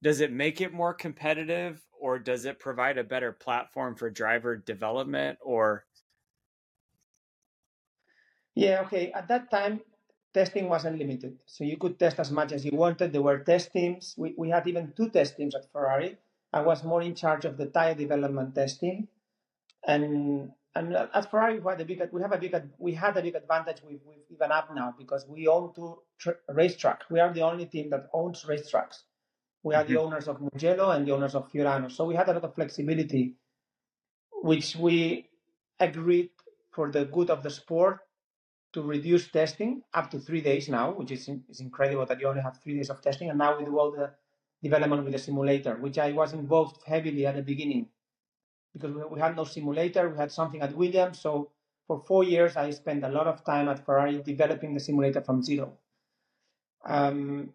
does 0.02 0.20
it 0.20 0.32
make 0.32 0.62
it 0.62 0.72
more 0.72 0.94
competitive 0.94 1.82
or 2.00 2.18
does 2.18 2.46
it 2.46 2.58
provide 2.58 2.96
a 2.96 3.04
better 3.04 3.30
platform 3.30 3.94
for 3.94 4.08
driver 4.08 4.56
development 4.56 5.38
or 5.42 5.84
yeah 8.54 8.82
okay 8.84 9.12
at 9.12 9.28
that 9.28 9.50
time 9.50 9.80
testing 10.34 10.68
was 10.68 10.84
unlimited. 10.84 11.38
So 11.46 11.64
you 11.64 11.76
could 11.76 11.98
test 11.98 12.18
as 12.18 12.30
much 12.30 12.52
as 12.52 12.64
you 12.64 12.72
wanted. 12.72 13.12
There 13.12 13.22
were 13.22 13.38
test 13.38 13.72
teams. 13.72 14.14
We, 14.16 14.34
we 14.36 14.48
had 14.50 14.66
even 14.66 14.92
two 14.96 15.10
test 15.10 15.36
teams 15.36 15.54
at 15.54 15.70
Ferrari. 15.72 16.16
I 16.52 16.60
was 16.62 16.84
more 16.84 17.02
in 17.02 17.14
charge 17.14 17.44
of 17.44 17.56
the 17.56 17.66
tire 17.66 17.94
development 17.94 18.54
testing. 18.54 19.08
And 19.86 20.52
and 20.74 20.94
at 20.96 21.30
Ferrari 21.30 21.60
we 21.60 21.70
had 21.70 21.80
a 21.80 21.84
big 21.84 22.02
we 22.12 22.22
have 22.22 22.32
a 22.32 22.38
big 22.38 22.54
we 22.78 22.92
had 22.94 23.16
a 23.16 23.22
big 23.22 23.34
advantage 23.34 23.82
with, 23.82 24.00
with 24.06 24.18
even 24.30 24.50
up 24.52 24.74
now 24.74 24.94
because 24.96 25.26
we 25.28 25.46
own 25.46 25.72
two 25.74 25.98
tr- 26.18 26.40
racetracks. 26.50 27.10
We 27.10 27.20
are 27.20 27.32
the 27.32 27.42
only 27.42 27.66
team 27.66 27.90
that 27.90 28.08
owns 28.12 28.44
racetracks. 28.44 29.02
We 29.62 29.74
are 29.74 29.84
mm-hmm. 29.84 29.92
the 29.92 30.00
owners 30.00 30.28
of 30.28 30.40
Mugello 30.40 30.90
and 30.90 31.06
the 31.06 31.12
owners 31.12 31.34
of 31.34 31.50
Fiorano. 31.52 31.90
So 31.90 32.04
we 32.04 32.14
had 32.14 32.28
a 32.28 32.32
lot 32.32 32.44
of 32.44 32.54
flexibility, 32.54 33.36
which 34.42 34.76
we 34.76 35.28
agreed 35.78 36.30
for 36.70 36.90
the 36.90 37.04
good 37.04 37.28
of 37.30 37.42
the 37.42 37.50
sport 37.50 38.00
to 38.72 38.82
reduce 38.82 39.28
testing 39.28 39.82
up 39.94 40.10
to 40.10 40.18
three 40.18 40.40
days 40.40 40.68
now, 40.68 40.92
which 40.92 41.10
is, 41.10 41.28
is 41.48 41.60
incredible 41.60 42.06
that 42.06 42.20
you 42.20 42.26
only 42.26 42.40
have 42.40 42.58
three 42.58 42.74
days 42.74 42.90
of 42.90 43.00
testing. 43.00 43.28
And 43.28 43.38
now 43.38 43.58
we 43.58 43.64
do 43.64 43.78
all 43.78 43.90
the 43.90 44.10
development 44.62 45.04
with 45.04 45.12
the 45.12 45.18
simulator, 45.18 45.76
which 45.76 45.98
I 45.98 46.12
was 46.12 46.32
involved 46.32 46.82
heavily 46.86 47.26
at 47.26 47.34
the 47.34 47.42
beginning 47.42 47.88
because 48.72 48.94
we, 49.10 49.20
had 49.20 49.36
no 49.36 49.44
simulator. 49.44 50.08
We 50.08 50.16
had 50.16 50.32
something 50.32 50.62
at 50.62 50.74
Williams. 50.74 51.20
So 51.20 51.50
for 51.86 52.00
four 52.00 52.24
years, 52.24 52.56
I 52.56 52.70
spent 52.70 53.04
a 53.04 53.08
lot 53.08 53.26
of 53.26 53.44
time 53.44 53.68
at 53.68 53.84
Ferrari 53.84 54.22
developing 54.22 54.72
the 54.72 54.80
simulator 54.80 55.20
from 55.20 55.42
zero. 55.42 55.74
Um, 56.84 57.50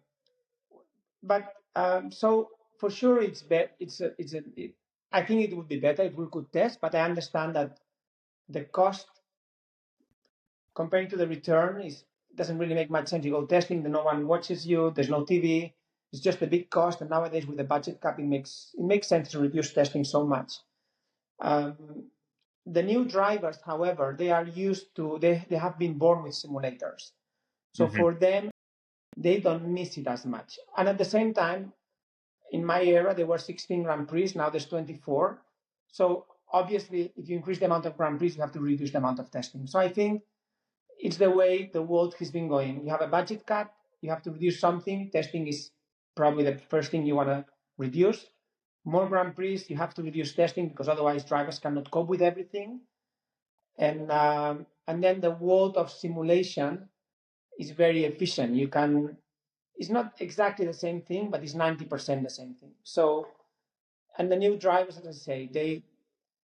but 1.22 1.52
um, 1.74 2.12
so 2.12 2.50
for 2.78 2.90
sure, 2.90 3.20
it's 3.20 3.42
be- 3.42 3.66
it's 3.80 4.00
a, 4.00 4.12
it's 4.18 4.34
a, 4.34 4.42
it, 4.56 4.74
I 5.12 5.22
think 5.22 5.42
it 5.42 5.56
would 5.56 5.68
be 5.68 5.80
better 5.80 6.02
if 6.02 6.14
we 6.14 6.26
could 6.30 6.52
test, 6.52 6.80
but 6.80 6.94
I 6.94 7.00
understand 7.00 7.56
that 7.56 7.80
the 8.48 8.64
cost 8.64 9.06
comparing 10.78 11.08
to 11.10 11.16
the 11.16 11.26
return 11.26 11.82
is 11.82 12.04
doesn't 12.36 12.58
really 12.62 12.78
make 12.80 12.90
much 12.96 13.08
sense. 13.08 13.24
You 13.24 13.32
go 13.32 13.44
testing, 13.46 13.82
then 13.82 13.92
no 13.92 14.04
one 14.04 14.28
watches 14.32 14.60
you. 14.64 14.92
There's 14.94 15.14
no 15.16 15.22
TV. 15.30 15.72
It's 16.12 16.22
just 16.22 16.40
a 16.40 16.46
big 16.46 16.70
cost. 16.70 17.00
And 17.00 17.10
nowadays, 17.10 17.46
with 17.48 17.58
the 17.58 17.64
budget 17.74 18.00
cap, 18.00 18.20
it 18.20 18.28
makes 18.34 18.52
it 18.80 18.86
makes 18.92 19.08
sense 19.08 19.26
to 19.32 19.40
reduce 19.46 19.72
testing 19.72 20.04
so 20.04 20.20
much. 20.34 20.50
Um, 21.50 21.74
the 22.76 22.84
new 22.90 23.04
drivers, 23.16 23.58
however, 23.70 24.14
they 24.20 24.30
are 24.30 24.46
used 24.68 24.86
to 24.96 25.18
they, 25.24 25.34
they 25.50 25.60
have 25.66 25.76
been 25.84 25.98
born 26.04 26.22
with 26.22 26.34
simulators. 26.42 27.02
So 27.74 27.86
mm-hmm. 27.86 28.00
for 28.00 28.14
them, 28.14 28.50
they 29.16 29.40
don't 29.40 29.66
miss 29.78 29.98
it 29.98 30.06
as 30.06 30.24
much. 30.24 30.58
And 30.76 30.88
at 30.88 30.98
the 31.02 31.10
same 31.16 31.34
time, 31.34 31.72
in 32.52 32.64
my 32.64 32.80
era, 32.82 33.14
there 33.14 33.26
were 33.26 33.38
16 33.38 33.82
Grand 33.82 34.06
Prix. 34.08 34.32
Now 34.36 34.48
there's 34.48 34.66
24. 34.66 35.42
So 35.90 36.26
obviously, 36.52 37.12
if 37.16 37.28
you 37.28 37.36
increase 37.36 37.58
the 37.58 37.66
amount 37.66 37.86
of 37.86 37.96
Grand 37.96 38.18
Prix, 38.18 38.34
you 38.34 38.42
have 38.46 38.52
to 38.52 38.60
reduce 38.60 38.92
the 38.92 38.98
amount 38.98 39.18
of 39.18 39.30
testing. 39.30 39.66
So 39.66 39.78
I 39.80 39.88
think 39.88 40.22
it's 40.98 41.16
the 41.16 41.30
way 41.30 41.70
the 41.72 41.82
world 41.82 42.14
has 42.18 42.30
been 42.30 42.48
going. 42.48 42.84
You 42.84 42.90
have 42.90 43.02
a 43.02 43.06
budget 43.06 43.46
cut, 43.46 43.72
you 44.00 44.10
have 44.10 44.22
to 44.22 44.30
reduce 44.30 44.60
something. 44.60 45.10
Testing 45.10 45.46
is 45.46 45.70
probably 46.16 46.44
the 46.44 46.58
first 46.58 46.90
thing 46.90 47.06
you 47.06 47.16
want 47.16 47.28
to 47.28 47.44
reduce. 47.78 48.26
More 48.84 49.08
Grand 49.08 49.36
Prix, 49.36 49.64
you 49.68 49.76
have 49.76 49.94
to 49.94 50.02
reduce 50.02 50.34
testing 50.34 50.68
because 50.68 50.88
otherwise 50.88 51.24
drivers 51.24 51.58
cannot 51.58 51.90
cope 51.90 52.08
with 52.08 52.22
everything. 52.22 52.80
And 53.76 54.10
um, 54.10 54.66
and 54.88 55.04
then 55.04 55.20
the 55.20 55.30
world 55.32 55.76
of 55.76 55.90
simulation 55.90 56.88
is 57.58 57.72
very 57.72 58.04
efficient. 58.04 58.54
You 58.54 58.68
can, 58.68 59.16
it's 59.76 59.90
not 59.90 60.14
exactly 60.20 60.64
the 60.66 60.72
same 60.72 61.02
thing, 61.02 61.30
but 61.30 61.42
it's 61.42 61.54
90% 61.54 62.22
the 62.22 62.30
same 62.30 62.54
thing. 62.54 62.72
So, 62.84 63.28
and 64.16 64.32
the 64.32 64.36
new 64.36 64.56
drivers, 64.56 64.96
as 64.98 65.06
I 65.06 65.12
say, 65.12 65.50
they 65.52 65.82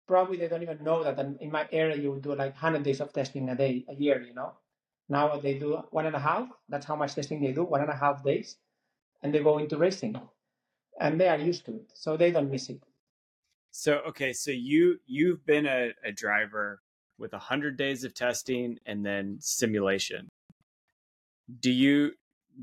probably 0.08 0.36
they 0.38 0.48
don't 0.48 0.62
even 0.62 0.82
know 0.82 1.04
that 1.04 1.18
in 1.40 1.50
my 1.52 1.68
area 1.70 1.96
you 1.96 2.10
would 2.12 2.22
do 2.22 2.30
like 2.30 2.52
100 2.52 2.82
days 2.82 3.00
of 3.00 3.12
testing 3.12 3.48
a 3.50 3.54
day, 3.54 3.84
a 3.88 3.94
year, 3.94 4.20
you 4.22 4.34
know. 4.34 4.54
Now 5.08 5.38
they 5.38 5.58
do 5.58 5.76
one 5.90 6.06
and 6.06 6.16
a 6.16 6.18
half. 6.18 6.48
That's 6.68 6.86
how 6.86 6.96
much 6.96 7.14
testing 7.14 7.40
they 7.40 7.52
do, 7.52 7.64
one 7.64 7.80
and 7.80 7.90
a 7.90 7.96
half 7.96 8.24
days, 8.24 8.56
and 9.22 9.32
they 9.32 9.40
go 9.40 9.58
into 9.58 9.76
racing, 9.76 10.16
and 11.00 11.20
they 11.20 11.28
are 11.28 11.38
used 11.38 11.64
to 11.66 11.76
it, 11.76 11.92
so 11.94 12.16
they 12.16 12.30
don't 12.30 12.50
miss 12.50 12.68
it. 12.68 12.82
So 13.70 13.98
okay, 14.08 14.32
so 14.32 14.50
you 14.50 14.98
you've 15.06 15.46
been 15.46 15.66
a, 15.66 15.92
a 16.04 16.12
driver 16.12 16.80
with 17.18 17.32
a 17.32 17.38
hundred 17.38 17.76
days 17.76 18.04
of 18.04 18.14
testing 18.14 18.78
and 18.86 19.04
then 19.04 19.36
simulation 19.40 20.30
do 21.60 21.70
you 21.70 22.12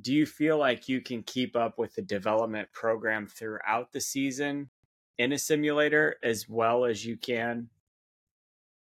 do 0.02 0.14
you 0.14 0.26
feel 0.26 0.58
like 0.58 0.90
you 0.90 1.02
can 1.02 1.24
keep 1.24 1.56
up 1.56 1.78
with 1.78 1.94
the 1.96 2.02
development 2.02 2.68
program 2.74 3.28
throughout 3.28 3.92
the 3.92 4.02
season 4.02 4.70
in 5.18 5.32
a 5.32 5.38
simulator 5.38 6.16
as 6.24 6.48
well 6.50 6.86
as 6.86 7.06
you 7.06 7.18
can 7.18 7.70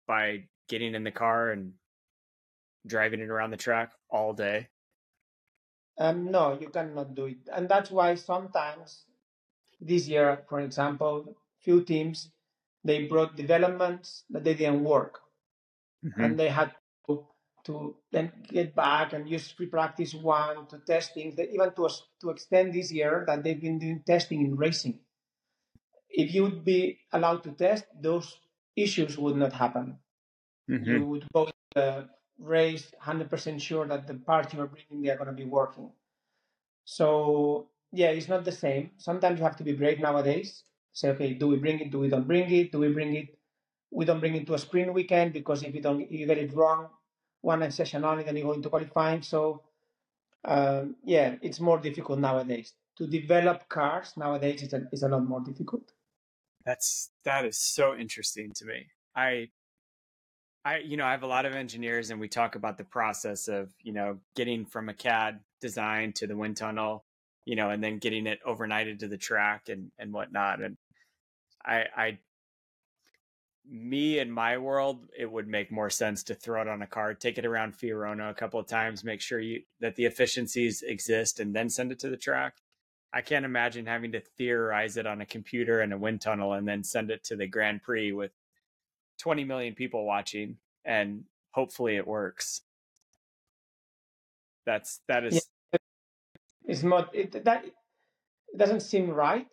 by 0.08 0.46
getting 0.70 0.96
in 0.96 1.04
the 1.04 1.12
car 1.12 1.52
and 1.52 1.74
driving 2.86 3.20
it 3.20 3.30
around 3.30 3.52
the 3.52 3.58
track 3.58 3.92
all 4.10 4.34
day? 4.34 4.68
Um, 5.98 6.32
no, 6.32 6.58
you 6.60 6.70
cannot 6.70 7.14
do 7.16 7.26
it. 7.26 7.38
And 7.54 7.70
that's 7.70 7.92
why 7.92 8.16
sometimes 8.16 9.06
this 9.80 10.08
year, 10.08 10.44
for 10.50 10.60
example, 10.60 11.36
few 11.62 11.84
teams 11.84 12.30
they 12.84 13.06
brought 13.06 13.36
developments 13.36 14.26
that 14.30 14.44
they 14.44 14.54
didn't 14.54 14.84
work. 14.84 15.20
Mm-hmm. 16.06 16.22
And 16.22 16.40
they 16.40 16.50
had 16.50 16.72
to 17.08 17.26
to 17.66 17.96
then 18.12 18.32
get 18.50 18.76
back 18.76 19.14
and 19.14 19.30
use 19.30 19.52
free 19.52 19.68
practice 19.68 20.14
one 20.14 20.68
to 20.68 20.80
test 20.80 21.14
things, 21.14 21.36
that 21.38 21.50
even 21.54 21.72
to, 21.76 21.90
to 22.20 22.30
extend 22.30 22.74
this 22.74 22.92
year 22.92 23.24
that 23.26 23.42
they've 23.42 23.62
been 23.62 23.80
doing 23.80 24.04
testing 24.06 24.42
in 24.42 24.58
racing. 24.58 25.00
If 26.14 26.34
you 26.34 26.44
would 26.44 26.64
be 26.64 27.00
allowed 27.12 27.44
to 27.44 27.52
test, 27.52 27.86
those 28.00 28.38
issues 28.76 29.18
would 29.18 29.36
not 29.36 29.54
happen. 29.54 29.98
Mm-hmm. 30.70 30.92
You 30.92 31.06
would 31.06 31.26
both 31.34 31.52
the 31.76 32.08
race 32.40 32.92
100% 33.04 33.60
sure 33.60 33.88
that 33.88 34.08
the 34.08 34.14
parts 34.14 34.54
you 34.54 34.62
are 34.62 34.68
bringing, 34.68 35.02
they 35.04 35.10
are 35.10 35.18
going 35.18 35.28
to 35.28 35.34
be 35.34 35.46
working. 35.46 35.92
So, 36.86 37.68
yeah, 37.92 38.10
it's 38.10 38.30
not 38.30 38.46
the 38.46 38.52
same. 38.52 38.92
Sometimes 38.98 39.40
you 39.40 39.44
have 39.44 39.58
to 39.58 39.64
be 39.64 39.74
brave 39.74 40.00
nowadays. 40.00 40.64
Say, 40.94 41.10
okay, 41.10 41.34
do 41.34 41.48
we 41.48 41.58
bring 41.58 41.80
it? 41.80 41.92
Do 41.92 42.00
we 42.00 42.10
don't 42.10 42.28
bring 42.28 42.52
it? 42.52 42.72
Do 42.72 42.80
we 42.80 42.90
bring 42.90 43.16
it? 43.16 43.38
We 43.92 44.06
don't 44.06 44.20
bring 44.20 44.36
it 44.36 44.46
to 44.48 44.54
a 44.54 44.60
sprint 44.60 44.94
weekend 44.94 45.34
because 45.34 45.64
if 45.64 45.74
you 45.74 45.82
don't, 45.82 46.12
you 46.12 46.26
get 46.26 46.38
it 46.38 46.54
wrong, 46.54 46.90
one 47.42 47.70
session 47.72 48.06
only, 48.06 48.24
then 48.24 48.38
you 48.38 48.44
go 48.44 48.54
into 48.54 48.70
qualifying. 48.70 49.22
So 49.22 49.62
um, 50.46 50.96
yeah, 51.04 51.36
it's 51.42 51.60
more 51.60 51.80
difficult 51.80 52.20
nowadays 52.20 52.74
to 52.98 53.08
develop 53.08 53.70
cars. 53.70 54.14
Nowadays, 54.18 54.64
it's 54.64 54.74
a, 54.74 54.88
it's 54.92 55.04
a 55.04 55.08
lot 55.08 55.26
more 55.26 55.42
difficult. 55.42 55.92
That's 56.66 57.12
that 57.26 57.46
is 57.46 57.58
so 57.58 57.96
interesting 57.96 58.52
to 58.56 58.66
me. 58.66 58.88
I 59.16 59.50
I, 60.66 60.78
you 60.78 60.96
know, 60.96 61.06
I 61.06 61.12
have 61.12 61.24
a 61.24 61.28
lot 61.28 61.46
of 61.46 61.54
engineers 61.54 62.10
and 62.10 62.20
we 62.20 62.30
talk 62.30 62.56
about 62.56 62.78
the 62.78 62.86
process 62.86 63.48
of, 63.50 63.74
you 63.82 63.92
know, 63.92 64.20
getting 64.36 64.66
from 64.66 64.88
a 64.88 64.94
CAD 64.94 65.40
design 65.60 66.14
to 66.14 66.28
the 66.28 66.38
wind 66.38 66.56
tunnel, 66.56 67.04
you 67.46 67.58
know, 67.58 67.70
and 67.70 67.84
then 67.84 67.98
getting 67.98 68.28
it 68.28 68.40
overnighted 68.48 69.00
to 69.00 69.10
the 69.10 69.18
track 69.18 69.68
and, 69.68 69.92
and 70.00 70.14
whatnot. 70.14 70.62
And 70.62 70.78
I, 71.66 71.86
I 71.96 72.20
me 73.70 74.20
in 74.20 74.32
my 74.32 74.58
world, 74.58 75.06
it 75.18 75.30
would 75.30 75.48
make 75.48 75.72
more 75.72 75.90
sense 75.90 76.24
to 76.24 76.36
throw 76.36 76.62
it 76.62 76.68
on 76.68 76.82
a 76.82 76.88
card, 76.88 77.20
take 77.20 77.38
it 77.38 77.46
around 77.46 77.74
Fiorano 77.74 78.30
a 78.30 78.34
couple 78.34 78.60
of 78.60 78.68
times, 78.68 79.04
make 79.04 79.22
sure 79.22 79.40
you 79.40 79.62
that 79.80 79.96
the 79.96 80.06
efficiencies 80.06 80.82
exist, 80.82 81.40
and 81.40 81.54
then 81.56 81.70
send 81.70 81.92
it 81.92 82.00
to 82.00 82.10
the 82.10 82.18
track. 82.18 82.56
I 83.14 83.22
can't 83.22 83.46
imagine 83.46 83.86
having 83.86 84.12
to 84.14 84.22
theorize 84.38 84.98
it 84.98 85.06
on 85.06 85.22
a 85.22 85.26
computer 85.26 85.82
in 85.82 85.94
a 85.94 85.98
wind 85.98 86.22
tunnel 86.22 86.54
and 86.54 86.68
then 86.68 86.84
send 86.84 87.12
it 87.12 87.24
to 87.26 87.36
the 87.36 87.48
Grand 87.48 87.84
Prix 87.84 88.12
with 88.12 88.32
20 89.20 89.44
million 89.44 89.76
people 89.76 90.06
watching 90.06 90.58
and 90.84 91.24
hopefully 91.52 91.96
it 91.96 92.08
works. 92.08 92.62
That's 94.66 95.02
that 95.08 95.26
is 95.26 95.48
yeah. 95.72 95.80
it's 96.66 96.84
not 96.84 97.14
it, 97.14 97.44
that 97.44 97.66
it 97.66 97.74
doesn't 98.58 98.80
seem 98.80 99.10
right 99.10 99.48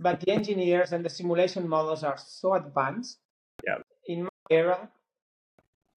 but 0.00 0.20
the 0.20 0.30
engineers 0.30 0.92
and 0.92 1.04
the 1.04 1.10
simulation 1.10 1.68
models 1.68 2.02
are 2.04 2.16
so 2.16 2.54
advanced. 2.54 3.18
Yeah. 3.66 3.78
In 4.06 4.24
my 4.24 4.30
era, 4.50 4.88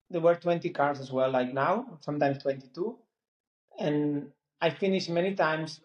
there 0.10 0.22
were 0.22 0.36
20 0.36 0.70
cars 0.72 1.00
as 1.00 1.12
well, 1.12 1.32
like 1.32 1.54
now, 1.54 1.98
sometimes 2.02 2.42
22. 2.44 2.98
And 3.80 4.30
I 4.62 4.70
finished 4.70 5.10
many 5.10 5.36
times 5.36 5.80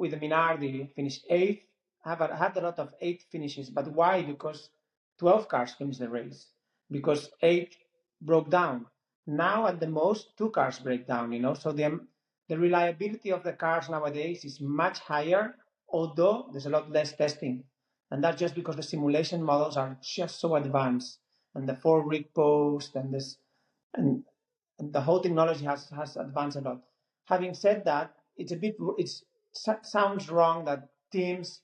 with 0.00 0.20
Minardi, 0.20 0.92
finished 0.94 1.24
eighth. 1.30 1.64
I 2.04 2.10
have 2.10 2.30
had 2.30 2.56
a 2.56 2.62
lot 2.62 2.78
of 2.78 2.94
eight 3.00 3.24
finishes, 3.30 3.70
but 3.70 3.92
why? 3.92 4.22
Because 4.22 4.70
12 5.18 5.48
cars 5.48 5.74
finished 5.74 6.00
the 6.00 6.08
race, 6.08 6.46
because 6.90 7.30
eight 7.42 7.76
broke 8.22 8.50
down. 8.50 8.86
Now, 9.26 9.66
at 9.66 9.78
the 9.80 9.88
most, 9.88 10.36
two 10.36 10.50
cars 10.50 10.78
break 10.78 11.06
down, 11.06 11.32
you 11.32 11.40
know, 11.40 11.54
so 11.54 11.72
the, 11.72 12.00
the 12.48 12.58
reliability 12.58 13.30
of 13.30 13.44
the 13.44 13.52
cars 13.52 13.88
nowadays 13.88 14.44
is 14.44 14.60
much 14.60 14.98
higher 15.00 15.54
although 15.92 16.48
there's 16.52 16.66
a 16.66 16.70
lot 16.70 16.90
less 16.90 17.12
testing. 17.12 17.64
And 18.10 18.22
that's 18.24 18.38
just 18.38 18.54
because 18.54 18.76
the 18.76 18.82
simulation 18.82 19.42
models 19.42 19.76
are 19.76 19.96
just 20.02 20.40
so 20.40 20.56
advanced 20.56 21.18
and 21.54 21.68
the 21.68 21.76
four 21.76 22.06
rig 22.06 22.32
post 22.34 22.96
and 22.96 23.12
this 23.12 23.36
and, 23.94 24.22
and 24.78 24.92
the 24.92 25.00
whole 25.00 25.20
technology 25.20 25.64
has, 25.64 25.88
has 25.90 26.16
advanced 26.16 26.56
a 26.56 26.60
lot. 26.60 26.80
Having 27.26 27.54
said 27.54 27.84
that, 27.84 28.14
it's 28.36 28.52
a 28.52 28.56
bit 28.56 28.76
it 28.98 29.10
sounds 29.52 30.30
wrong 30.30 30.64
that 30.66 30.88
teams 31.12 31.60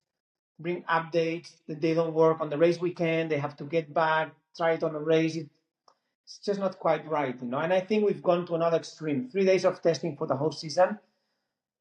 bring 0.58 0.82
updates 0.84 1.56
that 1.68 1.80
they 1.80 1.94
don't 1.94 2.14
work 2.14 2.40
on 2.40 2.48
the 2.50 2.58
race 2.58 2.80
weekend, 2.80 3.30
they 3.30 3.38
have 3.38 3.56
to 3.56 3.64
get 3.64 3.92
back, 3.92 4.34
try 4.56 4.72
it 4.72 4.82
on 4.82 4.94
a 4.94 5.00
race. 5.00 5.36
it's 5.36 6.38
just 6.38 6.60
not 6.60 6.78
quite 6.78 7.08
right, 7.08 7.40
you 7.40 7.48
know. 7.48 7.58
And 7.58 7.72
I 7.72 7.80
think 7.80 8.04
we've 8.06 8.22
gone 8.22 8.46
to 8.46 8.54
another 8.54 8.78
extreme. 8.78 9.28
Three 9.30 9.44
days 9.44 9.64
of 9.64 9.80
testing 9.82 10.16
for 10.16 10.26
the 10.26 10.36
whole 10.36 10.52
season 10.52 10.98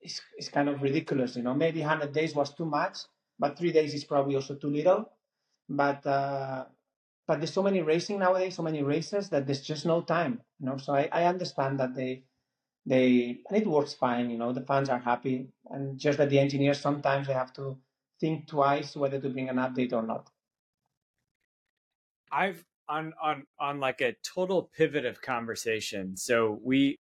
is, 0.02 0.22
it's 0.38 0.50
kind 0.50 0.70
of 0.70 0.82
ridiculous. 0.82 1.36
You 1.36 1.44
know, 1.44 1.54
maybe 1.54 1.82
100 1.82 2.14
days 2.14 2.36
was 2.36 2.54
too 2.54 2.66
much, 2.66 3.00
but 3.40 3.58
three 3.58 3.72
days 3.72 3.94
is 3.94 4.04
probably 4.04 4.36
also 4.36 4.56
too 4.56 4.70
little. 4.70 5.10
But 5.70 6.06
uh, 6.06 6.66
but 7.28 7.40
there's 7.40 7.54
so 7.54 7.64
many 7.64 7.82
racing 7.82 8.20
nowadays, 8.20 8.56
so 8.56 8.64
many 8.64 8.84
races 8.84 9.30
that 9.30 9.48
there's 9.48 9.62
just 9.62 9.86
no 9.86 10.02
time. 10.02 10.42
You 10.60 10.68
know, 10.68 10.78
so 10.78 10.94
I, 10.94 11.10
I 11.12 11.26
understand 11.26 11.80
that 11.80 11.96
they 11.96 12.24
they 12.86 13.40
and 13.50 13.58
it 13.58 13.68
works 13.68 13.94
fine. 13.94 14.30
You 14.30 14.38
know, 14.38 14.54
the 14.54 14.62
fans 14.62 14.90
are 14.90 15.00
happy, 15.00 15.50
and 15.70 16.00
just 16.00 16.18
that 16.18 16.30
the 16.30 16.40
engineers 16.40 16.80
sometimes 16.80 17.28
they 17.28 17.34
have 17.34 17.54
to 17.54 17.78
think 18.20 18.48
twice 18.48 18.96
whether 18.96 19.20
to 19.20 19.30
bring 19.30 19.50
an 19.50 19.58
update 19.58 19.94
or 19.94 20.04
not. 20.04 20.30
I've 22.32 22.64
on 22.88 23.14
on 23.22 23.46
on 23.60 23.80
like 23.80 24.02
a 24.02 24.16
total 24.24 24.64
pivot 24.76 25.06
of 25.06 25.22
conversation. 25.22 26.18
So 26.18 26.60
we 26.64 27.00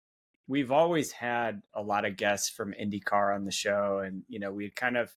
we've 0.46 0.72
always 0.72 1.12
had 1.12 1.62
a 1.74 1.82
lot 1.82 2.04
of 2.04 2.16
guests 2.16 2.50
from 2.50 2.74
IndyCar 2.74 3.34
on 3.34 3.44
the 3.44 3.52
show, 3.52 4.02
and 4.04 4.22
you 4.28 4.38
know 4.38 4.52
we 4.52 4.70
kind 4.70 4.96
of 4.96 5.12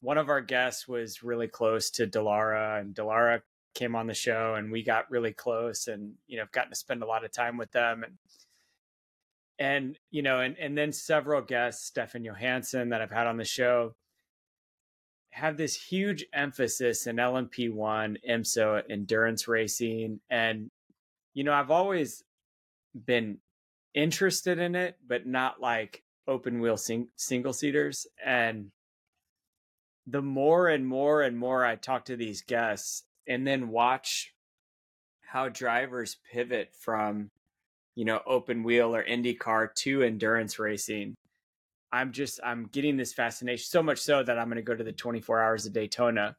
one 0.00 0.18
of 0.18 0.28
our 0.28 0.40
guests 0.40 0.88
was 0.88 1.22
really 1.22 1.48
close 1.48 1.90
to 1.90 2.06
Dallara, 2.06 2.80
and 2.80 2.94
Dallara 2.94 3.42
came 3.74 3.94
on 3.94 4.06
the 4.06 4.14
show, 4.14 4.54
and 4.54 4.72
we 4.72 4.82
got 4.82 5.10
really 5.10 5.32
close, 5.32 5.86
and 5.86 6.14
you 6.26 6.36
know 6.36 6.42
have 6.44 6.52
gotten 6.52 6.70
to 6.70 6.76
spend 6.76 7.02
a 7.02 7.06
lot 7.06 7.24
of 7.24 7.32
time 7.32 7.56
with 7.56 7.72
them, 7.72 8.02
and 8.02 8.14
and 9.58 9.98
you 10.10 10.22
know, 10.22 10.40
and 10.40 10.56
and 10.58 10.76
then 10.76 10.92
several 10.92 11.42
guests, 11.42 11.86
Stefan 11.86 12.24
Johansson, 12.24 12.90
that 12.90 13.02
I've 13.02 13.10
had 13.10 13.26
on 13.26 13.36
the 13.36 13.44
show, 13.44 13.94
have 15.30 15.56
this 15.56 15.74
huge 15.74 16.24
emphasis 16.32 17.06
in 17.06 17.16
LMP1, 17.16 18.16
IMSA, 18.28 18.82
endurance 18.90 19.48
racing, 19.48 20.20
and 20.30 20.70
you 21.34 21.44
know, 21.44 21.52
I've 21.52 21.70
always 21.70 22.22
been 22.94 23.38
interested 23.94 24.58
in 24.58 24.74
it, 24.74 24.96
but 25.06 25.26
not 25.26 25.60
like 25.60 26.02
open 26.26 26.60
wheel 26.60 26.76
sing- 26.76 27.08
single 27.16 27.52
seaters. 27.52 28.06
And 28.24 28.70
the 30.06 30.22
more 30.22 30.68
and 30.68 30.86
more 30.86 31.22
and 31.22 31.38
more 31.38 31.64
I 31.64 31.76
talk 31.76 32.06
to 32.06 32.16
these 32.16 32.42
guests 32.42 33.04
and 33.26 33.46
then 33.46 33.68
watch 33.68 34.34
how 35.22 35.48
drivers 35.48 36.16
pivot 36.32 36.74
from, 36.78 37.30
you 37.94 38.04
know, 38.04 38.20
open 38.26 38.62
wheel 38.62 38.94
or 38.94 39.04
IndyCar 39.04 39.74
to 39.74 40.02
endurance 40.02 40.58
racing, 40.58 41.14
I'm 41.92 42.12
just, 42.12 42.40
I'm 42.42 42.66
getting 42.66 42.96
this 42.96 43.12
fascination 43.12 43.66
so 43.66 43.82
much 43.82 43.98
so 43.98 44.22
that 44.22 44.38
I'm 44.38 44.46
going 44.46 44.56
to 44.56 44.62
go 44.62 44.74
to 44.74 44.84
the 44.84 44.92
24 44.92 45.42
hours 45.42 45.66
of 45.66 45.72
Daytona 45.72 46.36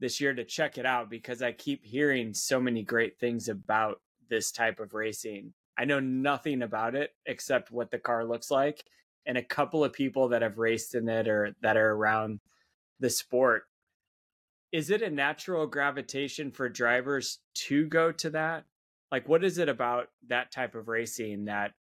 this 0.00 0.20
year 0.20 0.34
to 0.34 0.44
check 0.44 0.78
it 0.78 0.86
out 0.86 1.10
because 1.10 1.42
I 1.42 1.52
keep 1.52 1.84
hearing 1.84 2.34
so 2.34 2.60
many 2.60 2.82
great 2.82 3.18
things 3.18 3.48
about 3.48 4.00
this 4.28 4.50
type 4.50 4.80
of 4.80 4.94
racing 4.94 5.52
I 5.80 5.86
know 5.86 5.98
nothing 5.98 6.60
about 6.60 6.94
it 6.94 7.14
except 7.24 7.70
what 7.70 7.90
the 7.90 7.98
car 7.98 8.26
looks 8.26 8.50
like 8.50 8.84
and 9.24 9.38
a 9.38 9.42
couple 9.42 9.82
of 9.82 9.94
people 9.94 10.28
that 10.28 10.42
have 10.42 10.58
raced 10.58 10.94
in 10.94 11.08
it 11.08 11.26
or 11.26 11.56
that 11.62 11.78
are 11.78 11.92
around 11.92 12.40
the 12.98 13.08
sport. 13.08 13.64
Is 14.72 14.90
it 14.90 15.00
a 15.00 15.08
natural 15.08 15.66
gravitation 15.66 16.50
for 16.50 16.68
drivers 16.68 17.38
to 17.54 17.86
go 17.86 18.12
to 18.12 18.28
that? 18.28 18.64
Like 19.10 19.28
what 19.28 19.44
is 19.44 19.58
it 19.58 19.68
about 19.68 20.08
that 20.28 20.52
type 20.52 20.74
of 20.74 20.88
racing 20.88 21.46
that 21.46 21.72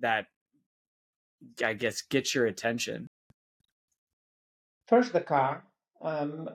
that 0.00 0.26
I 1.64 1.74
guess 1.74 2.02
gets 2.02 2.34
your 2.34 2.46
attention? 2.46 3.08
First 4.86 5.12
the 5.12 5.20
car. 5.20 5.64
Um, 6.02 6.48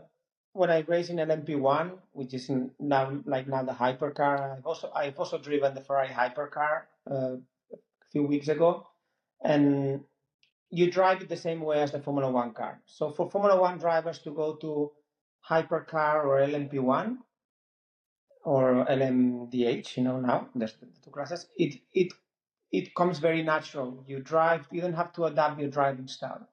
when 0.53 0.71
I 0.71 0.79
race 0.87 1.09
in 1.09 1.17
LMP1, 1.17 1.91
which 2.13 2.33
is 2.33 2.49
now 2.79 3.21
like 3.25 3.47
now 3.47 3.63
the 3.63 3.73
hypercar, 3.73 4.57
I've 4.57 4.65
also 4.65 4.91
I've 4.95 5.19
also 5.19 5.37
driven 5.37 5.73
the 5.75 5.81
Ferrari 5.81 6.07
hypercar 6.07 6.83
uh, 7.11 7.35
a 7.73 7.77
few 8.11 8.23
weeks 8.23 8.47
ago, 8.47 8.87
and 9.43 10.01
you 10.69 10.89
drive 10.89 11.21
it 11.21 11.29
the 11.29 11.37
same 11.37 11.61
way 11.61 11.81
as 11.81 11.91
the 11.91 11.99
Formula 11.99 12.31
One 12.31 12.53
car. 12.53 12.81
So 12.85 13.11
for 13.11 13.29
Formula 13.29 13.59
One 13.59 13.77
drivers 13.77 14.19
to 14.19 14.31
go 14.31 14.55
to 14.55 14.91
hypercar 15.49 16.23
or 16.23 16.39
LMP1 16.39 17.17
or 18.45 18.85
LMDH, 18.87 19.97
you 19.97 20.03
know 20.03 20.19
now 20.21 20.49
there's 20.55 20.75
the 20.75 20.87
two 21.03 21.11
classes. 21.11 21.47
It 21.57 21.81
it 21.93 22.13
it 22.71 22.95
comes 22.95 23.19
very 23.19 23.43
natural. 23.43 24.03
You 24.07 24.19
drive, 24.21 24.67
you 24.71 24.81
don't 24.81 24.93
have 24.93 25.13
to 25.13 25.25
adapt 25.25 25.59
your 25.59 25.69
driving 25.69 26.07
style. 26.07 26.47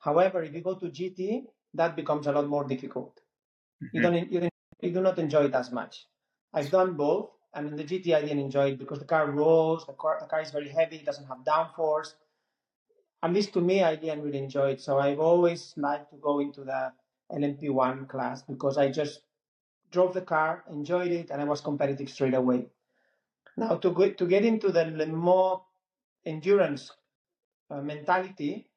However, 0.00 0.42
if 0.42 0.54
you 0.54 0.62
go 0.62 0.76
to 0.76 0.86
GT, 0.86 1.46
that 1.74 1.96
becomes 1.96 2.26
a 2.28 2.32
lot 2.32 2.48
more 2.48 2.64
difficult 2.64 3.20
Mm-hmm. 3.82 3.96
You 3.96 4.02
don't 4.02 4.32
you, 4.32 4.40
don't, 4.40 4.54
you 4.82 4.92
do 4.92 5.00
not 5.00 5.18
enjoy 5.18 5.44
it 5.46 5.54
as 5.54 5.70
much. 5.72 6.06
I've 6.54 6.70
done 6.70 6.94
both, 6.94 7.30
and 7.54 7.68
in 7.68 7.76
the 7.76 7.84
GT 7.84 8.14
I 8.14 8.22
didn't 8.22 8.40
enjoy 8.40 8.72
it 8.72 8.78
because 8.78 8.98
the 8.98 9.04
car 9.04 9.30
rolls, 9.30 9.86
the 9.86 9.92
car 9.92 10.18
the 10.20 10.26
car 10.26 10.40
is 10.40 10.50
very 10.50 10.68
heavy, 10.68 10.96
it 10.96 11.06
doesn't 11.06 11.26
have 11.26 11.38
downforce. 11.46 12.14
At 13.22 13.32
least 13.32 13.52
to 13.54 13.60
me, 13.60 13.82
I 13.82 13.96
didn't 13.96 14.22
really 14.22 14.38
enjoy 14.38 14.70
it. 14.72 14.80
So 14.80 14.98
I've 14.98 15.20
always 15.20 15.74
liked 15.76 16.10
to 16.10 16.16
go 16.16 16.40
into 16.40 16.64
the 16.64 16.92
LMP1 17.32 18.08
class 18.08 18.42
because 18.42 18.78
I 18.78 18.90
just 18.90 19.22
drove 19.90 20.14
the 20.14 20.22
car, 20.22 20.64
enjoyed 20.70 21.10
it, 21.12 21.30
and 21.30 21.40
I 21.40 21.44
was 21.44 21.60
competitive 21.60 22.10
straight 22.10 22.34
away. 22.34 22.68
Now 23.56 23.76
to 23.76 23.90
go, 23.90 24.10
to 24.10 24.26
get 24.26 24.44
into 24.44 24.70
the 24.70 24.84
more 25.06 25.64
endurance 26.24 26.92
uh, 27.70 27.80
mentality, 27.80 28.70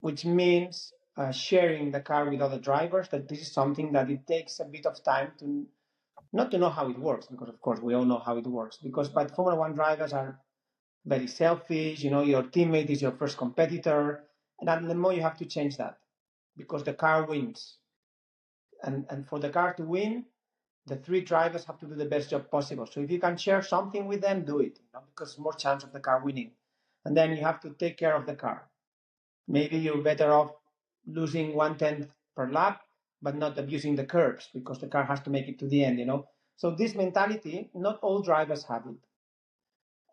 which 0.00 0.24
means 0.24 0.92
uh, 1.16 1.30
sharing 1.30 1.90
the 1.90 2.00
car 2.00 2.28
with 2.28 2.40
other 2.40 2.58
drivers 2.58 3.08
that 3.10 3.28
this 3.28 3.40
is 3.40 3.52
something 3.52 3.92
that 3.92 4.10
it 4.10 4.26
takes 4.26 4.60
a 4.60 4.64
bit 4.64 4.86
of 4.86 5.02
time 5.02 5.32
to 5.38 5.66
not 6.32 6.50
to 6.50 6.58
know 6.58 6.70
how 6.70 6.88
it 6.88 6.98
works 6.98 7.26
because 7.26 7.48
of 7.48 7.60
course 7.60 7.80
we 7.80 7.94
all 7.94 8.04
know 8.04 8.18
how 8.18 8.36
it 8.36 8.46
works 8.46 8.78
because 8.82 9.08
but 9.08 9.34
formula 9.34 9.58
one 9.58 9.74
drivers 9.74 10.12
are 10.12 10.38
very 11.04 11.26
selfish 11.26 12.02
you 12.02 12.10
know 12.10 12.22
your 12.22 12.42
teammate 12.44 12.88
is 12.88 13.02
your 13.02 13.12
first 13.12 13.36
competitor 13.36 14.24
and 14.60 14.88
the 14.88 14.94
more 14.94 15.12
you 15.12 15.20
have 15.22 15.36
to 15.36 15.44
change 15.44 15.76
that 15.76 15.98
because 16.56 16.84
the 16.84 16.94
car 16.94 17.26
wins 17.26 17.76
and 18.82 19.06
and 19.10 19.26
for 19.28 19.38
the 19.38 19.50
car 19.50 19.74
to 19.74 19.84
win 19.84 20.24
the 20.86 20.96
three 20.96 21.20
drivers 21.20 21.64
have 21.64 21.78
to 21.78 21.86
do 21.86 21.94
the 21.94 22.04
best 22.04 22.30
job 22.30 22.50
possible 22.50 22.86
so 22.86 23.00
if 23.00 23.10
you 23.10 23.20
can 23.20 23.36
share 23.36 23.62
something 23.62 24.06
with 24.06 24.20
them 24.20 24.44
do 24.44 24.60
it 24.60 24.78
you 24.78 24.90
know, 24.94 25.02
because 25.14 25.38
more 25.38 25.52
chance 25.54 25.84
of 25.84 25.92
the 25.92 26.00
car 26.00 26.20
winning 26.24 26.50
and 27.04 27.16
then 27.16 27.30
you 27.30 27.42
have 27.42 27.60
to 27.60 27.70
take 27.70 27.96
care 27.96 28.14
of 28.14 28.26
the 28.26 28.34
car 28.34 28.68
maybe 29.48 29.76
you're 29.76 30.02
better 30.02 30.32
off 30.32 30.52
losing 31.06 31.54
one 31.54 31.76
tenth 31.76 32.08
per 32.36 32.50
lap, 32.50 32.82
but 33.20 33.36
not 33.36 33.58
abusing 33.58 33.96
the 33.96 34.04
curbs 34.04 34.48
because 34.54 34.78
the 34.78 34.86
car 34.88 35.04
has 35.04 35.20
to 35.20 35.30
make 35.30 35.48
it 35.48 35.58
to 35.58 35.68
the 35.68 35.84
end, 35.84 35.98
you 35.98 36.06
know. 36.06 36.26
So 36.56 36.70
this 36.70 36.94
mentality, 36.94 37.70
not 37.74 37.98
all 38.02 38.22
drivers 38.22 38.64
have 38.64 38.86
it. 38.86 38.96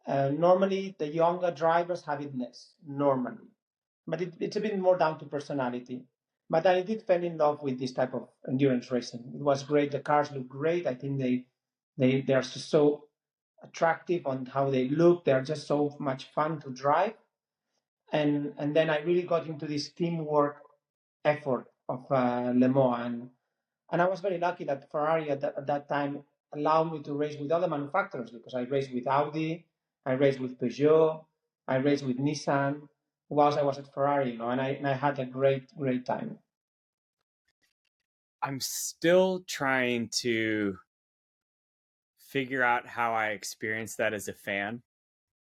Uh, 0.07 0.29
normally, 0.29 0.95
the 0.97 1.07
younger 1.07 1.51
drivers 1.51 2.03
have 2.05 2.21
it 2.21 2.35
less, 2.35 2.73
normally. 2.87 3.47
But 4.07 4.21
it, 4.21 4.33
it's 4.39 4.55
a 4.55 4.61
bit 4.61 4.77
more 4.79 4.97
down 4.97 5.19
to 5.19 5.25
personality. 5.25 6.03
But 6.49 6.65
I 6.65 6.81
did 6.81 7.03
fall 7.03 7.23
in 7.23 7.37
love 7.37 7.61
with 7.61 7.79
this 7.79 7.93
type 7.93 8.13
of 8.13 8.27
endurance 8.47 8.91
racing. 8.91 9.31
It 9.35 9.41
was 9.41 9.63
great. 9.63 9.91
The 9.91 9.99
cars 9.99 10.31
look 10.31 10.47
great. 10.47 10.87
I 10.87 10.95
think 10.95 11.19
they 11.19 11.45
they 11.97 12.21
they 12.21 12.33
are 12.33 12.41
just 12.41 12.69
so 12.69 13.05
attractive 13.61 14.25
on 14.25 14.45
how 14.45 14.69
they 14.69 14.89
look. 14.89 15.25
They 15.25 15.31
are 15.31 15.43
just 15.43 15.67
so 15.67 15.95
much 15.99 16.25
fun 16.33 16.59
to 16.61 16.71
drive. 16.71 17.13
And 18.11 18.53
and 18.57 18.75
then 18.75 18.89
I 18.89 18.99
really 19.01 19.23
got 19.23 19.45
into 19.47 19.67
this 19.67 19.91
teamwork 19.91 20.57
effort 21.23 21.67
of 21.87 22.05
uh, 22.11 22.51
Le 22.55 22.69
Mans. 22.69 23.05
And, 23.05 23.29
and 23.91 24.01
I 24.01 24.07
was 24.07 24.19
very 24.19 24.39
lucky 24.39 24.63
that 24.65 24.89
Ferrari 24.91 25.29
at 25.29 25.41
that, 25.41 25.55
at 25.57 25.67
that 25.67 25.89
time 25.89 26.23
allowed 26.53 26.91
me 26.91 27.03
to 27.03 27.13
race 27.13 27.37
with 27.39 27.51
other 27.51 27.67
manufacturers 27.67 28.31
because 28.31 28.55
I 28.55 28.61
raced 28.61 28.93
with 28.93 29.07
Audi, 29.07 29.65
I 30.05 30.13
raced 30.13 30.39
with 30.39 30.59
Peugeot, 30.59 31.25
I 31.67 31.75
raced 31.75 32.05
with 32.05 32.17
Nissan 32.17 32.87
whilst 33.29 33.57
I 33.57 33.63
was 33.63 33.77
at 33.77 33.93
Ferrari, 33.93 34.31
you 34.31 34.37
know, 34.37 34.49
and 34.49 34.59
I, 34.59 34.69
and 34.69 34.87
I 34.87 34.93
had 34.93 35.19
a 35.19 35.25
great, 35.25 35.75
great 35.77 36.05
time. 36.05 36.39
I'm 38.41 38.59
still 38.59 39.43
trying 39.47 40.09
to 40.21 40.77
figure 42.17 42.63
out 42.63 42.87
how 42.87 43.13
I 43.13 43.27
experienced 43.27 43.97
that 43.97 44.13
as 44.13 44.27
a 44.27 44.33
fan. 44.33 44.81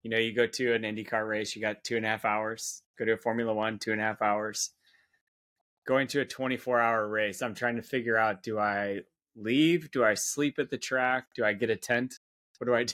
You 0.03 0.09
know, 0.09 0.17
you 0.17 0.33
go 0.33 0.47
to 0.47 0.73
an 0.73 0.83
IndyCar 0.83 1.27
race, 1.27 1.55
you 1.55 1.61
got 1.61 1.83
two 1.83 1.97
and 1.97 2.05
a 2.05 2.09
half 2.09 2.23
hours. 2.23 2.83
Go 2.97 3.05
to 3.05 3.13
a 3.13 3.17
Formula 3.17 3.53
One, 3.53 3.79
two 3.79 3.91
and 3.91 3.99
a 3.99 4.03
half 4.03 4.21
hours 4.21 4.71
going 5.89 6.05
to 6.07 6.21
a 6.21 6.25
24 6.25 6.79
hour 6.79 7.07
race, 7.07 7.41
I'm 7.41 7.55
trying 7.55 7.75
to 7.77 7.81
figure 7.81 8.15
out 8.15 8.43
do 8.43 8.59
I 8.59 8.99
leave? 9.35 9.89
Do 9.89 10.05
I 10.05 10.13
sleep 10.13 10.59
at 10.59 10.69
the 10.69 10.77
track? 10.77 11.25
Do 11.35 11.43
I 11.43 11.53
get 11.53 11.71
a 11.71 11.75
tent? 11.75 12.19
What 12.59 12.67
do 12.67 12.75
I 12.75 12.83
do? 12.83 12.93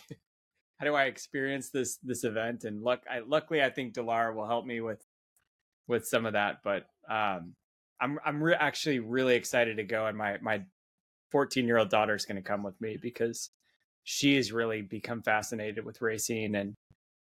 How 0.80 0.86
do 0.86 0.96
I 0.96 1.06
experience 1.06 1.70
this 1.70 1.98
this 2.04 2.24
event? 2.24 2.64
And 2.64 2.82
luck, 2.82 3.04
I, 3.10 3.20
luckily, 3.20 3.64
I 3.64 3.70
think 3.70 3.94
Dallara 3.94 4.36
will 4.36 4.48
help 4.48 4.66
me 4.66 4.82
with 4.82 5.06
with 5.88 6.08
some 6.08 6.26
of 6.26 6.34
that. 6.34 6.58
But 6.64 6.88
um, 7.10 7.54
I'm 8.02 8.20
I'm 8.26 8.44
re- 8.44 8.58
actually 8.60 9.00
really 9.00 9.36
excited 9.36 9.78
to 9.78 9.84
go, 9.84 10.06
and 10.06 10.18
my 10.18 10.38
my 10.42 10.64
14 11.32 11.66
year 11.66 11.78
old 11.78 11.90
daughter 11.90 12.16
is 12.16 12.26
going 12.26 12.42
to 12.42 12.48
come 12.48 12.64
with 12.64 12.80
me 12.80 12.98
because 13.02 13.50
she 14.04 14.36
has 14.36 14.52
really 14.52 14.82
become 14.82 15.22
fascinated 15.22 15.84
with 15.84 16.02
racing 16.02 16.56
and 16.56 16.76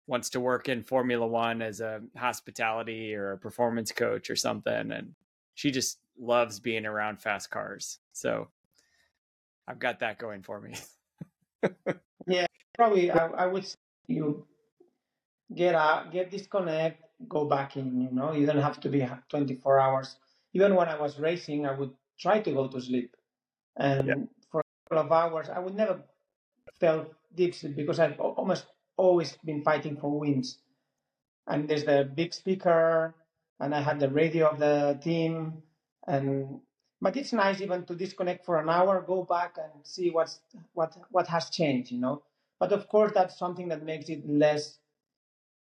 wants 0.07 0.29
to 0.31 0.39
work 0.39 0.69
in 0.69 0.83
Formula 0.83 1.27
One 1.27 1.61
as 1.61 1.81
a 1.81 2.01
hospitality 2.17 3.13
or 3.13 3.33
a 3.33 3.37
performance 3.37 3.91
coach 3.91 4.29
or 4.29 4.35
something. 4.35 4.91
And 4.91 5.13
she 5.55 5.71
just 5.71 5.99
loves 6.19 6.59
being 6.59 6.85
around 6.85 7.21
fast 7.21 7.49
cars. 7.49 7.99
So 8.13 8.47
I've 9.67 9.79
got 9.79 9.99
that 9.99 10.17
going 10.17 10.43
for 10.43 10.59
me. 10.59 10.75
yeah, 12.27 12.45
probably 12.75 13.11
I, 13.11 13.27
I 13.27 13.45
would 13.47 13.67
you 14.07 14.45
get 15.53 15.75
out, 15.75 16.11
get 16.11 16.31
disconnect, 16.31 17.03
go 17.27 17.45
back 17.45 17.77
in. 17.77 18.01
You 18.01 18.11
know, 18.11 18.33
you 18.33 18.45
don't 18.45 18.61
have 18.61 18.79
to 18.81 18.89
be 18.89 19.07
24 19.29 19.79
hours. 19.79 20.17
Even 20.53 20.75
when 20.75 20.89
I 20.89 20.99
was 20.99 21.19
racing, 21.19 21.65
I 21.65 21.73
would 21.73 21.91
try 22.19 22.41
to 22.41 22.51
go 22.51 22.67
to 22.67 22.81
sleep, 22.81 23.15
and 23.77 24.07
yeah. 24.07 24.15
for 24.51 24.61
a 24.61 24.63
couple 24.89 25.05
of 25.05 25.11
hours, 25.11 25.49
I 25.49 25.59
would 25.59 25.75
never 25.75 26.01
felt 26.79 27.13
deep 27.35 27.55
sleep 27.55 27.75
because 27.75 27.99
I've 27.99 28.19
almost 28.19 28.65
always 28.97 29.37
been 29.45 29.63
fighting 29.63 29.97
for 29.97 30.19
wins. 30.19 30.59
and 31.47 31.67
there's 31.67 31.85
the 31.85 32.09
big 32.15 32.33
speaker, 32.33 33.15
and 33.59 33.75
I 33.75 33.81
had 33.81 33.99
the 33.99 34.09
radio 34.09 34.49
of 34.49 34.59
the 34.59 34.99
team, 35.03 35.63
and 36.07 36.59
but 37.01 37.17
it's 37.17 37.33
nice 37.33 37.61
even 37.61 37.83
to 37.85 37.95
disconnect 37.95 38.45
for 38.45 38.59
an 38.59 38.69
hour, 38.69 39.01
go 39.01 39.23
back 39.23 39.57
and 39.57 39.85
see 39.85 40.09
what's 40.11 40.39
what 40.73 40.95
what 41.11 41.27
has 41.27 41.49
changed, 41.49 41.91
you 41.91 41.99
know. 41.99 42.21
But 42.59 42.71
of 42.71 42.87
course, 42.87 43.11
that's 43.13 43.37
something 43.37 43.69
that 43.69 43.83
makes 43.83 44.09
it 44.09 44.27
less 44.29 44.77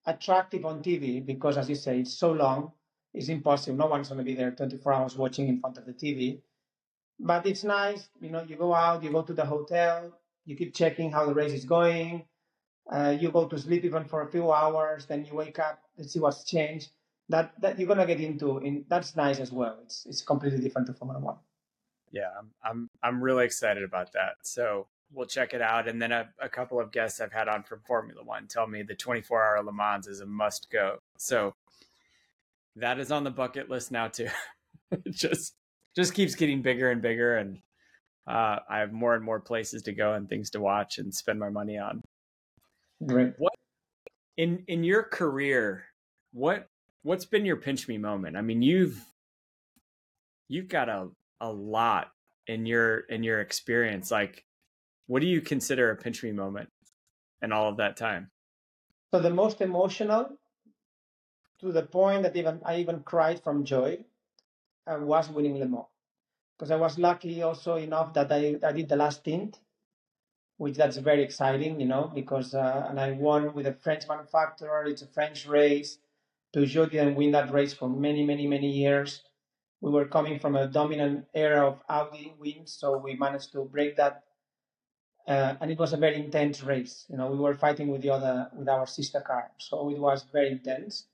attractive 0.06 0.66
on 0.66 0.84
TV 0.84 1.26
because, 1.26 1.58
as 1.58 1.70
you 1.70 1.76
say, 1.76 2.00
it's 2.00 2.14
so 2.14 2.32
long. 2.32 2.72
It's 3.14 3.30
impossible. 3.30 3.78
No 3.78 3.88
one's 3.88 4.10
going 4.10 4.20
to 4.20 4.24
be 4.24 4.36
there 4.36 4.52
24 4.52 4.94
hours 4.94 5.18
watching 5.18 5.48
in 5.48 5.60
front 5.60 5.78
of 5.78 5.86
the 5.86 5.94
TV. 5.94 6.42
But 7.20 7.46
it's 7.46 7.64
nice, 7.64 8.10
you 8.22 8.30
know. 8.30 8.44
You 8.44 8.56
go 8.56 8.74
out, 8.74 9.04
you 9.04 9.12
go 9.12 9.22
to 9.24 9.34
the 9.34 9.46
hotel, 9.46 10.12
you 10.46 10.56
keep 10.56 10.74
checking 10.74 11.12
how 11.12 11.26
the 11.26 11.34
race 11.34 11.54
is 11.54 11.66
going. 11.66 12.26
Uh, 12.92 13.16
you 13.20 13.32
go 13.32 13.48
to 13.48 13.58
sleep 13.58 13.86
even 13.86 14.06
for 14.06 14.24
a 14.24 14.32
few 14.32 14.52
hours, 14.52 15.06
then 15.06 15.26
you 15.26 15.34
wake 15.36 15.58
up 15.60 15.82
and 15.98 16.10
see 16.10 16.20
what's 16.20 16.44
changed. 16.44 16.90
That 17.30 17.54
that 17.62 17.80
you're 17.80 17.88
gonna 17.88 18.06
get 18.06 18.20
into. 18.20 18.58
In 18.60 18.86
that's 18.88 19.16
nice 19.16 19.40
as 19.40 19.52
well. 19.52 19.80
It's 19.84 20.06
it's 20.06 20.22
completely 20.22 20.60
different 20.60 20.88
to 20.88 20.94
Formula 20.94 21.20
One. 21.20 21.38
Yeah, 22.12 22.30
I'm 22.38 22.52
I'm 22.64 22.90
I'm 23.02 23.24
really 23.24 23.46
excited 23.46 23.84
about 23.84 24.12
that. 24.14 24.36
So 24.44 24.88
we'll 25.14 25.28
check 25.28 25.54
it 25.54 25.62
out. 25.62 25.88
And 25.88 26.02
then 26.02 26.12
a, 26.12 26.30
a 26.42 26.50
couple 26.50 26.80
of 26.80 26.92
guests 26.92 27.22
I've 27.22 27.32
had 27.32 27.48
on 27.48 27.64
from 27.64 27.82
Formula 27.88 28.24
One 28.24 28.48
tell 28.48 28.68
me 28.68 28.84
the 28.84 28.96
24 28.96 29.44
hour 29.44 29.64
Le 29.64 29.72
Mans 29.72 30.08
is 30.08 30.20
a 30.20 30.26
must 30.26 30.70
go. 30.70 31.00
So 31.18 31.54
that 32.76 33.00
is 33.00 33.12
on 33.12 33.24
the 33.24 33.32
bucket 33.32 33.70
list 33.70 33.92
now 33.92 34.08
too. 34.08 34.30
it 34.92 35.16
just 35.16 35.54
just 35.96 36.14
keeps 36.14 36.36
getting 36.36 36.62
bigger 36.62 36.90
and 36.90 37.02
bigger, 37.02 37.38
and 37.38 37.60
uh, 38.28 38.60
I 38.70 38.80
have 38.80 38.92
more 38.92 39.16
and 39.16 39.24
more 39.24 39.40
places 39.40 39.84
to 39.84 39.94
go 39.94 40.14
and 40.14 40.28
things 40.28 40.50
to 40.52 40.60
watch 40.60 40.98
and 40.98 41.14
spend 41.14 41.40
my 41.40 41.50
money 41.50 41.78
on. 41.78 42.02
Great. 43.06 43.34
What 43.38 43.54
in 44.38 44.64
in 44.68 44.84
your 44.84 45.04
career? 45.04 45.86
What 46.32 46.68
what's 47.04 47.26
been 47.26 47.46
your 47.46 47.58
pinch 47.58 47.88
me 47.88 47.98
moment? 47.98 48.36
I 48.36 48.42
mean, 48.42 48.62
you've 48.62 49.00
you've 50.48 50.68
got 50.68 50.90
a 50.90 51.10
a 51.40 51.52
lot 51.52 52.12
in 52.48 52.66
your 52.66 53.00
in 53.00 53.24
your 53.24 53.40
experience. 53.40 54.10
Like, 54.10 54.46
what 55.08 55.22
do 55.22 55.28
you 55.28 55.42
consider 55.42 55.92
a 55.92 55.96
pinch 55.96 56.24
me 56.24 56.32
moment 56.32 56.70
in 57.42 57.52
all 57.52 57.70
of 57.70 57.78
that 57.78 57.98
time? 57.98 58.32
So 59.12 59.20
the 59.20 59.30
most 59.30 59.62
emotional, 59.62 60.30
to 61.60 61.72
the 61.72 61.84
point 61.84 62.24
that 62.24 62.36
even 62.36 62.62
I 62.66 62.78
even 62.78 63.02
cried 63.02 63.44
from 63.44 63.64
joy, 63.64 64.00
uh, 64.88 64.98
was 65.00 65.30
winning 65.30 65.60
Le 65.60 65.68
Mans, 65.68 65.86
because 66.58 66.72
I 66.72 66.78
was 66.78 66.98
lucky 66.98 67.42
also 67.44 67.76
enough 67.76 68.14
that 68.14 68.32
I 68.32 68.58
I 68.64 68.72
did 68.72 68.90
the 68.90 68.96
last 68.96 69.20
stint 69.20 69.60
which 70.58 70.78
that's 70.78 70.98
very 70.98 71.24
exciting, 71.24 71.80
you 71.80 71.88
know, 71.88 72.12
because 72.14 72.54
uh, 72.54 72.86
and 72.90 73.00
I 73.00 73.12
won 73.12 73.54
with 73.54 73.68
a 73.68 73.74
French 73.74 74.08
manufacturer. 74.08 74.86
It's 74.86 75.02
a 75.02 75.08
French 75.08 75.46
race. 75.46 75.98
Peugeot 76.54 76.92
didn't 76.92 77.16
win 77.16 77.32
that 77.32 77.52
race 77.52 77.74
for 77.74 77.90
many, 77.90 78.24
many, 78.24 78.46
many 78.48 78.70
years. 78.70 79.24
We 79.82 79.92
were 79.92 80.06
coming 80.06 80.40
from 80.40 80.56
a 80.56 80.68
dominant 80.68 81.26
era 81.34 81.68
of 81.68 81.82
Audi 81.90 82.34
wins, 82.40 82.74
so 82.74 82.98
we 82.98 83.16
managed 83.16 83.52
to 83.54 83.66
break 83.66 83.98
that. 83.98 84.24
Uh, 85.28 85.56
and 85.60 85.72
it 85.72 85.80
was 85.80 85.94
a 85.94 85.98
very 85.98 86.16
intense 86.16 86.64
race. 86.64 87.06
You 87.10 87.18
know, 87.18 87.28
we 87.28 87.38
were 87.38 87.56
fighting 87.56 87.88
with 87.88 88.02
the 88.02 88.12
other 88.12 88.50
with 88.54 88.70
our 88.70 88.86
sister 88.86 89.22
car, 89.22 89.52
so 89.58 89.90
it 89.90 89.98
was 89.98 90.26
very 90.32 90.52
intense. 90.52 91.08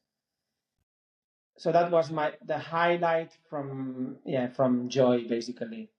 So 1.58 1.72
that 1.72 1.92
was 1.92 2.12
my 2.12 2.34
the 2.46 2.58
highlight 2.58 3.32
from 3.50 4.18
yeah 4.26 4.48
from 4.48 4.90
joy 4.90 5.28
basically. 5.28 5.90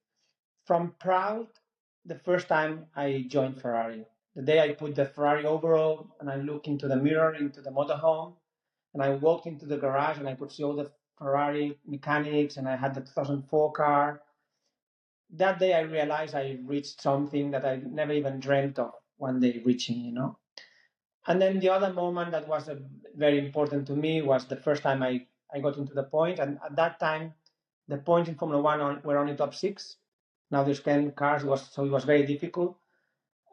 From 0.65 0.95
proud, 0.99 1.47
the 2.05 2.19
first 2.19 2.47
time 2.47 2.87
I 2.95 3.25
joined 3.27 3.61
Ferrari. 3.61 4.05
The 4.35 4.43
day 4.43 4.59
I 4.59 4.73
put 4.73 4.95
the 4.95 5.05
Ferrari 5.05 5.45
overall 5.45 6.15
and 6.19 6.29
I 6.29 6.35
look 6.37 6.67
into 6.67 6.87
the 6.87 6.95
mirror, 6.95 7.35
into 7.35 7.61
the 7.61 7.71
motorhome, 7.71 8.35
and 8.93 9.01
I 9.01 9.09
walked 9.11 9.47
into 9.47 9.65
the 9.65 9.77
garage 9.77 10.17
and 10.17 10.27
I 10.27 10.35
could 10.35 10.51
see 10.51 10.63
all 10.63 10.75
the 10.75 10.91
Ferrari 11.17 11.77
mechanics 11.85 12.57
and 12.57 12.67
I 12.67 12.75
had 12.75 12.93
the 12.95 13.01
2004 13.01 13.71
car. 13.71 14.21
That 15.31 15.59
day 15.59 15.73
I 15.73 15.81
realized 15.81 16.35
I 16.35 16.57
reached 16.65 17.01
something 17.01 17.51
that 17.51 17.65
I 17.65 17.77
never 17.85 18.11
even 18.11 18.39
dreamt 18.39 18.79
of 18.79 18.91
one 19.17 19.39
day 19.39 19.61
reaching, 19.63 20.01
you 20.01 20.11
know. 20.11 20.37
And 21.27 21.41
then 21.41 21.59
the 21.59 21.69
other 21.69 21.93
moment 21.93 22.31
that 22.31 22.47
was 22.47 22.67
uh, 22.67 22.75
very 23.15 23.37
important 23.37 23.87
to 23.87 23.95
me 23.95 24.21
was 24.21 24.45
the 24.45 24.55
first 24.55 24.81
time 24.81 25.03
I, 25.03 25.27
I 25.53 25.59
got 25.59 25.77
into 25.77 25.93
the 25.93 26.03
point. 26.03 26.39
And 26.39 26.57
at 26.65 26.75
that 26.75 26.99
time, 26.99 27.33
the 27.87 27.97
points 27.97 28.29
in 28.29 28.35
Formula 28.35 28.61
One 28.61 29.01
were 29.03 29.17
only 29.17 29.35
top 29.35 29.53
six. 29.53 29.97
Now 30.49 30.63
there's 30.63 30.81
10 30.81 31.11
cars, 31.11 31.45
was, 31.45 31.69
so 31.71 31.85
it 31.85 31.91
was 31.91 32.03
very 32.03 32.25
difficult. 32.25 32.77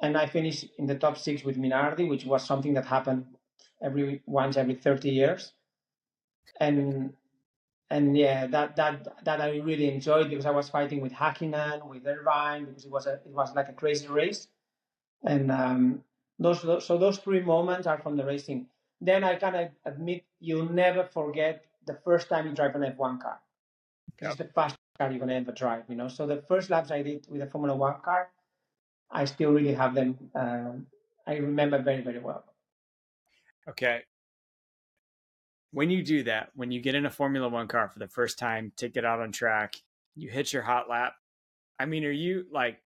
And 0.01 0.17
I 0.17 0.27
finished 0.27 0.67
in 0.79 0.87
the 0.87 0.95
top 0.95 1.19
six 1.19 1.45
with 1.45 1.59
Minardi, 1.59 2.09
which 2.09 2.25
was 2.25 2.45
something 2.45 2.75
that 2.75 2.87
happened 2.87 3.27
every 3.83 4.23
once 4.27 4.57
every 4.57 4.75
30 4.75 5.11
years. 5.11 5.53
And 6.61 7.13
and 7.91 8.17
yeah, 8.17 8.47
that 8.49 8.77
that 8.77 9.25
that 9.25 9.41
I 9.41 9.59
really 9.59 9.91
enjoyed 9.91 10.29
because 10.29 10.47
I 10.47 10.51
was 10.51 10.69
fighting 10.69 11.01
with 11.01 11.13
Hakkinen, 11.13 11.87
with 11.89 12.07
Irvine, 12.07 12.67
because 12.67 12.85
it 12.85 12.91
was 12.91 13.07
a 13.07 13.15
it 13.15 13.33
was 13.33 13.55
like 13.55 13.69
a 13.69 13.73
crazy 13.73 14.09
race. 14.09 14.49
And 15.25 15.51
um, 15.51 16.05
those, 16.39 16.63
those 16.63 16.87
so 16.87 16.99
those 16.99 17.19
three 17.19 17.41
moments 17.41 17.87
are 17.87 17.99
from 17.99 18.17
the 18.17 18.25
racing. 18.25 18.67
Then 19.01 19.25
I 19.25 19.37
kind 19.37 19.57
of 19.57 19.69
admit 19.85 20.25
you'll 20.41 20.71
never 20.73 21.05
forget 21.05 21.65
the 21.87 21.95
first 22.05 22.29
time 22.29 22.47
you 22.47 22.55
drive 22.55 22.75
an 22.75 22.83
F1 22.83 23.21
car. 23.21 23.41
Yep. 24.21 24.31
It's 24.31 24.39
the 24.39 24.45
fastest 24.55 24.81
car 24.99 25.11
you're 25.11 25.21
gonna 25.21 25.35
ever 25.35 25.53
drive, 25.53 25.85
you 25.89 25.97
know. 25.97 26.09
So 26.09 26.27
the 26.27 26.43
first 26.49 26.71
laps 26.71 26.91
I 26.91 27.03
did 27.03 27.27
with 27.31 27.41
a 27.43 27.47
Formula 27.47 27.77
One 27.77 28.01
car, 28.05 28.29
I 29.11 29.25
still 29.25 29.53
really 29.53 29.75
have 29.75 29.95
them. 29.95 30.19
Um, 30.35 30.87
I 31.27 31.37
remember 31.37 31.81
very 31.81 32.03
very 32.03 32.19
well. 32.19 32.45
Okay. 33.69 34.03
When 35.71 35.91
you 35.91 36.03
do 36.03 36.23
that, 36.25 36.51
when 36.55 36.71
you 36.71 36.81
get 36.81 36.95
in 36.95 37.05
a 37.05 37.11
Formula 37.11 37.49
One 37.49 37.69
car 37.69 37.89
for 37.89 37.99
the 37.99 38.09
first 38.09 38.39
time, 38.39 38.73
take 38.77 38.97
it 38.97 39.05
out 39.05 39.21
on 39.21 39.33
track, 39.33 39.77
you 40.15 40.31
hit 40.31 40.53
your 40.53 40.63
hot 40.63 40.89
lap. 40.89 41.15
I 41.79 41.85
mean, 41.85 42.05
are 42.05 42.11
you 42.11 42.47
like, 42.51 42.81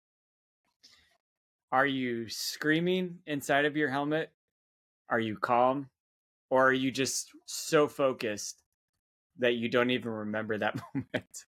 are 1.71 1.87
you 1.87 2.29
screaming 2.29 3.21
inside 3.27 3.65
of 3.65 3.77
your 3.77 3.89
helmet? 3.89 4.33
Are 5.09 5.21
you 5.21 5.37
calm? 5.39 5.91
Or 6.51 6.69
are 6.69 6.73
you 6.73 6.91
just 6.91 7.31
so 7.47 7.89
focused 7.89 8.63
that 9.39 9.55
you 9.55 9.69
don't 9.69 9.91
even 9.91 10.11
remember 10.11 10.59
that 10.59 10.81
moment? 10.95 11.47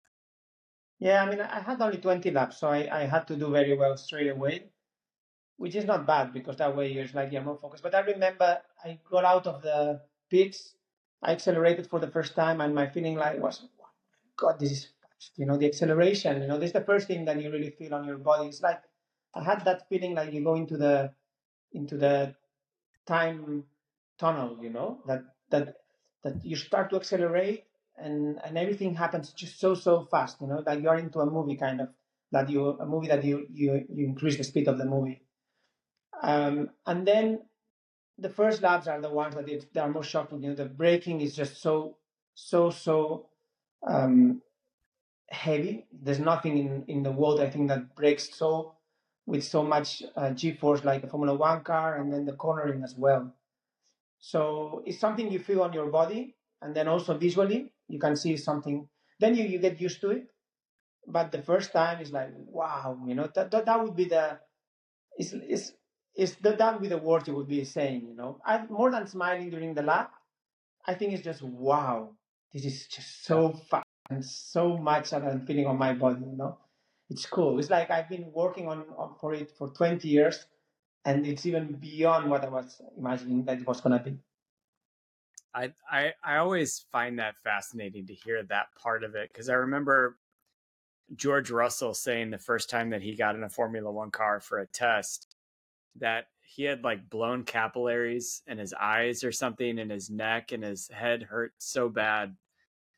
Yeah, 0.98 1.24
I 1.24 1.30
mean, 1.30 1.40
I 1.40 1.60
had 1.60 1.80
only 1.80 1.98
20 1.98 2.30
laps, 2.30 2.58
so 2.58 2.68
I, 2.68 3.02
I 3.02 3.06
had 3.06 3.26
to 3.28 3.36
do 3.36 3.50
very 3.50 3.76
well 3.76 3.96
straight 3.96 4.28
away, 4.28 4.70
which 5.56 5.74
is 5.76 5.84
not 5.86 6.06
bad 6.06 6.32
because 6.32 6.56
that 6.58 6.76
way 6.76 6.92
you're 6.92 7.06
like 7.14 7.32
you're 7.32 7.42
more 7.42 7.56
focused. 7.56 7.82
But 7.82 7.94
I 7.94 8.00
remember 8.00 8.62
I 8.84 8.98
got 9.10 9.24
out 9.24 9.46
of 9.46 9.62
the 9.62 10.00
pits, 10.30 10.74
I 11.22 11.32
accelerated 11.32 11.88
for 11.88 12.00
the 12.00 12.10
first 12.10 12.34
time, 12.34 12.60
and 12.60 12.74
my 12.74 12.88
feeling 12.88 13.16
like 13.16 13.40
was, 13.40 13.66
God, 14.36 14.58
this 14.58 14.72
is 14.72 14.84
fast. 15.02 15.32
You 15.36 15.46
know, 15.46 15.56
the 15.56 15.66
acceleration. 15.66 16.40
You 16.40 16.48
know, 16.48 16.58
this 16.58 16.68
is 16.68 16.72
the 16.72 16.84
first 16.84 17.06
thing 17.06 17.24
that 17.26 17.40
you 17.42 17.50
really 17.50 17.70
feel 17.70 17.94
on 17.94 18.06
your 18.06 18.18
body. 18.18 18.48
It's 18.48 18.62
like 18.62 18.80
I 19.34 19.42
had 19.42 19.64
that 19.64 19.88
feeling 19.88 20.14
like 20.14 20.32
you 20.32 20.42
go 20.42 20.54
into 20.54 20.76
the 20.76 21.12
into 21.72 21.96
the 21.96 22.34
time 23.06 23.64
tunnel. 24.18 24.58
You 24.62 24.70
know, 24.70 25.02
that 25.06 25.24
that 25.50 25.76
that 26.24 26.44
you 26.44 26.56
start 26.56 26.90
to 26.90 26.96
accelerate 26.96 27.64
and 27.98 28.40
and 28.44 28.56
everything 28.56 28.94
happens 28.94 29.32
just 29.32 29.60
so 29.60 29.74
so 29.74 30.06
fast. 30.10 30.40
You 30.40 30.46
know, 30.46 30.62
that 30.62 30.80
you're 30.80 30.96
into 30.96 31.20
a 31.20 31.26
movie 31.26 31.56
kind 31.56 31.82
of 31.82 31.88
that 32.32 32.48
you 32.48 32.78
a 32.78 32.86
movie 32.86 33.08
that 33.08 33.24
you 33.24 33.46
you 33.52 33.84
you 33.92 34.06
increase 34.06 34.36
the 34.38 34.44
speed 34.44 34.68
of 34.68 34.78
the 34.78 34.86
movie. 34.86 35.22
Um, 36.22 36.70
and 36.86 37.06
then 37.06 37.40
the 38.20 38.28
first 38.28 38.62
laps 38.62 38.86
are 38.86 39.00
the 39.00 39.10
ones 39.10 39.34
that 39.34 39.48
it, 39.48 39.72
they 39.72 39.80
are 39.80 39.88
most 39.88 40.10
shocking. 40.10 40.42
You 40.42 40.50
know, 40.50 40.56
the 40.56 40.66
braking 40.66 41.20
is 41.20 41.34
just 41.34 41.60
so 41.60 41.96
so 42.34 42.70
so 42.70 43.26
um, 43.86 44.42
heavy. 45.30 45.86
There's 45.92 46.20
nothing 46.20 46.58
in 46.58 46.84
in 46.88 47.02
the 47.02 47.12
world 47.12 47.40
I 47.40 47.50
think 47.50 47.68
that 47.68 47.94
breaks 47.96 48.34
so 48.34 48.74
with 49.26 49.44
so 49.44 49.62
much 49.62 50.02
uh, 50.16 50.30
G-force 50.30 50.84
like 50.84 51.04
a 51.04 51.08
Formula 51.08 51.34
One 51.36 51.62
car, 51.62 51.96
and 51.96 52.12
then 52.12 52.24
the 52.24 52.32
cornering 52.32 52.82
as 52.82 52.94
well. 52.96 53.32
So 54.18 54.82
it's 54.86 54.98
something 54.98 55.30
you 55.30 55.38
feel 55.38 55.62
on 55.62 55.72
your 55.72 55.90
body, 55.90 56.36
and 56.62 56.74
then 56.74 56.88
also 56.88 57.16
visually 57.16 57.72
you 57.88 57.98
can 57.98 58.16
see 58.16 58.36
something 58.36 58.88
then 59.18 59.34
you, 59.34 59.44
you 59.44 59.58
get 59.58 59.80
used 59.80 60.00
to 60.00 60.10
it 60.10 60.26
but 61.06 61.32
the 61.32 61.42
first 61.42 61.72
time 61.72 62.00
is 62.00 62.12
like 62.12 62.30
wow 62.34 62.98
you 63.06 63.14
know 63.14 63.28
that, 63.34 63.50
that, 63.50 63.66
that 63.66 63.82
would 63.82 63.96
be 63.96 64.04
the 64.04 64.38
it's, 65.16 65.32
is 65.32 65.72
is 66.20 66.36
that, 66.42 66.58
that 66.58 66.80
be 66.80 66.88
the 66.88 66.98
word 66.98 67.26
you 67.26 67.34
would 67.34 67.48
be 67.48 67.64
saying 67.64 68.02
you 68.08 68.14
know? 68.14 68.38
I, 68.44 68.64
more 68.68 68.90
than 68.90 69.06
smiling 69.06 69.50
during 69.50 69.74
the 69.74 69.82
lap 69.82 70.12
i 70.86 70.94
think 70.94 71.12
it's 71.12 71.24
just 71.24 71.42
wow 71.42 72.10
this 72.52 72.64
is 72.64 72.86
just 72.86 73.24
so 73.24 73.52
fun 73.70 73.82
and 74.10 74.24
so 74.24 74.76
much 74.76 75.10
that 75.10 75.22
i'm 75.22 75.46
feeling 75.46 75.66
on 75.66 75.78
my 75.78 75.92
body 75.94 76.20
you 76.20 76.36
know? 76.36 76.58
It's 77.12 77.26
cool. 77.26 77.58
It's 77.58 77.70
like 77.70 77.90
i've 77.90 78.08
been 78.08 78.30
working 78.32 78.68
on, 78.68 78.84
on 78.96 79.16
for 79.20 79.34
it 79.34 79.50
for 79.58 79.68
20 79.68 80.06
years 80.06 80.46
and 81.04 81.26
it's 81.26 81.44
even 81.46 81.72
beyond 81.72 82.30
what 82.30 82.44
i 82.44 82.48
was 82.48 82.80
imagining 82.96 83.44
that 83.46 83.58
it 83.58 83.66
was 83.66 83.80
going 83.80 83.98
to 83.98 84.04
be. 84.04 84.18
I, 85.52 85.72
I 85.90 86.12
I 86.22 86.36
always 86.36 86.84
find 86.92 87.18
that 87.18 87.36
fascinating 87.42 88.06
to 88.06 88.14
hear 88.14 88.42
that 88.44 88.66
part 88.80 89.02
of 89.02 89.16
it 89.16 89.30
because 89.32 89.48
I 89.48 89.54
remember 89.54 90.16
George 91.16 91.50
Russell 91.50 91.94
saying 91.94 92.30
the 92.30 92.38
first 92.38 92.70
time 92.70 92.90
that 92.90 93.02
he 93.02 93.16
got 93.16 93.34
in 93.34 93.42
a 93.42 93.48
Formula 93.48 93.90
One 93.90 94.10
car 94.10 94.40
for 94.40 94.58
a 94.60 94.66
test, 94.66 95.29
that 95.96 96.26
he 96.40 96.64
had 96.64 96.82
like 96.82 97.08
blown 97.10 97.44
capillaries 97.44 98.42
in 98.46 98.58
his 98.58 98.74
eyes 98.74 99.22
or 99.22 99.32
something 99.32 99.78
and 99.78 99.90
his 99.90 100.10
neck 100.10 100.52
and 100.52 100.64
his 100.64 100.88
head 100.88 101.22
hurt 101.22 101.52
so 101.58 101.88
bad 101.88 102.36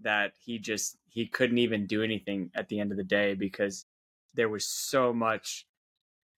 that 0.00 0.32
he 0.38 0.58
just 0.58 0.96
he 1.08 1.26
couldn't 1.26 1.58
even 1.58 1.86
do 1.86 2.02
anything 2.02 2.50
at 2.54 2.68
the 2.68 2.80
end 2.80 2.90
of 2.90 2.96
the 2.96 3.04
day 3.04 3.34
because 3.34 3.84
there 4.34 4.48
was 4.48 4.66
so 4.66 5.12
much 5.12 5.66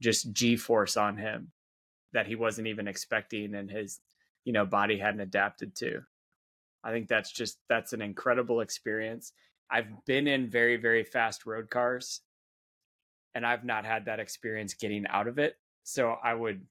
just 0.02 0.32
g 0.32 0.56
force 0.56 0.96
on 0.96 1.16
him 1.16 1.52
that 2.12 2.26
he 2.26 2.34
wasn't 2.34 2.66
even 2.66 2.88
expecting 2.88 3.54
and 3.54 3.70
his 3.70 4.00
you 4.44 4.52
know 4.52 4.66
body 4.66 4.98
hadn't 4.98 5.20
adapted 5.20 5.74
to. 5.76 6.02
I 6.82 6.92
think 6.92 7.08
that's 7.08 7.32
just 7.32 7.58
that's 7.68 7.92
an 7.92 8.02
incredible 8.02 8.60
experience. 8.60 9.32
I've 9.70 10.04
been 10.04 10.26
in 10.26 10.50
very 10.50 10.76
very 10.76 11.04
fast 11.04 11.46
road 11.46 11.70
cars 11.70 12.20
and 13.34 13.44
i've 13.44 13.64
not 13.64 13.84
had 13.84 14.04
that 14.06 14.20
experience 14.20 14.74
getting 14.74 15.06
out 15.08 15.28
of 15.28 15.38
it 15.38 15.56
so 15.84 16.16
i 16.24 16.34
would 16.34 16.66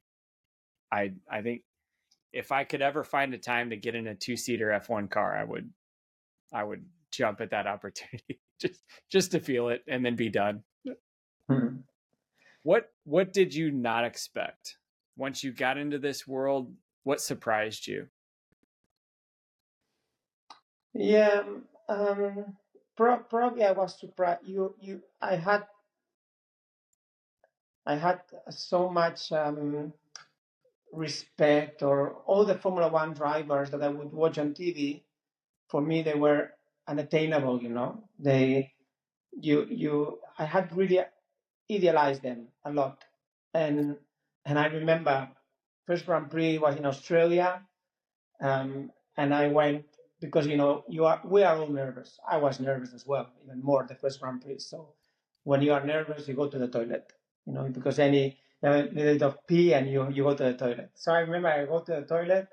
i 0.91 1.13
i 1.29 1.41
think 1.41 1.63
if 2.33 2.51
i 2.51 2.63
could 2.63 2.81
ever 2.81 3.03
find 3.03 3.33
a 3.33 3.37
time 3.37 3.69
to 3.71 3.77
get 3.77 3.95
in 3.95 4.07
a 4.07 4.15
two-seater 4.15 4.69
f1 4.69 5.09
car 5.09 5.35
i 5.37 5.43
would 5.43 5.71
i 6.53 6.63
would 6.63 6.85
jump 7.11 7.41
at 7.41 7.51
that 7.51 7.67
opportunity 7.75 8.41
just 8.59 8.81
just 9.11 9.31
to 9.31 9.39
feel 9.39 9.69
it 9.69 9.83
and 9.87 10.05
then 10.05 10.15
be 10.15 10.29
done 10.29 10.63
Hmm. 11.49 11.83
what 12.63 12.91
what 13.03 13.33
did 13.33 13.53
you 13.53 13.71
not 13.71 14.05
expect 14.05 14.77
once 15.15 15.43
you 15.43 15.51
got 15.51 15.77
into 15.77 15.99
this 15.99 16.27
world 16.27 16.73
what 17.03 17.21
surprised 17.21 17.87
you 17.87 18.07
Yeah, 20.93 21.43
um, 21.89 22.57
pro- 22.95 23.19
probably 23.23 23.63
I 23.63 23.71
was 23.71 23.99
surprised. 23.99 24.41
You, 24.45 24.75
you, 24.79 25.01
I 25.21 25.35
had, 25.35 25.65
I 27.85 27.95
had 27.95 28.21
so 28.49 28.89
much 28.89 29.31
um, 29.31 29.93
respect, 30.91 31.83
or 31.83 32.13
all 32.25 32.45
the 32.45 32.55
Formula 32.57 32.89
One 32.89 33.13
drivers 33.13 33.71
that 33.71 33.81
I 33.83 33.89
would 33.89 34.11
watch 34.13 34.37
on 34.37 34.53
TV. 34.53 35.03
For 35.69 35.81
me, 35.81 36.01
they 36.03 36.13
were 36.15 36.51
unattainable. 36.87 37.61
You 37.61 37.69
know, 37.69 38.03
they, 38.19 38.73
you, 39.31 39.65
you. 39.69 40.19
I 40.37 40.45
had 40.45 40.75
really 40.75 40.99
idealized 41.71 42.21
them 42.23 42.47
a 42.65 42.71
lot, 42.71 43.03
and 43.53 43.97
and 44.45 44.59
I 44.59 44.67
remember 44.67 45.29
first 45.87 46.05
Grand 46.05 46.31
Prix 46.31 46.57
was 46.59 46.75
in 46.77 46.85
Australia, 46.85 47.61
um, 48.41 48.91
and 49.17 49.33
I 49.33 49.47
went 49.47 49.85
because 50.21 50.47
you 50.47 50.57
know 50.57 50.83
you 50.89 51.05
are 51.05 51.21
we 51.25 51.43
are 51.43 51.57
all 51.57 51.67
nervous. 51.69 52.19
I 52.29 52.37
was 52.37 52.59
nervous 52.59 52.93
as 52.93 53.05
well, 53.05 53.29
even 53.45 53.61
more 53.63 53.85
the 53.87 53.95
first 53.95 54.19
Grand 54.21 54.41
Prix. 54.41 54.59
So 54.59 54.89
when 55.43 55.61
you 55.61 55.73
are 55.73 55.85
nervous, 55.85 56.27
you 56.27 56.35
go 56.35 56.47
to 56.47 56.57
the 56.59 56.67
toilet, 56.67 57.11
you 57.45 57.53
know, 57.53 57.63
because 57.69 57.99
any 57.99 58.37
bit 58.61 59.21
of 59.21 59.37
pee 59.47 59.73
and 59.73 59.89
you 59.89 60.09
you 60.09 60.23
go 60.23 60.35
to 60.35 60.43
the 60.43 60.53
toilet. 60.53 60.91
So 60.95 61.11
I 61.13 61.19
remember 61.19 61.49
I 61.49 61.65
go 61.65 61.81
to 61.81 61.91
the 61.91 62.01
toilet 62.03 62.47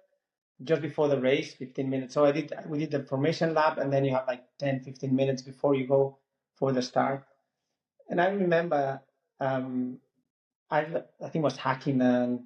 just 0.63 0.83
before 0.83 1.09
the 1.09 1.21
race, 1.21 1.55
15 1.55 1.89
minutes. 1.89 2.15
So 2.15 2.25
I 2.25 2.33
did 2.33 2.53
we 2.67 2.79
did 2.79 2.91
the 2.91 3.05
formation 3.05 3.55
lap, 3.55 3.79
and 3.79 3.93
then 3.93 4.05
you 4.05 4.13
have 4.15 4.27
like 4.27 4.45
10, 4.59 4.81
15 4.81 5.15
minutes 5.15 5.43
before 5.43 5.75
you 5.75 5.87
go 5.87 6.19
for 6.57 6.73
the 6.73 6.83
start. 6.83 7.25
And 8.09 8.21
I 8.21 8.29
remember 8.29 9.01
um, 9.41 9.99
I 10.71 10.81
I 10.81 11.29
think 11.29 11.37
it 11.37 11.51
was 11.51 11.59
Hakkinen 11.59 12.45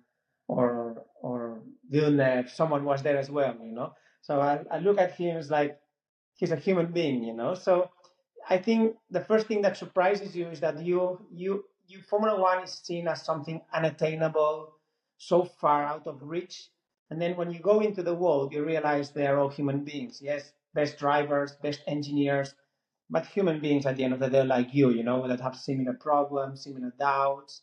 or 0.48 1.04
or 1.22 1.62
Villeneuve, 1.90 2.50
someone 2.50 2.84
was 2.84 3.02
there 3.02 3.18
as 3.18 3.30
well, 3.30 3.56
you 3.62 3.72
know. 3.72 3.94
So 4.22 4.40
I, 4.40 4.60
I 4.70 4.78
look 4.78 4.98
at 4.98 5.12
him 5.14 5.36
as 5.36 5.50
like 5.50 5.78
he's 6.34 6.52
a 6.52 6.56
human 6.56 6.92
being, 6.92 7.22
you 7.24 7.34
know. 7.34 7.54
So 7.54 7.90
I 8.48 8.58
think 8.58 8.96
the 9.10 9.20
first 9.20 9.46
thing 9.46 9.62
that 9.62 9.76
surprises 9.76 10.36
you 10.36 10.48
is 10.48 10.60
that 10.60 10.82
you 10.82 11.26
you 11.32 11.64
you 11.86 12.02
Formula 12.02 12.40
One 12.40 12.62
is 12.64 12.72
seen 12.72 13.08
as 13.08 13.22
something 13.24 13.60
unattainable, 13.72 14.74
so 15.18 15.44
far 15.44 15.84
out 15.84 16.06
of 16.06 16.22
reach. 16.22 16.68
And 17.10 17.20
then 17.20 17.36
when 17.36 17.50
you 17.50 17.60
go 17.60 17.80
into 17.80 18.02
the 18.02 18.14
world, 18.14 18.52
you 18.52 18.64
realize 18.64 19.10
they 19.10 19.26
are 19.26 19.38
all 19.38 19.48
human 19.50 19.84
beings. 19.84 20.20
Yes, 20.22 20.52
best 20.74 20.98
drivers, 20.98 21.52
best 21.62 21.80
engineers, 21.86 22.54
but 23.10 23.26
human 23.26 23.60
beings 23.60 23.86
at 23.86 23.96
the 23.96 24.04
end 24.04 24.14
of 24.14 24.20
the 24.20 24.30
day, 24.30 24.44
like 24.44 24.74
you, 24.74 24.90
you 24.90 25.02
know, 25.02 25.26
that 25.28 25.40
have 25.40 25.56
similar 25.56 25.94
problems, 25.94 26.64
similar 26.64 26.92
doubts, 26.98 27.62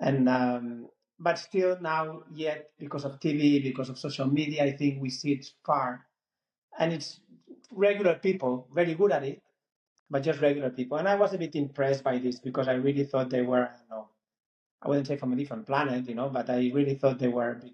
and 0.00 0.28
um, 0.28 0.88
but 1.18 1.38
still 1.38 1.78
now 1.80 2.22
yet 2.32 2.70
because 2.78 3.04
of 3.04 3.18
TV, 3.20 3.62
because 3.62 3.88
of 3.88 3.98
social 3.98 4.26
media, 4.26 4.64
I 4.64 4.72
think 4.72 5.02
we 5.02 5.10
see 5.10 5.32
it 5.32 5.46
far, 5.64 6.06
and 6.78 6.92
it's 6.92 7.20
regular 7.72 8.14
people 8.14 8.68
very 8.74 8.94
good 8.94 9.12
at 9.12 9.24
it, 9.24 9.42
but 10.10 10.22
just 10.22 10.40
regular 10.40 10.70
people. 10.70 10.98
And 10.98 11.08
I 11.08 11.16
was 11.16 11.34
a 11.34 11.38
bit 11.38 11.54
impressed 11.56 12.04
by 12.04 12.18
this 12.18 12.38
because 12.38 12.68
I 12.68 12.74
really 12.74 13.04
thought 13.04 13.30
they 13.30 13.42
were, 13.42 13.64
I 13.68 13.94
know, 13.94 14.08
I 14.82 14.88
wouldn't 14.88 15.06
say 15.06 15.16
from 15.16 15.32
a 15.32 15.36
different 15.36 15.66
planet, 15.66 16.08
you 16.08 16.14
know, 16.14 16.28
but 16.30 16.48
I 16.50 16.70
really 16.74 16.94
thought 16.94 17.18
they 17.18 17.28
were 17.28 17.52
a 17.52 17.54
bit, 17.56 17.72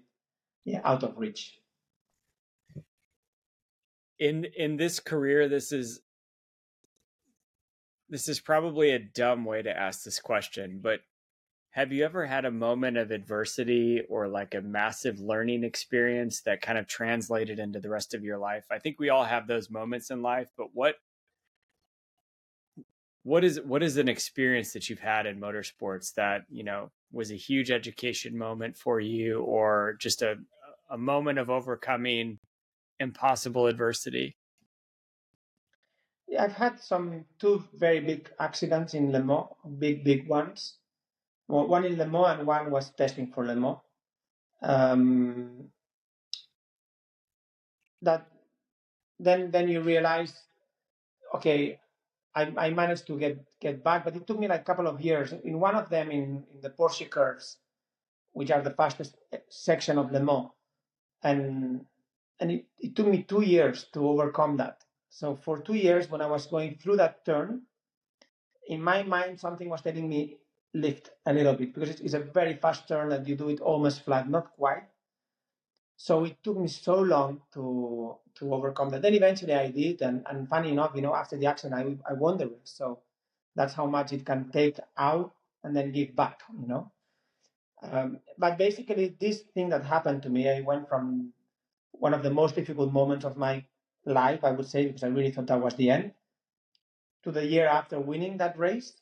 yeah, 0.65 0.81
out 0.83 1.03
of 1.03 1.17
reach. 1.17 1.59
in 4.19 4.45
in 4.57 4.77
this 4.77 4.99
career 4.99 5.47
this 5.47 5.71
is 5.71 6.01
this 8.09 8.29
is 8.29 8.39
probably 8.39 8.91
a 8.91 8.99
dumb 8.99 9.43
way 9.45 9.61
to 9.61 9.77
ask 9.77 10.03
this 10.03 10.19
question 10.19 10.79
but 10.81 11.01
have 11.71 11.91
you 11.91 12.05
ever 12.05 12.25
had 12.25 12.45
a 12.45 12.51
moment 12.51 12.95
of 12.95 13.11
adversity 13.11 14.01
or 14.07 14.29
like 14.29 14.55
a 14.55 14.61
massive 14.61 15.19
learning 15.19 15.65
experience 15.65 16.41
that 16.41 16.61
kind 16.61 16.77
of 16.77 16.87
translated 16.87 17.59
into 17.59 17.81
the 17.81 17.89
rest 17.89 18.13
of 18.13 18.23
your 18.23 18.37
life 18.37 18.65
i 18.71 18.79
think 18.79 18.97
we 18.99 19.09
all 19.09 19.25
have 19.25 19.47
those 19.47 19.69
moments 19.69 20.09
in 20.11 20.21
life 20.21 20.49
but 20.57 20.67
what 20.73 20.95
what 23.25 23.43
is 23.43 23.59
what 23.61 23.81
is 23.81 23.97
an 23.97 24.07
experience 24.07 24.71
that 24.73 24.87
you've 24.87 24.99
had 24.99 25.25
in 25.25 25.39
motorsports 25.39 26.13
that 26.13 26.43
you 26.47 26.63
know 26.63 26.91
was 27.11 27.31
a 27.31 27.35
huge 27.35 27.71
education 27.71 28.37
moment 28.37 28.77
for 28.77 28.99
you 28.99 29.41
or 29.41 29.97
just 29.99 30.21
a 30.21 30.35
a 30.91 30.97
moment 30.97 31.39
of 31.39 31.49
overcoming 31.49 32.37
impossible 32.99 33.65
adversity 33.65 34.37
Yeah, 36.27 36.43
I've 36.43 36.53
had 36.53 36.79
some 36.79 37.25
two 37.39 37.63
very 37.73 37.99
big 37.99 38.29
accidents 38.39 38.93
in 38.93 39.11
Le 39.11 39.21
Mans, 39.23 39.47
big, 39.79 40.03
big 40.03 40.27
ones. 40.27 40.77
Well, 41.47 41.67
one 41.67 41.85
in 41.85 41.97
Le 41.97 42.07
Mans 42.07 42.39
and 42.39 42.47
one 42.47 42.71
was 42.71 42.91
testing 42.91 43.31
for 43.31 43.45
Le 43.45 43.55
Mans. 43.55 43.77
Um, 44.61 45.69
that 48.01 48.27
then 49.19 49.51
then 49.51 49.67
you 49.69 49.81
realize, 49.81 50.33
okay, 51.35 51.79
I, 52.35 52.53
I 52.57 52.69
managed 52.71 53.07
to 53.07 53.17
get 53.17 53.43
get 53.61 53.83
back, 53.83 54.03
but 54.03 54.15
it 54.15 54.27
took 54.27 54.39
me 54.39 54.47
like 54.47 54.61
a 54.61 54.63
couple 54.63 54.87
of 54.87 55.01
years. 55.01 55.33
In 55.43 55.59
one 55.59 55.75
of 55.75 55.89
them, 55.89 56.11
in, 56.11 56.43
in 56.53 56.61
the 56.61 56.69
Porsche 56.69 57.09
curves, 57.09 57.57
which 58.33 58.51
are 58.51 58.61
the 58.61 58.71
fastest 58.71 59.15
eh, 59.31 59.37
section 59.49 59.97
of 59.97 60.11
Le 60.11 60.19
Mans, 60.19 60.49
and 61.23 61.85
and 62.39 62.51
it, 62.51 62.65
it 62.79 62.95
took 62.95 63.07
me 63.07 63.23
two 63.23 63.41
years 63.41 63.85
to 63.93 64.07
overcome 64.07 64.57
that. 64.57 64.83
So 65.09 65.35
for 65.35 65.59
two 65.59 65.75
years, 65.75 66.09
when 66.09 66.21
I 66.21 66.27
was 66.27 66.45
going 66.45 66.77
through 66.77 66.97
that 66.97 67.25
turn, 67.25 67.61
in 68.67 68.81
my 68.81 69.03
mind, 69.03 69.39
something 69.39 69.69
was 69.69 69.81
telling 69.81 70.09
me 70.09 70.37
lift 70.73 71.11
a 71.25 71.33
little 71.33 71.53
bit 71.53 71.73
because 71.73 71.89
it's, 71.89 72.01
it's 72.01 72.13
a 72.13 72.19
very 72.19 72.55
fast 72.55 72.87
turn 72.87 73.13
and 73.13 73.25
you 73.25 73.35
do 73.35 73.49
it 73.49 73.61
almost 73.61 74.03
flat, 74.03 74.29
not 74.29 74.51
quite. 74.57 74.83
So 75.97 76.25
it 76.25 76.37
took 76.43 76.57
me 76.57 76.67
so 76.67 76.99
long 76.99 77.41
to 77.53 78.17
to 78.35 78.53
overcome 78.53 78.89
that. 78.89 79.01
Then 79.01 79.13
eventually 79.13 79.53
I 79.53 79.71
did, 79.71 80.01
and, 80.01 80.25
and 80.29 80.47
funny 80.47 80.71
enough, 80.71 80.91
you 80.95 81.01
know, 81.01 81.15
after 81.15 81.37
the 81.37 81.45
accident, 81.47 81.99
I 82.07 82.11
I 82.11 82.13
won 82.13 82.37
the 82.37 82.47
race. 82.47 82.73
So 82.75 82.99
that's 83.55 83.73
how 83.73 83.85
much 83.85 84.11
it 84.11 84.25
can 84.25 84.51
take 84.51 84.77
out 84.97 85.33
and 85.63 85.75
then 85.75 85.91
give 85.91 86.15
back, 86.15 86.41
you 86.59 86.67
know. 86.67 86.91
Um, 87.81 88.19
but 88.37 88.57
basically, 88.57 89.15
this 89.19 89.41
thing 89.53 89.69
that 89.69 89.85
happened 89.85 90.23
to 90.23 90.29
me, 90.29 90.49
I 90.49 90.61
went 90.61 90.89
from 90.89 91.33
one 91.91 92.13
of 92.13 92.23
the 92.23 92.29
most 92.31 92.55
difficult 92.55 92.91
moments 92.91 93.25
of 93.25 93.37
my 93.37 93.65
life, 94.05 94.43
I 94.43 94.51
would 94.51 94.67
say, 94.67 94.85
because 94.85 95.03
I 95.03 95.07
really 95.07 95.31
thought 95.31 95.47
that 95.47 95.61
was 95.61 95.75
the 95.75 95.91
end, 95.91 96.13
to 97.23 97.31
the 97.31 97.45
year 97.45 97.67
after 97.67 97.99
winning 97.99 98.37
that 98.37 98.57
race, 98.57 98.93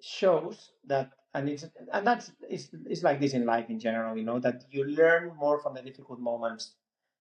shows 0.00 0.70
that, 0.86 1.12
and 1.34 1.48
it's 1.48 1.64
and 1.92 2.06
that's 2.06 2.32
it's, 2.48 2.70
it's 2.86 3.02
like 3.02 3.20
this 3.20 3.34
in 3.34 3.44
life 3.44 3.68
in 3.70 3.78
general, 3.80 4.16
you 4.16 4.24
know, 4.24 4.38
that 4.40 4.64
you 4.70 4.84
learn 4.84 5.34
more 5.36 5.60
from 5.60 5.74
the 5.74 5.82
difficult 5.82 6.20
moments. 6.20 6.74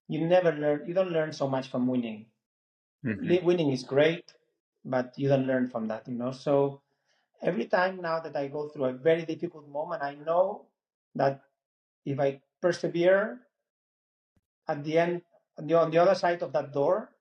You 0.08 0.26
never 0.28 0.52
learn, 0.52 0.88
you 0.88 0.94
don't 0.94 1.12
learn 1.12 1.34
so 1.34 1.48
much 1.50 1.70
from 1.70 1.88
winning. 1.88 2.28
Mhm. 3.06 3.44
Winning 3.44 3.72
is 3.72 3.84
great, 3.84 4.34
but 4.86 5.14
you 5.18 5.30
don't 5.30 5.48
learn 5.48 5.68
from 5.68 5.88
that, 5.88 6.08
you 6.08 6.16
know. 6.16 6.32
So 6.32 6.82
every 7.42 7.68
time 7.68 8.02
now 8.02 8.20
that 8.22 8.36
I 8.36 8.48
go 8.48 8.70
through 8.70 8.86
a 8.86 8.94
very 8.94 9.26
difficult 9.26 9.68
moment, 9.68 10.04
I 10.04 10.16
know 10.16 10.68
that 11.16 11.42
if 12.06 12.20
I 12.20 12.42
persevere, 12.62 13.42
at 14.68 14.84
the 14.84 14.98
end, 14.98 15.22
on 15.58 15.68
the, 15.68 15.74
on 15.76 15.92
the 15.92 15.98
other 15.98 16.16
side 16.16 16.42
of 16.42 16.52
that 16.54 16.72
door, 16.74 17.12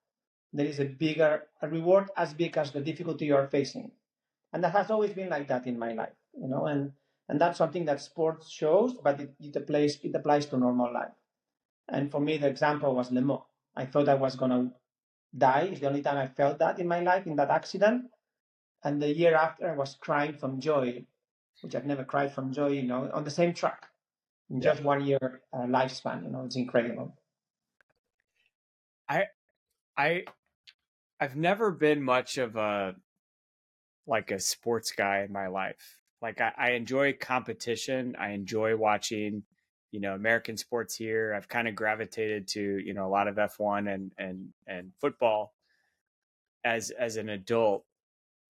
there 0.53 0.65
is 0.65 0.79
a 0.79 0.85
bigger 0.85 1.47
a 1.61 1.69
reward 1.69 2.09
as 2.17 2.33
big 2.33 2.57
as 2.57 2.71
the 2.71 2.81
difficulty 2.81 3.25
you 3.25 3.35
are 3.35 3.47
facing, 3.47 3.91
and 4.53 4.63
that 4.63 4.71
has 4.73 4.91
always 4.91 5.13
been 5.13 5.29
like 5.29 5.47
that 5.49 5.67
in 5.67 5.79
my 5.79 5.93
life, 5.93 6.15
you 6.39 6.47
know. 6.47 6.65
And 6.65 6.91
and 7.29 7.39
that's 7.39 7.57
something 7.57 7.85
that 7.85 8.01
sports 8.01 8.49
shows, 8.49 8.93
but 9.03 9.19
it, 9.19 9.33
it 9.39 9.55
applies 9.55 9.99
it 10.03 10.15
applies 10.15 10.45
to 10.47 10.57
normal 10.57 10.93
life. 10.93 11.13
And 11.87 12.11
for 12.11 12.19
me, 12.19 12.37
the 12.37 12.47
example 12.47 12.95
was 12.95 13.11
Le 13.11 13.21
Mans. 13.21 13.41
I 13.75 13.85
thought 13.85 14.09
I 14.09 14.15
was 14.15 14.35
gonna 14.35 14.71
die. 15.35 15.69
It's 15.71 15.79
the 15.79 15.87
only 15.87 16.01
time 16.01 16.17
I 16.17 16.27
felt 16.27 16.59
that 16.59 16.79
in 16.79 16.87
my 16.87 17.01
life 17.01 17.25
in 17.25 17.35
that 17.37 17.49
accident. 17.49 18.05
And 18.83 19.01
the 19.01 19.13
year 19.13 19.35
after, 19.35 19.71
I 19.71 19.75
was 19.75 19.95
crying 19.99 20.37
from 20.37 20.59
joy, 20.59 21.05
which 21.61 21.73
I've 21.73 21.85
never 21.85 22.03
cried 22.03 22.33
from 22.33 22.51
joy, 22.51 22.67
you 22.67 22.83
know, 22.83 23.09
on 23.13 23.23
the 23.23 23.31
same 23.31 23.53
track. 23.53 23.87
in 24.49 24.61
yeah. 24.61 24.71
just 24.73 24.83
one 24.83 25.05
year 25.05 25.41
uh, 25.53 25.65
lifespan. 25.65 26.23
You 26.23 26.31
know, 26.31 26.43
it's 26.45 26.55
incredible. 26.55 27.15
I, 29.09 29.25
I, 29.97 30.23
I've 31.19 31.35
never 31.35 31.71
been 31.71 32.03
much 32.03 32.37
of 32.37 32.55
a 32.55 32.95
like 34.05 34.31
a 34.31 34.39
sports 34.39 34.91
guy 34.91 35.21
in 35.21 35.31
my 35.31 35.47
life. 35.47 36.02
Like 36.23 36.39
I, 36.39 36.53
I 36.57 36.71
enjoy 36.71 37.13
competition. 37.13 38.15
I 38.17 38.29
enjoy 38.29 38.77
watching, 38.77 39.43
you 39.91 39.99
know, 39.99 40.15
American 40.15 40.55
sports 40.55 40.95
here. 40.95 41.33
I've 41.35 41.49
kind 41.49 41.67
of 41.67 41.75
gravitated 41.75 42.47
to, 42.49 42.61
you 42.79 42.93
know, 42.93 43.05
a 43.05 43.11
lot 43.11 43.27
of 43.27 43.35
F1 43.35 43.93
and 43.93 44.13
and 44.17 44.53
and 44.65 44.93
football 45.01 45.53
as 46.63 46.91
as 46.91 47.17
an 47.17 47.27
adult. 47.27 47.83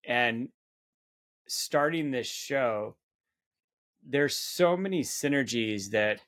And 0.06 0.50
starting 1.48 2.12
this 2.12 2.28
show, 2.28 2.94
there's 4.06 4.36
so 4.36 4.76
many 4.76 5.02
synergies 5.02 5.90
that 5.90 6.20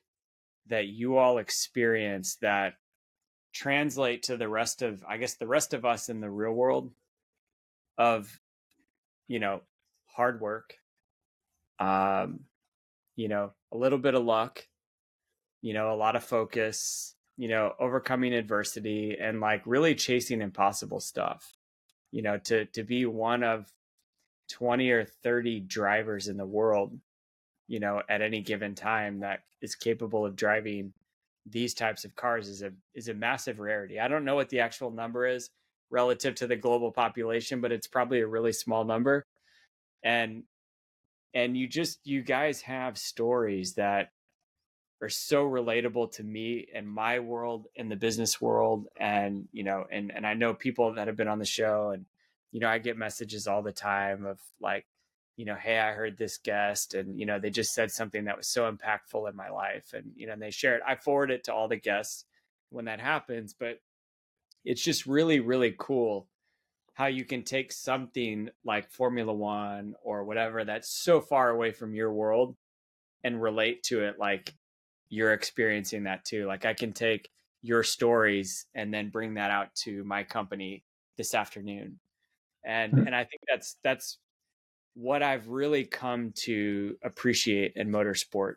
that 0.67 0.89
you 0.89 1.17
all 1.17 1.39
experience 1.39 2.35
that 2.43 2.75
translate 3.53 4.25
to 4.25 4.37
the 4.37 4.49
rest 4.49 4.83
of 4.83 5.05
I 5.09 5.19
guess 5.19 5.35
the 5.35 5.47
rest 5.47 5.75
of 5.75 5.85
us 5.85 6.09
in 6.09 6.21
the 6.21 6.29
real 6.29 6.53
world 6.53 6.91
of 7.97 8.41
you 9.29 9.39
know 9.39 9.61
hard 10.07 10.41
work 10.41 10.79
um 11.79 12.41
you 13.17 13.29
know 13.29 13.53
a 13.73 13.77
little 13.77 13.99
bit 13.99 14.15
of 14.15 14.25
luck 14.25 14.67
you 15.63 15.75
know 15.75 15.93
a 15.93 15.97
lot 15.97 16.17
of 16.17 16.25
focus 16.25 17.15
you 17.37 17.49
know 17.49 17.73
overcoming 17.79 18.33
adversity 18.33 19.17
and 19.21 19.41
like 19.41 19.63
really 19.67 19.95
chasing 19.95 20.41
impossible 20.41 21.01
stuff 21.01 21.55
you 22.13 22.23
know 22.23 22.39
to 22.39 22.65
to 22.67 22.83
be 22.83 23.05
one 23.05 23.43
of 23.43 23.73
20 24.51 24.91
or 24.91 25.05
30 25.05 25.61
drivers 25.61 26.29
in 26.29 26.37
the 26.37 26.47
world 26.47 26.99
you 27.69 27.81
know 27.81 28.01
at 28.09 28.23
any 28.23 28.41
given 28.41 28.75
time 28.75 29.21
that 29.21 29.41
is 29.61 29.75
capable 29.75 30.25
of 30.25 30.37
driving 30.37 30.93
these 31.49 31.75
types 31.75 32.05
of 32.05 32.15
cars 32.15 32.49
is 32.49 32.63
a 32.63 32.73
is 32.95 33.09
a 33.09 33.15
massive 33.15 33.61
rarity. 33.61 34.01
I 34.01 34.09
don't 34.09 34.25
know 34.25 34.35
what 34.35 34.49
the 34.49 34.61
actual 34.61 34.91
number 34.91 35.27
is 35.27 35.51
relative 35.91 36.35
to 36.37 36.47
the 36.47 36.57
global 36.57 36.91
population, 36.91 37.61
but 37.61 37.73
it's 37.73 37.87
probably 37.87 38.21
a 38.21 38.27
really 38.27 38.53
small 38.53 38.85
number. 38.85 39.25
And 40.03 40.43
and 41.37 41.57
you 41.57 41.69
just 41.69 42.01
you 42.05 42.23
guys 42.23 42.63
have 42.63 42.97
stories 42.97 43.75
that 43.75 44.11
are 45.03 45.11
so 45.11 45.45
relatable 45.45 46.11
to 46.11 46.25
me 46.25 46.67
and 46.75 46.89
my 46.89 47.19
world 47.19 47.67
in 47.77 47.91
the 47.91 47.97
business 47.97 48.41
world 48.41 48.87
and 48.99 49.47
you 49.53 49.63
know 49.63 49.85
and 49.93 50.11
and 50.11 50.27
I 50.27 50.33
know 50.33 50.55
people 50.55 50.95
that 50.95 51.07
have 51.07 51.17
been 51.17 51.29
on 51.29 51.39
the 51.39 51.45
show 51.45 51.91
and 51.91 52.07
you 52.53 52.61
know 52.61 52.69
I 52.69 52.79
get 52.79 52.97
messages 52.97 53.47
all 53.47 53.63
the 53.63 53.73
time 53.73 54.25
of 54.25 54.41
like 54.61 54.87
you 55.37 55.45
know, 55.45 55.55
hey, 55.55 55.79
I 55.79 55.93
heard 55.93 56.17
this 56.17 56.39
guest 56.39 56.95
and, 56.95 57.21
you 57.21 57.27
know, 57.27 57.39
they 57.39 57.51
just 57.51 57.75
said 57.75 57.91
something 57.91 58.25
that 58.25 58.39
was 58.39 58.49
so 58.49 58.73
impactful 58.73 59.29
in 59.29 59.37
my 59.37 59.51
life. 59.51 59.93
And, 59.93 60.13
you 60.17 60.27
know, 60.27 60.33
and 60.33 60.41
they 60.41 60.51
share 60.51 60.77
it. 60.77 60.83
I 60.87 60.97
forward 60.97 61.31
it 61.31 61.45
to 61.45 61.53
all 61.55 61.69
the 61.69 61.77
guests 61.77 62.25
when 62.71 62.87
that 62.87 63.01
happens. 63.01 63.55
But 63.59 63.81
it's 64.65 64.83
just 64.83 65.05
really, 65.05 65.41
really 65.41 65.75
cool 65.79 66.27
how 66.97 67.07
you 67.07 67.27
can 67.27 67.43
take 67.43 67.73
something 67.73 68.49
like 68.65 68.91
Formula 68.91 69.33
One 69.33 69.95
or 70.03 70.25
whatever 70.25 70.65
that's 70.65 70.89
so 70.89 71.21
far 71.21 71.51
away 71.51 71.71
from 71.71 71.95
your 71.95 72.11
world 72.11 72.57
and 73.23 73.41
relate 73.43 73.83
to 73.83 74.03
it 74.03 74.19
like 74.19 74.55
you're 75.11 75.35
experiencing 75.35 76.05
that 76.05 76.25
too. 76.25 76.47
Like 76.47 76.65
I 76.65 76.73
can 76.73 76.95
take 76.95 77.29
your 77.61 77.83
stories 77.83 78.65
and 78.75 78.95
then 78.95 79.11
bring 79.11 79.35
that 79.35 79.51
out 79.51 79.75
to 79.75 80.05
my 80.05 80.25
company 80.25 80.85
this 81.19 81.35
afternoon. 81.35 81.99
And 82.65 82.95
mm-hmm. 82.95 83.07
and 83.07 83.15
I 83.15 83.25
think 83.25 83.43
that's 83.47 83.77
that's 83.85 84.17
what 84.95 85.23
I've 85.23 85.49
really 85.49 85.85
come 85.85 86.33
to 86.45 86.97
appreciate 87.05 87.75
in 87.77 87.91
motorsport 87.91 88.55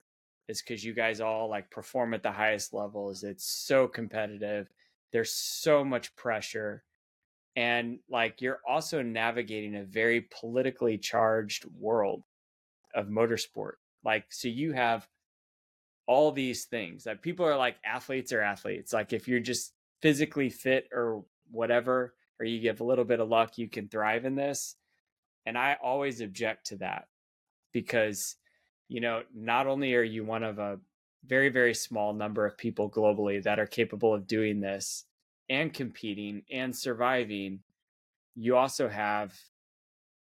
is 0.48 0.62
because 0.62 0.82
you 0.82 0.94
guys 0.94 1.20
all 1.20 1.50
like 1.50 1.70
perform 1.70 2.14
at 2.14 2.24
the 2.24 2.32
highest 2.32 2.74
levels. 2.74 3.26
It's 3.26 3.46
so 3.46 3.86
competitive. 3.86 4.70
There's 5.12 5.34
so 5.34 5.84
much 5.84 6.16
pressure. 6.16 6.84
And 7.56 8.00
like 8.10 8.42
you're 8.42 8.62
also 8.68 9.02
navigating 9.02 9.76
a 9.76 9.84
very 9.84 10.28
politically 10.40 10.98
charged 10.98 11.66
world 11.78 12.24
of 12.96 13.08
motorsport. 13.08 13.74
Like, 14.04 14.26
so 14.30 14.48
you 14.48 14.74
have 14.74 15.08
all 16.08 16.32
these 16.32 16.66
things 16.66 17.04
that 17.04 17.22
people 17.22 17.46
are 17.46 17.58
like 17.58 17.78
athletes 17.86 18.32
are 18.32 18.42
athletes. 18.42 18.94
Like, 18.94 19.14
if 19.14 19.28
you're 19.28 19.40
just 19.40 19.74
physically 20.02 20.50
fit 20.50 20.88
or 20.94 21.24
whatever, 21.52 22.16
or 22.40 22.46
you 22.46 22.62
give 22.62 22.80
a 22.80 22.86
little 22.86 23.04
bit 23.06 23.20
of 23.20 23.28
luck, 23.28 23.58
you 23.58 23.68
can 23.68 23.90
thrive 23.90 24.26
in 24.26 24.36
this 24.36 24.78
and 25.46 25.58
I 25.58 25.78
always 25.82 26.22
object 26.22 26.68
to 26.68 26.76
that 26.78 27.08
because, 27.72 28.36
you 28.88 29.02
know, 29.02 29.24
not 29.34 29.68
only 29.68 29.96
are 29.96 30.04
you 30.04 30.24
one 30.24 30.44
of 30.44 30.60
a 30.60 30.80
very, 31.26 31.50
very 31.50 31.74
small 31.74 32.14
number 32.14 32.46
of 32.46 32.58
people 32.58 32.90
globally 32.90 33.42
that 33.44 33.60
are 33.60 33.66
capable 33.66 34.14
of 34.14 34.28
doing 34.28 34.60
this 34.60 35.06
and 35.50 35.74
competing 35.74 36.44
and 36.52 36.76
surviving, 36.76 37.60
you 38.36 38.56
also 38.56 38.88
have 38.88 39.34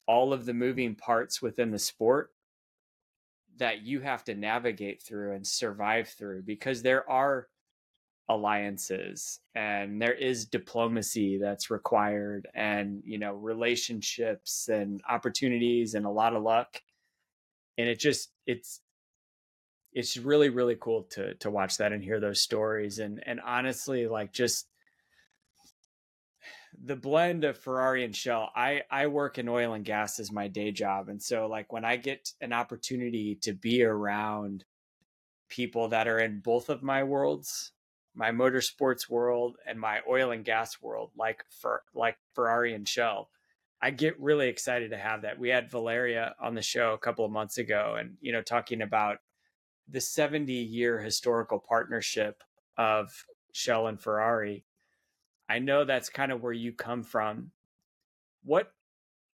all 0.07 0.33
of 0.33 0.45
the 0.45 0.53
moving 0.53 0.95
parts 0.95 1.41
within 1.41 1.71
the 1.71 1.79
sport 1.79 2.31
that 3.57 3.81
you 3.81 3.99
have 4.01 4.23
to 4.23 4.35
navigate 4.35 5.01
through 5.01 5.33
and 5.33 5.45
survive 5.45 6.07
through 6.07 6.43
because 6.43 6.81
there 6.81 7.09
are 7.09 7.47
alliances 8.29 9.39
and 9.55 10.01
there 10.01 10.13
is 10.13 10.45
diplomacy 10.45 11.37
that's 11.37 11.69
required 11.69 12.47
and 12.53 13.01
you 13.05 13.17
know 13.17 13.33
relationships 13.33 14.67
and 14.67 15.01
opportunities 15.09 15.93
and 15.93 16.05
a 16.05 16.09
lot 16.09 16.35
of 16.35 16.43
luck. 16.43 16.81
And 17.77 17.87
it 17.87 17.99
just 17.99 18.31
it's 18.45 18.81
it's 19.93 20.17
really 20.17 20.49
really 20.49 20.75
cool 20.79 21.03
to 21.11 21.35
to 21.35 21.49
watch 21.49 21.77
that 21.77 21.93
and 21.93 22.03
hear 22.03 22.19
those 22.19 22.41
stories. 22.41 22.99
And 22.99 23.23
and 23.25 23.39
honestly 23.39 24.07
like 24.07 24.33
just 24.33 24.67
the 26.83 26.95
blend 26.95 27.43
of 27.43 27.57
Ferrari 27.57 28.03
and 28.03 28.15
Shell 28.15 28.51
I 28.55 28.83
I 28.91 29.07
work 29.07 29.37
in 29.37 29.49
oil 29.49 29.73
and 29.73 29.85
gas 29.85 30.19
as 30.19 30.31
my 30.31 30.47
day 30.47 30.71
job 30.71 31.09
and 31.09 31.21
so 31.21 31.47
like 31.47 31.71
when 31.71 31.85
I 31.85 31.97
get 31.97 32.31
an 32.41 32.53
opportunity 32.53 33.35
to 33.41 33.53
be 33.53 33.83
around 33.83 34.65
people 35.49 35.87
that 35.89 36.07
are 36.07 36.19
in 36.19 36.39
both 36.39 36.69
of 36.69 36.83
my 36.83 37.03
worlds 37.03 37.71
my 38.17 38.31
motorsports 38.31 39.07
world 39.07 39.57
and 39.67 39.79
my 39.79 39.99
oil 40.09 40.31
and 40.31 40.43
gas 40.43 40.81
world, 40.81 41.11
like 41.15 41.45
for 41.61 41.83
like 41.93 42.17
Ferrari 42.33 42.73
and 42.73 42.87
Shell. 42.87 43.29
I 43.79 43.91
get 43.91 44.19
really 44.19 44.49
excited 44.49 44.89
to 44.89 44.97
have 44.97 45.21
that. 45.21 45.37
We 45.37 45.49
had 45.49 45.69
Valeria 45.69 46.33
on 46.41 46.55
the 46.55 46.63
show 46.63 46.93
a 46.93 46.97
couple 46.97 47.23
of 47.23 47.31
months 47.31 47.59
ago, 47.59 47.95
and 47.99 48.17
you 48.19 48.31
know, 48.31 48.41
talking 48.41 48.81
about 48.81 49.19
the 49.87 50.01
70 50.01 50.51
year 50.51 50.99
historical 50.99 51.59
partnership 51.59 52.43
of 52.75 53.11
Shell 53.53 53.85
and 53.85 54.01
Ferrari. 54.01 54.65
I 55.49 55.59
know 55.59 55.85
that's 55.85 56.09
kind 56.09 56.31
of 56.31 56.41
where 56.41 56.53
you 56.53 56.73
come 56.73 57.03
from. 57.03 57.51
What 58.43 58.71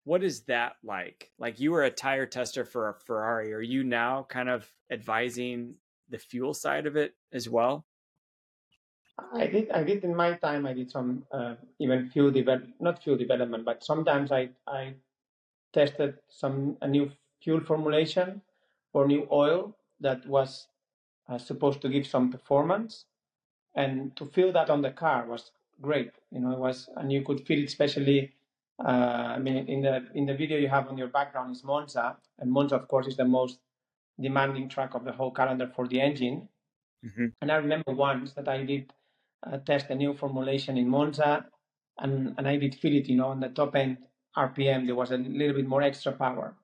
what 0.06 0.24
is 0.24 0.42
that 0.44 0.74
like? 0.84 1.32
Like 1.40 1.60
you 1.60 1.72
were 1.72 1.84
a 1.84 1.92
tire 1.92 2.26
tester 2.26 2.66
for 2.66 2.90
a 2.90 2.94
Ferrari. 2.94 3.54
Are 3.54 3.62
you 3.62 3.84
now 3.84 4.26
kind 4.30 4.50
of 4.50 4.70
advising 4.92 5.76
the 6.10 6.18
fuel 6.18 6.54
side 6.54 6.86
of 6.86 6.96
it 6.98 7.16
as 7.32 7.48
well? 7.50 7.86
I 9.34 9.48
did. 9.48 9.72
I 9.72 9.84
did 9.84 10.04
in 10.04 10.16
my 10.16 10.34
time. 10.34 10.66
I 10.66 10.74
did 10.74 10.92
some 10.92 11.24
uh, 11.32 11.56
even 11.80 12.10
fuel 12.10 12.32
develop, 12.32 12.66
not 12.80 13.02
fuel 13.04 13.18
development, 13.18 13.64
but 13.66 13.84
sometimes 13.84 14.32
I 14.32 14.50
I 14.68 14.96
tested 15.72 16.18
some 16.30 16.78
a 16.82 16.88
new 16.88 17.12
fuel 17.42 17.62
formulation 17.62 18.42
or 18.94 19.08
new 19.08 19.28
oil 19.32 19.76
that 20.00 20.26
was 20.28 20.68
uh, 21.30 21.38
supposed 21.38 21.82
to 21.82 21.90
give 21.90 22.08
some 22.08 22.32
performance, 22.32 23.06
and 23.76 24.16
to 24.16 24.26
feel 24.26 24.52
that 24.52 24.70
on 24.70 24.82
the 24.82 24.92
car 24.92 25.26
was 25.28 25.52
great. 25.82 26.12
You 26.32 26.40
know, 26.40 26.52
it 26.52 26.60
was 26.60 26.90
and 26.96 27.12
you 27.12 27.24
could 27.24 27.46
feel 27.46 27.60
it 27.60 27.66
especially. 27.66 28.34
Uh, 28.84 29.36
I 29.36 29.40
mean, 29.40 29.68
in 29.68 29.82
the 29.82 30.08
in 30.16 30.26
the 30.26 30.34
video 30.36 30.58
you 30.58 30.68
have 30.68 30.88
on 30.88 30.98
your 30.98 31.08
background 31.08 31.56
is 31.56 31.64
Monza, 31.64 32.18
and 32.40 32.52
Monza, 32.52 32.76
of 32.76 32.88
course, 32.88 33.08
is 33.08 33.18
the 33.18 33.26
most 33.26 33.60
demanding 34.20 34.70
track 34.70 34.96
of 34.96 35.04
the 35.04 35.12
whole 35.12 35.32
calendar 35.32 35.72
for 35.76 35.88
the 35.88 36.02
engine. 36.02 36.48
Mm-hmm. 37.06 37.26
And 37.42 37.52
I 37.52 37.56
remember 37.56 37.92
once 37.92 38.34
that 38.34 38.48
I 38.48 38.64
did 38.64 38.94
uh, 39.46 39.58
test 39.58 39.90
a 39.90 39.96
new 39.96 40.14
formulation 40.14 40.78
in 40.78 40.88
Monza, 40.88 41.46
and, 42.00 42.34
and 42.38 42.48
I 42.48 42.58
did 42.58 42.76
feel 42.76 42.96
it, 42.96 43.08
you 43.08 43.18
know, 43.18 43.28
on 43.28 43.40
the 43.40 43.50
top 43.50 43.76
end 43.76 43.98
RPM, 44.38 44.86
there 44.86 44.96
was 44.96 45.12
a 45.12 45.18
little 45.18 45.56
bit 45.56 45.68
more 45.68 45.82
extra 45.82 46.12
power. 46.12 46.56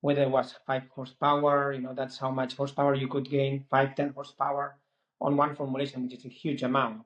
Whether 0.00 0.22
it 0.22 0.30
was 0.30 0.54
five 0.66 0.84
horsepower, 0.94 1.72
you 1.72 1.80
know, 1.80 1.94
that's 1.94 2.18
how 2.18 2.30
much 2.30 2.54
horsepower 2.54 2.94
you 2.94 3.08
could 3.08 3.28
gain, 3.28 3.64
five, 3.68 3.96
10 3.96 4.10
horsepower 4.10 4.76
on 5.20 5.36
one 5.36 5.56
formulation, 5.56 6.04
which 6.04 6.14
is 6.14 6.24
a 6.24 6.28
huge 6.28 6.62
amount. 6.62 7.02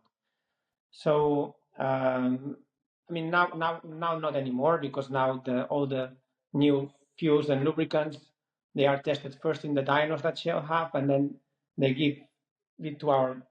So, 0.92 1.56
um, 1.78 2.56
I 3.08 3.12
mean, 3.12 3.30
now, 3.30 3.48
now, 3.56 3.80
now, 3.84 4.18
not 4.18 4.36
anymore 4.36 4.78
because 4.78 5.10
now 5.10 5.42
the 5.44 5.64
all 5.64 5.86
the 5.86 6.12
new 6.52 6.90
fuels 7.18 7.48
and 7.48 7.64
lubricants 7.64 8.18
they 8.74 8.86
are 8.86 9.02
tested 9.02 9.36
first 9.42 9.64
in 9.64 9.74
the 9.74 9.82
dynos 9.82 10.22
that 10.22 10.38
Shell 10.38 10.62
have, 10.62 10.94
and 10.94 11.08
then 11.08 11.34
they 11.76 11.92
give 11.92 12.16
it 12.78 13.00
to 13.00 13.10
our 13.10 13.42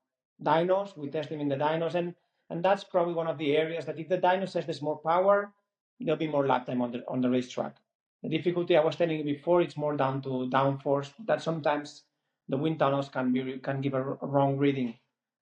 dynos. 0.43 0.97
We 0.97 1.09
test 1.09 1.29
them 1.29 1.41
in 1.41 1.49
the 1.49 1.55
dynos, 1.55 1.95
and 1.95 2.15
and 2.49 2.63
that's 2.63 2.83
probably 2.83 3.13
one 3.13 3.27
of 3.27 3.37
the 3.37 3.55
areas 3.55 3.85
that 3.85 3.99
if 3.99 4.09
the 4.09 4.17
dyno 4.17 4.47
says 4.49 4.65
there's 4.65 4.81
more 4.81 4.97
power, 4.97 5.51
there'll 5.99 6.17
be 6.17 6.27
more 6.27 6.45
lap 6.47 6.65
time 6.65 6.81
on 6.81 6.91
the 6.91 7.07
on 7.07 7.21
the 7.21 7.29
racetrack. 7.29 7.75
The 8.23 8.29
difficulty 8.29 8.77
I 8.77 8.83
was 8.83 8.95
telling 8.95 9.17
you 9.17 9.23
before, 9.23 9.61
it's 9.61 9.77
more 9.77 9.95
down 9.95 10.21
to 10.23 10.49
downforce. 10.53 11.11
That 11.25 11.41
sometimes 11.41 12.03
the 12.49 12.57
wind 12.57 12.79
tunnels 12.79 13.09
can 13.09 13.31
be 13.31 13.57
can 13.59 13.81
give 13.81 13.93
a, 13.93 14.03
wrong 14.03 14.57
reading. 14.57 14.95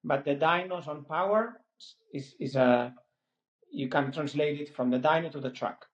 But 0.04 0.24
the 0.26 0.36
dynos 0.36 0.88
on 0.88 1.04
power 1.06 1.60
is 2.14 2.36
is 2.40 2.56
a 2.56 2.94
you 3.72 3.88
can 3.88 4.12
translate 4.12 4.60
it 4.60 4.76
from 4.76 4.90
the 4.90 5.00
dyno 5.00 5.32
to 5.32 5.40
the 5.40 5.52
truck. 5.52 5.86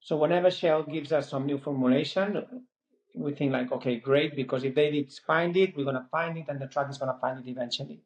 So 0.00 0.16
whenever 0.16 0.50
Shell 0.50 0.84
gives 0.84 1.12
us 1.12 1.30
some 1.30 1.46
new 1.46 1.58
formulation, 1.58 2.64
we 3.14 3.32
think 3.32 3.52
like, 3.52 3.70
okay, 3.70 3.96
great, 4.00 4.34
because 4.34 4.64
if 4.64 4.74
they 4.74 4.90
did 4.90 5.12
find 5.26 5.56
it, 5.56 5.76
we're 5.76 5.84
gonna 5.84 6.08
find 6.10 6.36
it, 6.38 6.46
and 6.48 6.60
the 6.60 6.66
truck 6.66 6.90
is 6.90 6.98
gonna 6.98 7.18
find 7.20 7.38
it 7.38 7.50
eventually. 7.50 8.00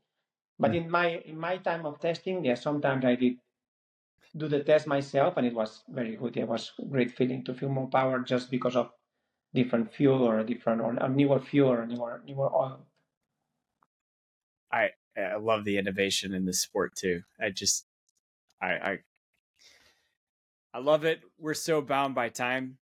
But 0.59 0.73
mm. 0.73 0.77
in 0.77 0.91
my 0.91 1.09
in 1.25 1.39
my 1.39 1.57
time 1.59 1.87
of 1.87 2.01
testing, 2.01 2.45
yeah, 2.45 2.55
sometimes 2.55 3.05
I 3.05 3.15
did 3.15 3.37
do 4.37 4.49
the 4.49 4.63
test 4.63 4.87
myself, 4.87 5.37
and 5.37 5.47
it 5.47 5.55
was 5.55 5.83
very 5.89 6.17
good. 6.17 6.37
It 6.37 6.49
was 6.49 6.73
great 6.91 7.17
feeling 7.17 7.45
to 7.45 7.55
feel 7.55 7.69
more 7.71 7.89
power 7.89 8.21
just 8.21 8.51
because 8.51 8.77
of 8.77 8.91
different 9.55 9.93
fuel 9.93 10.23
or 10.23 10.41
a 10.41 10.47
different 10.47 10.83
or 10.83 10.95
a 10.95 11.09
newer 11.09 11.41
fuel 11.41 11.71
or 11.71 11.87
newer 11.87 12.23
newer 12.27 12.55
oil. 12.55 12.87
I 15.17 15.37
love 15.37 15.65
the 15.65 15.79
innovation 15.79 16.35
in 16.35 16.45
the 16.45 16.53
sport 16.53 16.95
too. 16.95 17.23
I 17.41 17.51
just 17.51 17.87
I 18.61 18.69
I 18.69 18.99
I 20.75 20.79
love 20.79 21.05
it. 21.05 21.21
We're 21.39 21.55
so 21.55 21.81
bound 21.81 22.15
by 22.15 22.29
time. 22.29 22.79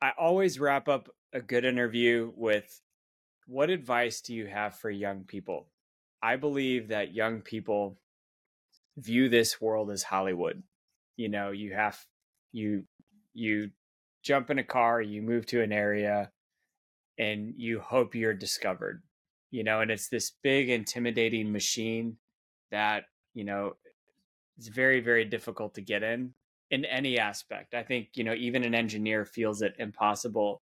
I 0.00 0.12
always 0.18 0.60
wrap 0.60 0.88
up 0.88 1.08
a 1.32 1.40
good 1.40 1.64
interview 1.64 2.32
with 2.36 2.80
what 3.46 3.70
advice 3.70 4.20
do 4.20 4.34
you 4.34 4.46
have 4.46 4.76
for 4.76 4.90
young 4.90 5.24
people? 5.24 5.68
I 6.22 6.36
believe 6.36 6.88
that 6.88 7.14
young 7.14 7.40
people 7.40 7.98
view 8.96 9.28
this 9.28 9.60
world 9.60 9.90
as 9.90 10.02
Hollywood. 10.02 10.62
You 11.16 11.28
know, 11.28 11.50
you 11.50 11.74
have 11.74 11.98
you 12.52 12.84
you 13.32 13.70
jump 14.22 14.50
in 14.50 14.58
a 14.58 14.64
car, 14.64 15.02
you 15.02 15.20
move 15.20 15.46
to 15.46 15.62
an 15.62 15.72
area 15.72 16.30
and 17.18 17.54
you 17.56 17.80
hope 17.80 18.14
you're 18.14 18.34
discovered. 18.34 19.02
You 19.54 19.62
know, 19.62 19.82
and 19.82 19.90
it's 19.92 20.08
this 20.08 20.32
big 20.42 20.68
intimidating 20.68 21.52
machine 21.52 22.16
that, 22.72 23.04
you 23.34 23.44
know, 23.44 23.76
it's 24.58 24.66
very 24.66 24.98
very 24.98 25.24
difficult 25.24 25.74
to 25.74 25.80
get 25.80 26.02
in 26.02 26.34
in 26.72 26.84
any 26.84 27.20
aspect. 27.20 27.72
I 27.72 27.84
think, 27.84 28.08
you 28.14 28.24
know, 28.24 28.34
even 28.34 28.64
an 28.64 28.74
engineer 28.74 29.24
feels 29.24 29.62
it 29.62 29.76
impossible 29.78 30.60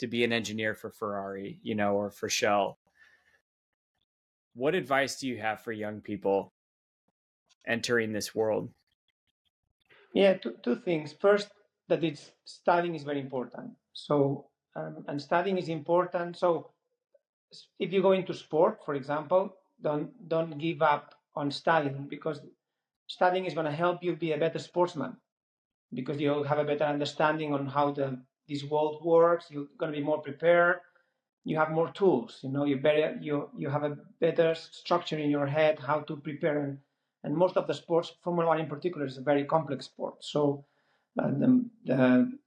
to 0.00 0.08
be 0.08 0.24
an 0.24 0.32
engineer 0.32 0.74
for 0.74 0.90
Ferrari, 0.90 1.60
you 1.62 1.76
know, 1.76 1.94
or 1.94 2.10
for 2.10 2.28
Shell. 2.28 2.78
What 4.54 4.74
advice 4.74 5.20
do 5.20 5.28
you 5.28 5.38
have 5.38 5.60
for 5.60 5.70
young 5.70 6.00
people 6.00 6.52
entering 7.64 8.12
this 8.12 8.34
world? 8.34 8.70
Yeah, 10.14 10.34
two, 10.34 10.56
two 10.64 10.74
things. 10.74 11.12
First, 11.12 11.48
that 11.88 12.02
it's 12.02 12.32
studying 12.44 12.96
is 12.96 13.04
very 13.04 13.20
important. 13.20 13.70
So, 13.92 14.46
um, 14.74 15.04
and 15.06 15.22
studying 15.22 15.58
is 15.58 15.68
important. 15.68 16.36
So, 16.36 16.72
if 17.78 17.92
you 17.92 18.02
go 18.02 18.12
into 18.12 18.34
sport, 18.34 18.78
for 18.84 18.94
example, 18.94 19.54
don't 19.82 20.10
don't 20.28 20.58
give 20.58 20.82
up 20.82 21.14
on 21.34 21.50
studying 21.50 22.06
because 22.08 22.40
studying 23.06 23.44
is 23.46 23.54
going 23.54 23.66
to 23.66 23.72
help 23.84 24.02
you 24.02 24.16
be 24.16 24.32
a 24.32 24.38
better 24.38 24.58
sportsman 24.58 25.16
because 25.92 26.20
you'll 26.20 26.44
have 26.44 26.58
a 26.58 26.64
better 26.64 26.84
understanding 26.84 27.52
on 27.52 27.66
how 27.66 27.92
the 27.92 28.18
this 28.48 28.64
world 28.64 29.04
works. 29.04 29.46
You're 29.50 29.68
going 29.78 29.92
to 29.92 29.98
be 29.98 30.04
more 30.04 30.20
prepared. 30.20 30.80
You 31.44 31.56
have 31.58 31.70
more 31.70 31.90
tools. 31.90 32.40
You 32.42 32.50
know, 32.50 32.64
you 32.64 32.76
better 32.76 33.16
you 33.20 33.50
you 33.56 33.68
have 33.70 33.84
a 33.84 33.96
better 34.20 34.54
structure 34.54 35.18
in 35.18 35.30
your 35.30 35.46
head 35.46 35.78
how 35.78 36.00
to 36.00 36.16
prepare. 36.16 36.58
And, 36.64 36.78
and 37.24 37.36
most 37.36 37.56
of 37.56 37.66
the 37.66 37.74
sports, 37.74 38.12
Formula 38.22 38.48
One 38.48 38.60
in 38.60 38.68
particular, 38.68 39.06
is 39.06 39.18
a 39.18 39.22
very 39.22 39.44
complex 39.44 39.86
sport. 39.86 40.24
So 40.24 40.64
uh, 41.18 41.28
the, 41.28 41.64
the 41.84 42.38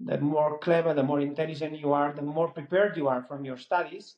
the 0.00 0.18
more 0.18 0.58
clever, 0.58 0.92
the 0.94 1.02
more 1.02 1.20
intelligent 1.20 1.78
you 1.78 1.92
are, 1.92 2.12
the 2.12 2.22
more 2.22 2.48
prepared 2.48 2.96
you 2.96 3.08
are 3.08 3.22
from 3.22 3.44
your 3.44 3.56
studies, 3.56 4.16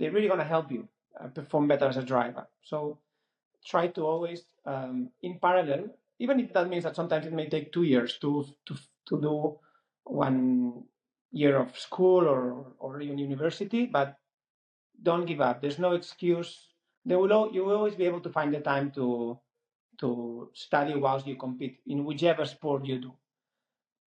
they're 0.00 0.10
really 0.10 0.26
going 0.28 0.40
to 0.40 0.44
help 0.44 0.72
you 0.72 0.88
uh, 1.22 1.28
perform 1.28 1.68
better 1.68 1.86
as 1.86 1.98
a 1.98 2.02
driver. 2.02 2.48
So 2.62 2.98
try 3.64 3.88
to 3.88 4.06
always, 4.06 4.44
um, 4.64 5.10
in 5.22 5.38
parallel, 5.38 5.90
even 6.18 6.40
if 6.40 6.52
that 6.54 6.68
means 6.68 6.84
that 6.84 6.96
sometimes 6.96 7.26
it 7.26 7.32
may 7.32 7.48
take 7.48 7.72
two 7.72 7.82
years 7.82 8.18
to 8.18 8.46
to 8.66 8.74
to 9.08 9.20
do 9.20 9.58
one 10.04 10.84
year 11.32 11.56
of 11.56 11.78
school 11.78 12.26
or 12.26 12.72
or 12.78 13.00
even 13.00 13.18
university, 13.18 13.86
but 13.86 14.16
don't 15.02 15.26
give 15.26 15.40
up. 15.40 15.60
There's 15.60 15.78
no 15.78 15.92
excuse. 15.92 16.68
There 17.04 17.18
will 17.18 17.50
you 17.52 17.64
will 17.64 17.76
always 17.76 17.94
be 17.94 18.06
able 18.06 18.20
to 18.20 18.30
find 18.30 18.54
the 18.54 18.60
time 18.60 18.90
to 18.92 19.38
to 20.00 20.50
study 20.54 20.94
whilst 20.94 21.26
you 21.26 21.36
compete 21.36 21.80
in 21.86 22.04
whichever 22.04 22.44
sport 22.46 22.86
you 22.86 22.98
do. 22.98 23.12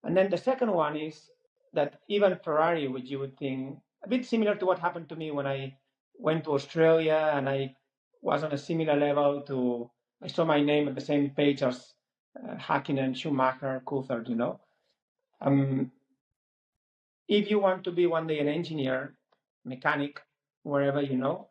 And 0.03 0.17
then 0.17 0.29
the 0.29 0.37
second 0.37 0.71
one 0.71 0.97
is 0.97 1.29
that 1.73 2.01
even 2.07 2.39
Ferrari, 2.43 2.87
which 2.87 3.09
you 3.09 3.19
would 3.19 3.37
think 3.37 3.77
a 4.03 4.09
bit 4.09 4.25
similar 4.25 4.55
to 4.55 4.65
what 4.65 4.79
happened 4.79 5.09
to 5.09 5.15
me 5.15 5.31
when 5.31 5.47
I 5.47 5.77
went 6.17 6.43
to 6.45 6.53
Australia 6.53 7.31
and 7.33 7.49
I 7.49 7.75
was 8.21 8.43
on 8.43 8.51
a 8.51 8.57
similar 8.57 8.95
level 8.95 9.41
to 9.41 9.89
I 10.23 10.27
saw 10.27 10.45
my 10.45 10.61
name 10.61 10.87
at 10.87 10.95
the 10.95 11.01
same 11.01 11.31
page 11.31 11.61
as 11.63 11.93
uh, 12.39 12.55
Hakkinen, 12.55 13.13
Schumacher, 13.13 13.81
Coulthard, 13.85 14.29
you 14.29 14.35
know. 14.35 14.61
Um, 15.41 15.91
if 17.27 17.51
you 17.51 17.59
want 17.59 17.83
to 17.83 17.91
be 17.91 18.07
one 18.07 18.27
day 18.27 18.39
an 18.39 18.47
engineer, 18.47 19.15
mechanic, 19.65 20.21
wherever 20.63 21.01
you 21.01 21.17
know, 21.17 21.49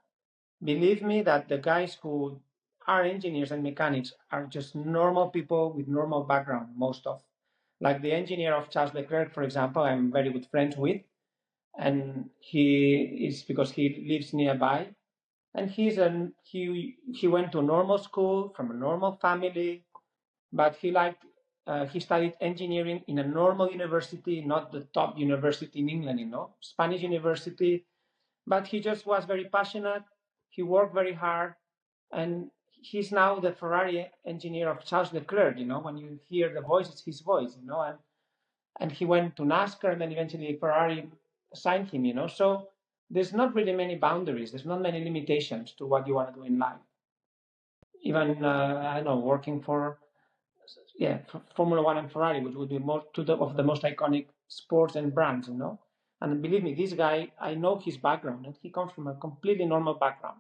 believe 0.65 1.03
me 1.03 1.21
that 1.23 1.49
the 1.49 1.59
guys 1.59 1.99
who 2.03 2.41
are 2.87 3.03
engineers 3.03 3.53
and 3.53 3.63
mechanics 3.63 4.13
are 4.31 4.47
just 4.47 4.75
normal 4.75 5.29
people 5.29 5.73
with 5.73 5.87
normal 5.87 6.25
background, 6.25 6.69
most 6.75 7.07
of. 7.07 7.23
Like 7.81 8.01
the 8.01 8.13
engineer 8.13 8.55
of 8.55 8.71
Charles 8.71 8.95
Leclerc, 8.95 9.35
for 9.35 9.43
example, 9.43 9.83
I'm 9.83 10.11
very 10.11 10.33
good 10.33 10.47
friends 10.47 10.77
with, 10.77 11.03
and 11.79 12.31
he 12.41 13.27
is 13.29 13.43
because 13.43 13.73
he 13.73 14.05
lives 14.09 14.33
nearby, 14.35 14.89
and 15.55 15.71
he's 15.71 15.99
an 15.99 16.35
he 16.43 16.97
he 17.15 17.29
went 17.29 17.53
to 17.53 17.63
normal 17.63 17.99
school 17.99 18.53
from 18.57 18.71
a 18.71 18.75
normal 18.75 19.13
family, 19.21 19.85
but 20.53 20.77
he 20.77 20.91
liked 20.91 21.25
uh, 21.67 21.87
he 21.87 22.01
studied 22.01 22.35
engineering 22.41 23.03
in 23.09 23.19
a 23.19 23.27
normal 23.27 23.71
university, 23.71 24.41
not 24.43 24.73
the 24.73 24.83
top 24.95 25.19
university 25.19 25.81
in 25.81 25.89
England, 25.89 26.21
you 26.21 26.27
know, 26.27 26.55
Spanish 26.61 27.03
university. 27.03 27.87
But 28.47 28.67
he 28.67 28.81
just 28.81 29.07
was 29.07 29.25
very 29.25 29.45
passionate. 29.47 30.03
He 30.49 30.63
worked 30.63 30.95
very 30.95 31.13
hard, 31.15 31.55
and 32.13 32.51
he's 32.71 33.13
now 33.13 33.39
the 33.39 33.53
Ferrari 33.53 34.11
engineer 34.27 34.69
of 34.69 34.85
Charles 34.85 35.13
Leclerc. 35.13 35.59
You 35.59 35.67
know, 35.67 35.81
when 35.81 35.97
you 35.97 36.19
hear 36.29 36.53
the 36.53 36.61
voice, 36.61 36.89
it's 36.89 37.05
his 37.05 37.21
voice. 37.21 37.57
You 37.61 37.67
know, 37.67 37.81
and 37.83 37.99
and 38.81 38.93
he 38.93 39.05
went 39.05 39.37
to 39.37 39.43
NASCAR, 39.43 39.93
and 39.93 40.01
then 40.01 40.13
eventually 40.13 40.57
Ferrari 40.59 41.09
signed 41.55 41.91
him. 41.91 42.05
You 42.05 42.15
know, 42.15 42.27
so 42.27 42.69
there's 43.11 43.33
not 43.33 43.55
really 43.55 43.73
many 43.73 43.97
boundaries. 43.97 44.53
There's 44.53 44.67
not 44.67 44.81
many 44.81 45.03
limitations 45.05 45.73
to 45.79 45.87
what 45.87 46.07
you 46.07 46.15
want 46.15 46.35
to 46.35 46.41
do 46.41 46.47
in 46.47 46.59
life. 46.59 46.81
Even 48.03 48.45
uh, 48.45 48.83
I 48.91 48.97
don't 48.97 49.05
know, 49.05 49.19
working 49.19 49.61
for 49.63 49.99
yeah, 50.99 51.19
Formula 51.57 51.83
One 51.83 51.99
and 51.99 52.11
Ferrari, 52.11 52.41
which 52.41 52.55
would 52.55 52.69
be 52.69 52.79
more 52.79 53.05
two 53.13 53.23
of 53.33 53.57
the 53.57 53.63
most 53.63 53.83
iconic 53.83 54.27
sports 54.49 54.97
and 54.97 55.15
brands, 55.15 55.49
you 55.49 55.55
know. 55.55 55.79
And 56.21 56.41
believe 56.41 56.63
me, 56.63 56.75
this 56.75 56.93
guy, 56.93 57.33
I 57.41 57.55
know 57.55 57.77
his 57.79 57.97
background, 57.97 58.47
and 58.47 58.57
he 58.63 58.71
comes 58.71 58.93
from 58.93 59.09
a 59.09 59.15
completely 59.15 59.65
normal 59.65 59.95
background. 59.95 60.39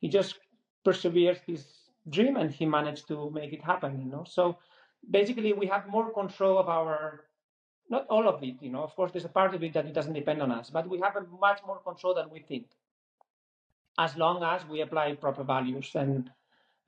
He 0.00 0.08
just 0.08 0.38
persevered 0.84 1.40
his 1.46 1.66
dream, 2.08 2.36
and 2.36 2.50
he 2.50 2.64
managed 2.64 3.08
to 3.08 3.30
make 3.30 3.52
it 3.52 3.62
happen, 3.62 3.98
you 4.00 4.06
know. 4.06 4.24
So 4.26 4.56
basically, 5.10 5.52
we 5.52 5.66
have 5.66 5.88
more 5.88 6.12
control 6.12 6.58
of 6.58 6.68
our, 6.68 7.24
not 7.88 8.06
all 8.08 8.28
of 8.28 8.42
it, 8.42 8.56
you 8.60 8.70
know. 8.70 8.82
Of 8.82 8.94
course, 8.94 9.12
there's 9.12 9.24
a 9.24 9.30
part 9.30 9.54
of 9.54 9.62
it 9.62 9.72
that 9.72 9.86
it 9.86 9.94
doesn't 9.94 10.12
depend 10.12 10.42
on 10.42 10.52
us, 10.52 10.70
but 10.70 10.88
we 10.88 11.00
have 11.00 11.16
a 11.16 11.24
much 11.40 11.60
more 11.66 11.78
control 11.78 12.14
than 12.14 12.30
we 12.30 12.40
think, 12.40 12.66
as 13.98 14.16
long 14.16 14.42
as 14.42 14.66
we 14.66 14.80
apply 14.80 15.14
proper 15.14 15.44
values 15.44 15.90
and 15.94 16.30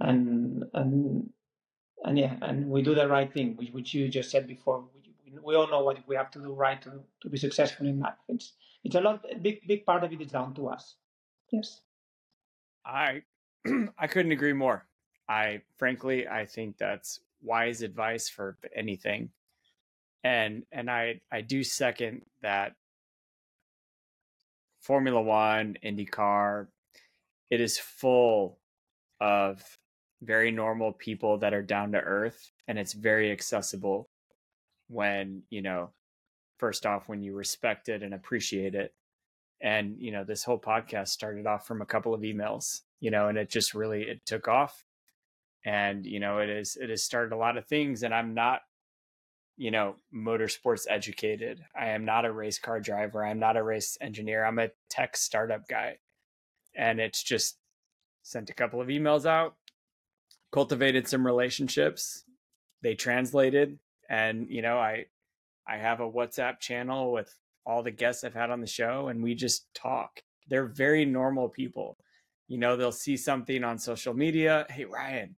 and 0.01 0.64
and 0.74 1.30
and 2.05 2.18
yeah, 2.18 2.36
and 2.42 2.68
we 2.68 2.82
do 2.82 2.94
the 2.94 3.09
right 3.09 3.32
thing, 3.32 3.57
which, 3.57 3.70
which 3.70 3.94
you 3.94 4.09
just 4.09 4.30
said 4.30 4.46
before. 4.46 4.84
We, 5.24 5.38
we 5.42 5.55
all 5.55 5.68
know 5.68 5.84
what 5.84 5.98
we 6.09 6.16
have 6.16 6.30
to 6.32 6.40
do 6.40 6.53
right 6.53 6.80
to, 6.82 7.03
to 7.22 7.28
be 7.28 7.38
successful 7.38 7.86
in 7.86 8.01
life. 8.01 8.14
It's 8.28 8.55
it's 8.84 8.94
a 8.94 9.01
lot. 9.01 9.24
A 9.30 9.38
big 9.38 9.66
big 9.66 9.86
part 9.86 10.05
of 10.05 10.12
it 10.12 10.20
is 10.20 10.30
down 10.30 10.55
to 10.55 10.68
us. 10.68 10.96
Yes. 11.51 11.80
I 12.84 13.22
I 13.98 14.07
couldn't 14.07 14.32
agree 14.32 14.53
more. 14.53 14.86
I 15.28 15.62
frankly 15.76 16.26
I 16.28 16.46
think 16.46 16.78
that's 16.78 17.20
wise 17.42 17.82
advice 17.82 18.28
for 18.28 18.59
anything. 18.74 19.30
And 20.25 20.64
and 20.73 20.91
I 20.91 21.21
I 21.33 21.41
do 21.41 21.64
second 21.64 22.23
that 22.43 22.75
Formula 24.81 25.21
1, 25.21 25.77
IndyCar 25.85 26.66
it 27.51 27.61
is 27.61 27.79
full 27.79 28.59
of 29.21 29.62
very 30.23 30.51
normal 30.51 30.93
people 30.93 31.39
that 31.39 31.53
are 31.53 31.62
down 31.62 31.93
to 31.93 31.99
earth 31.99 32.53
and 32.68 32.79
it's 32.79 32.93
very 32.93 33.33
accessible 33.33 34.09
when 34.89 35.43
you 35.51 35.62
know 35.62 35.91
first 36.59 36.87
off 36.87 37.09
when 37.09 37.23
you 37.23 37.35
respect 37.35 37.89
it 37.89 38.03
and 38.03 38.14
appreciate 38.14 38.75
it. 38.75 38.93
And 39.62 39.97
you 39.99 40.12
know 40.12 40.25
this 40.25 40.45
whole 40.45 40.61
podcast 40.61 41.09
started 41.09 41.47
off 41.47 41.66
from 41.66 41.83
a 41.83 41.87
couple 41.87 42.14
of 42.14 42.23
emails 42.23 42.81
you 43.01 43.11
know 43.11 43.29
and 43.29 43.39
it 43.39 43.51
just 43.51 43.75
really 43.75 44.03
it 44.03 44.21
took 44.27 44.49
off. 44.49 44.85
And 45.64 46.07
you 46.07 46.21
know 46.21 46.39
it 46.39 46.49
is 46.49 46.77
it 46.77 46.91
has 46.91 47.03
started 47.03 47.35
a 47.35 47.39
lot 47.39 47.59
of 47.59 47.66
things 47.66 48.03
and 48.03 48.14
i'm 48.14 48.33
not 48.33 48.62
you 49.61 49.71
know, 49.71 49.97
motorsports 50.11 50.87
educated. 50.89 51.63
I 51.79 51.91
am 51.91 52.07
not 52.07 52.25
a 52.25 52.33
race 52.33 52.59
car 52.59 52.81
driver. 52.81 53.23
I'm 53.23 53.39
not 53.39 53.59
a 53.59 53.63
race 53.63 53.99
engineer. 54.01 54.43
I'm 54.43 54.59
a 54.59 54.71
tech 54.89 55.19
startup 55.19 55.69
guy. 55.69 55.99
And 56.75 56.99
it's 56.99 57.23
just 57.23 57.59
sent 58.23 58.49
a 58.49 58.55
couple 58.55 58.81
of 58.81 58.89
emails 58.89 59.27
out, 59.27 59.57
cultivated 60.51 61.07
some 61.07 61.27
relationships. 61.27 62.25
They 62.81 62.95
translated 62.95 63.79
and 64.09 64.47
you 64.49 64.63
know, 64.63 64.79
I 64.79 65.05
I 65.69 65.77
have 65.77 66.01
a 66.01 66.11
WhatsApp 66.11 66.59
channel 66.59 67.13
with 67.13 67.31
all 67.67 67.83
the 67.83 67.91
guests 67.91 68.25
I've 68.25 68.33
had 68.33 68.49
on 68.49 68.63
the 68.63 68.67
show 68.67 69.09
and 69.09 69.23
we 69.23 69.35
just 69.35 69.67
talk. 69.75 70.23
They're 70.49 70.69
very 70.69 71.05
normal 71.05 71.51
people. 71.51 71.99
You 72.49 72.57
know, 72.57 72.79
they'll 72.79 72.93
see 72.93 73.19
something 73.19 73.63
on 73.63 73.77
social 73.77 74.15
media, 74.15 74.65
"Hey 74.71 74.87
Ryan, 74.87 75.37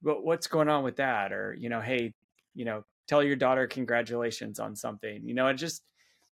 but 0.00 0.22
what's 0.22 0.46
going 0.46 0.68
on 0.68 0.84
with 0.84 0.94
that?" 0.98 1.32
or 1.32 1.54
you 1.58 1.68
know, 1.68 1.80
"Hey, 1.80 2.14
you 2.54 2.64
know, 2.64 2.84
tell 3.08 3.22
your 3.22 3.36
daughter 3.36 3.66
congratulations 3.66 4.60
on 4.60 4.76
something." 4.76 5.22
You 5.24 5.34
know, 5.34 5.48
it 5.48 5.54
just 5.54 5.82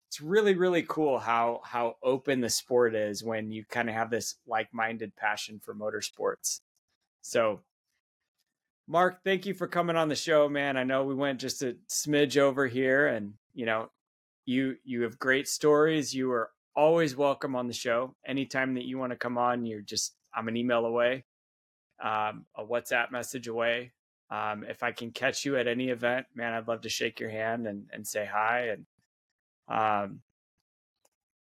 it's 0.08 0.22
really 0.22 0.56
really 0.56 0.84
cool 0.88 1.20
how 1.20 1.62
how 1.64 1.96
open 2.04 2.42
the 2.42 2.50
sport 2.50 2.96
is 2.96 3.24
when 3.24 3.52
you 3.52 3.66
kind 3.66 3.90
of 3.90 3.96
have 3.96 4.12
this 4.12 4.36
like-minded 4.48 5.16
passion 5.16 5.60
for 5.60 5.74
motorsports. 5.74 6.62
So 7.22 7.62
Marc, 8.88 9.24
thank 9.24 9.46
you 9.48 9.54
for 9.54 9.68
coming 9.68 9.96
on 9.96 10.10
the 10.10 10.16
show, 10.16 10.48
man. 10.48 10.78
I 10.78 10.84
know 10.84 11.04
we 11.06 11.16
went 11.16 11.40
just 11.40 11.64
a 11.64 11.76
smidge 11.90 12.38
over 12.38 12.68
here 12.68 13.08
and, 13.08 13.34
you 13.56 13.66
know, 13.66 13.90
you 14.46 14.78
you 14.84 15.02
have 15.04 15.18
great 15.18 15.48
stories. 15.48 16.14
You 16.14 16.32
are 16.32 16.52
always 16.76 17.16
welcome 17.16 17.56
on 17.56 17.68
the 17.68 17.74
show. 17.74 18.16
Anytime 18.28 18.76
that 18.76 18.86
you 18.86 19.00
want 19.00 19.12
to 19.12 19.18
come 19.18 19.40
on, 19.40 19.66
you're 19.66 19.82
just 19.82 20.16
I'm 20.36 20.48
an 20.48 20.56
email 20.56 20.86
away, 20.86 21.26
um, 22.04 22.46
a 22.56 22.64
WhatsApp 22.64 23.12
message 23.12 23.48
away. 23.48 23.92
Um, 24.30 24.64
if 24.68 24.82
I 24.82 24.92
can 24.92 25.12
catch 25.12 25.46
you 25.46 25.56
at 25.58 25.68
any 25.68 25.90
event, 25.90 26.26
man, 26.34 26.54
I'd 26.54 26.68
love 26.68 26.82
to 26.82 26.90
shake 26.90 27.20
your 27.20 27.30
hand 27.30 27.68
and, 27.68 27.86
and 27.94 28.06
say 28.08 28.28
hi. 28.32 28.70
And 28.70 28.86
um, 29.68 30.22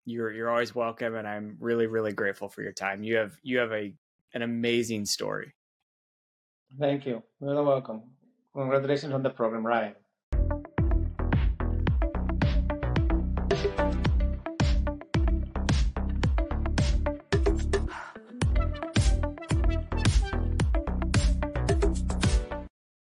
you're 0.05 0.31
you're 0.31 0.49
always 0.49 0.75
welcome, 0.75 1.15
and 1.15 1.27
I'm 1.27 1.57
really 1.59 1.87
really 1.87 2.11
grateful 2.11 2.49
for 2.49 2.61
your 2.61 2.73
time. 2.73 3.03
You 3.03 3.17
have 3.17 3.37
you 3.41 3.59
have 3.59 3.71
a 3.71 3.93
an 4.33 4.41
amazing 4.41 5.05
story. 5.05 5.53
Thank 6.79 7.05
you. 7.05 7.23
You're 7.39 7.63
welcome. 7.63 8.01
Congratulations 8.53 9.13
on 9.13 9.23
the 9.23 9.29
program, 9.29 9.65
Ryan. 9.65 9.93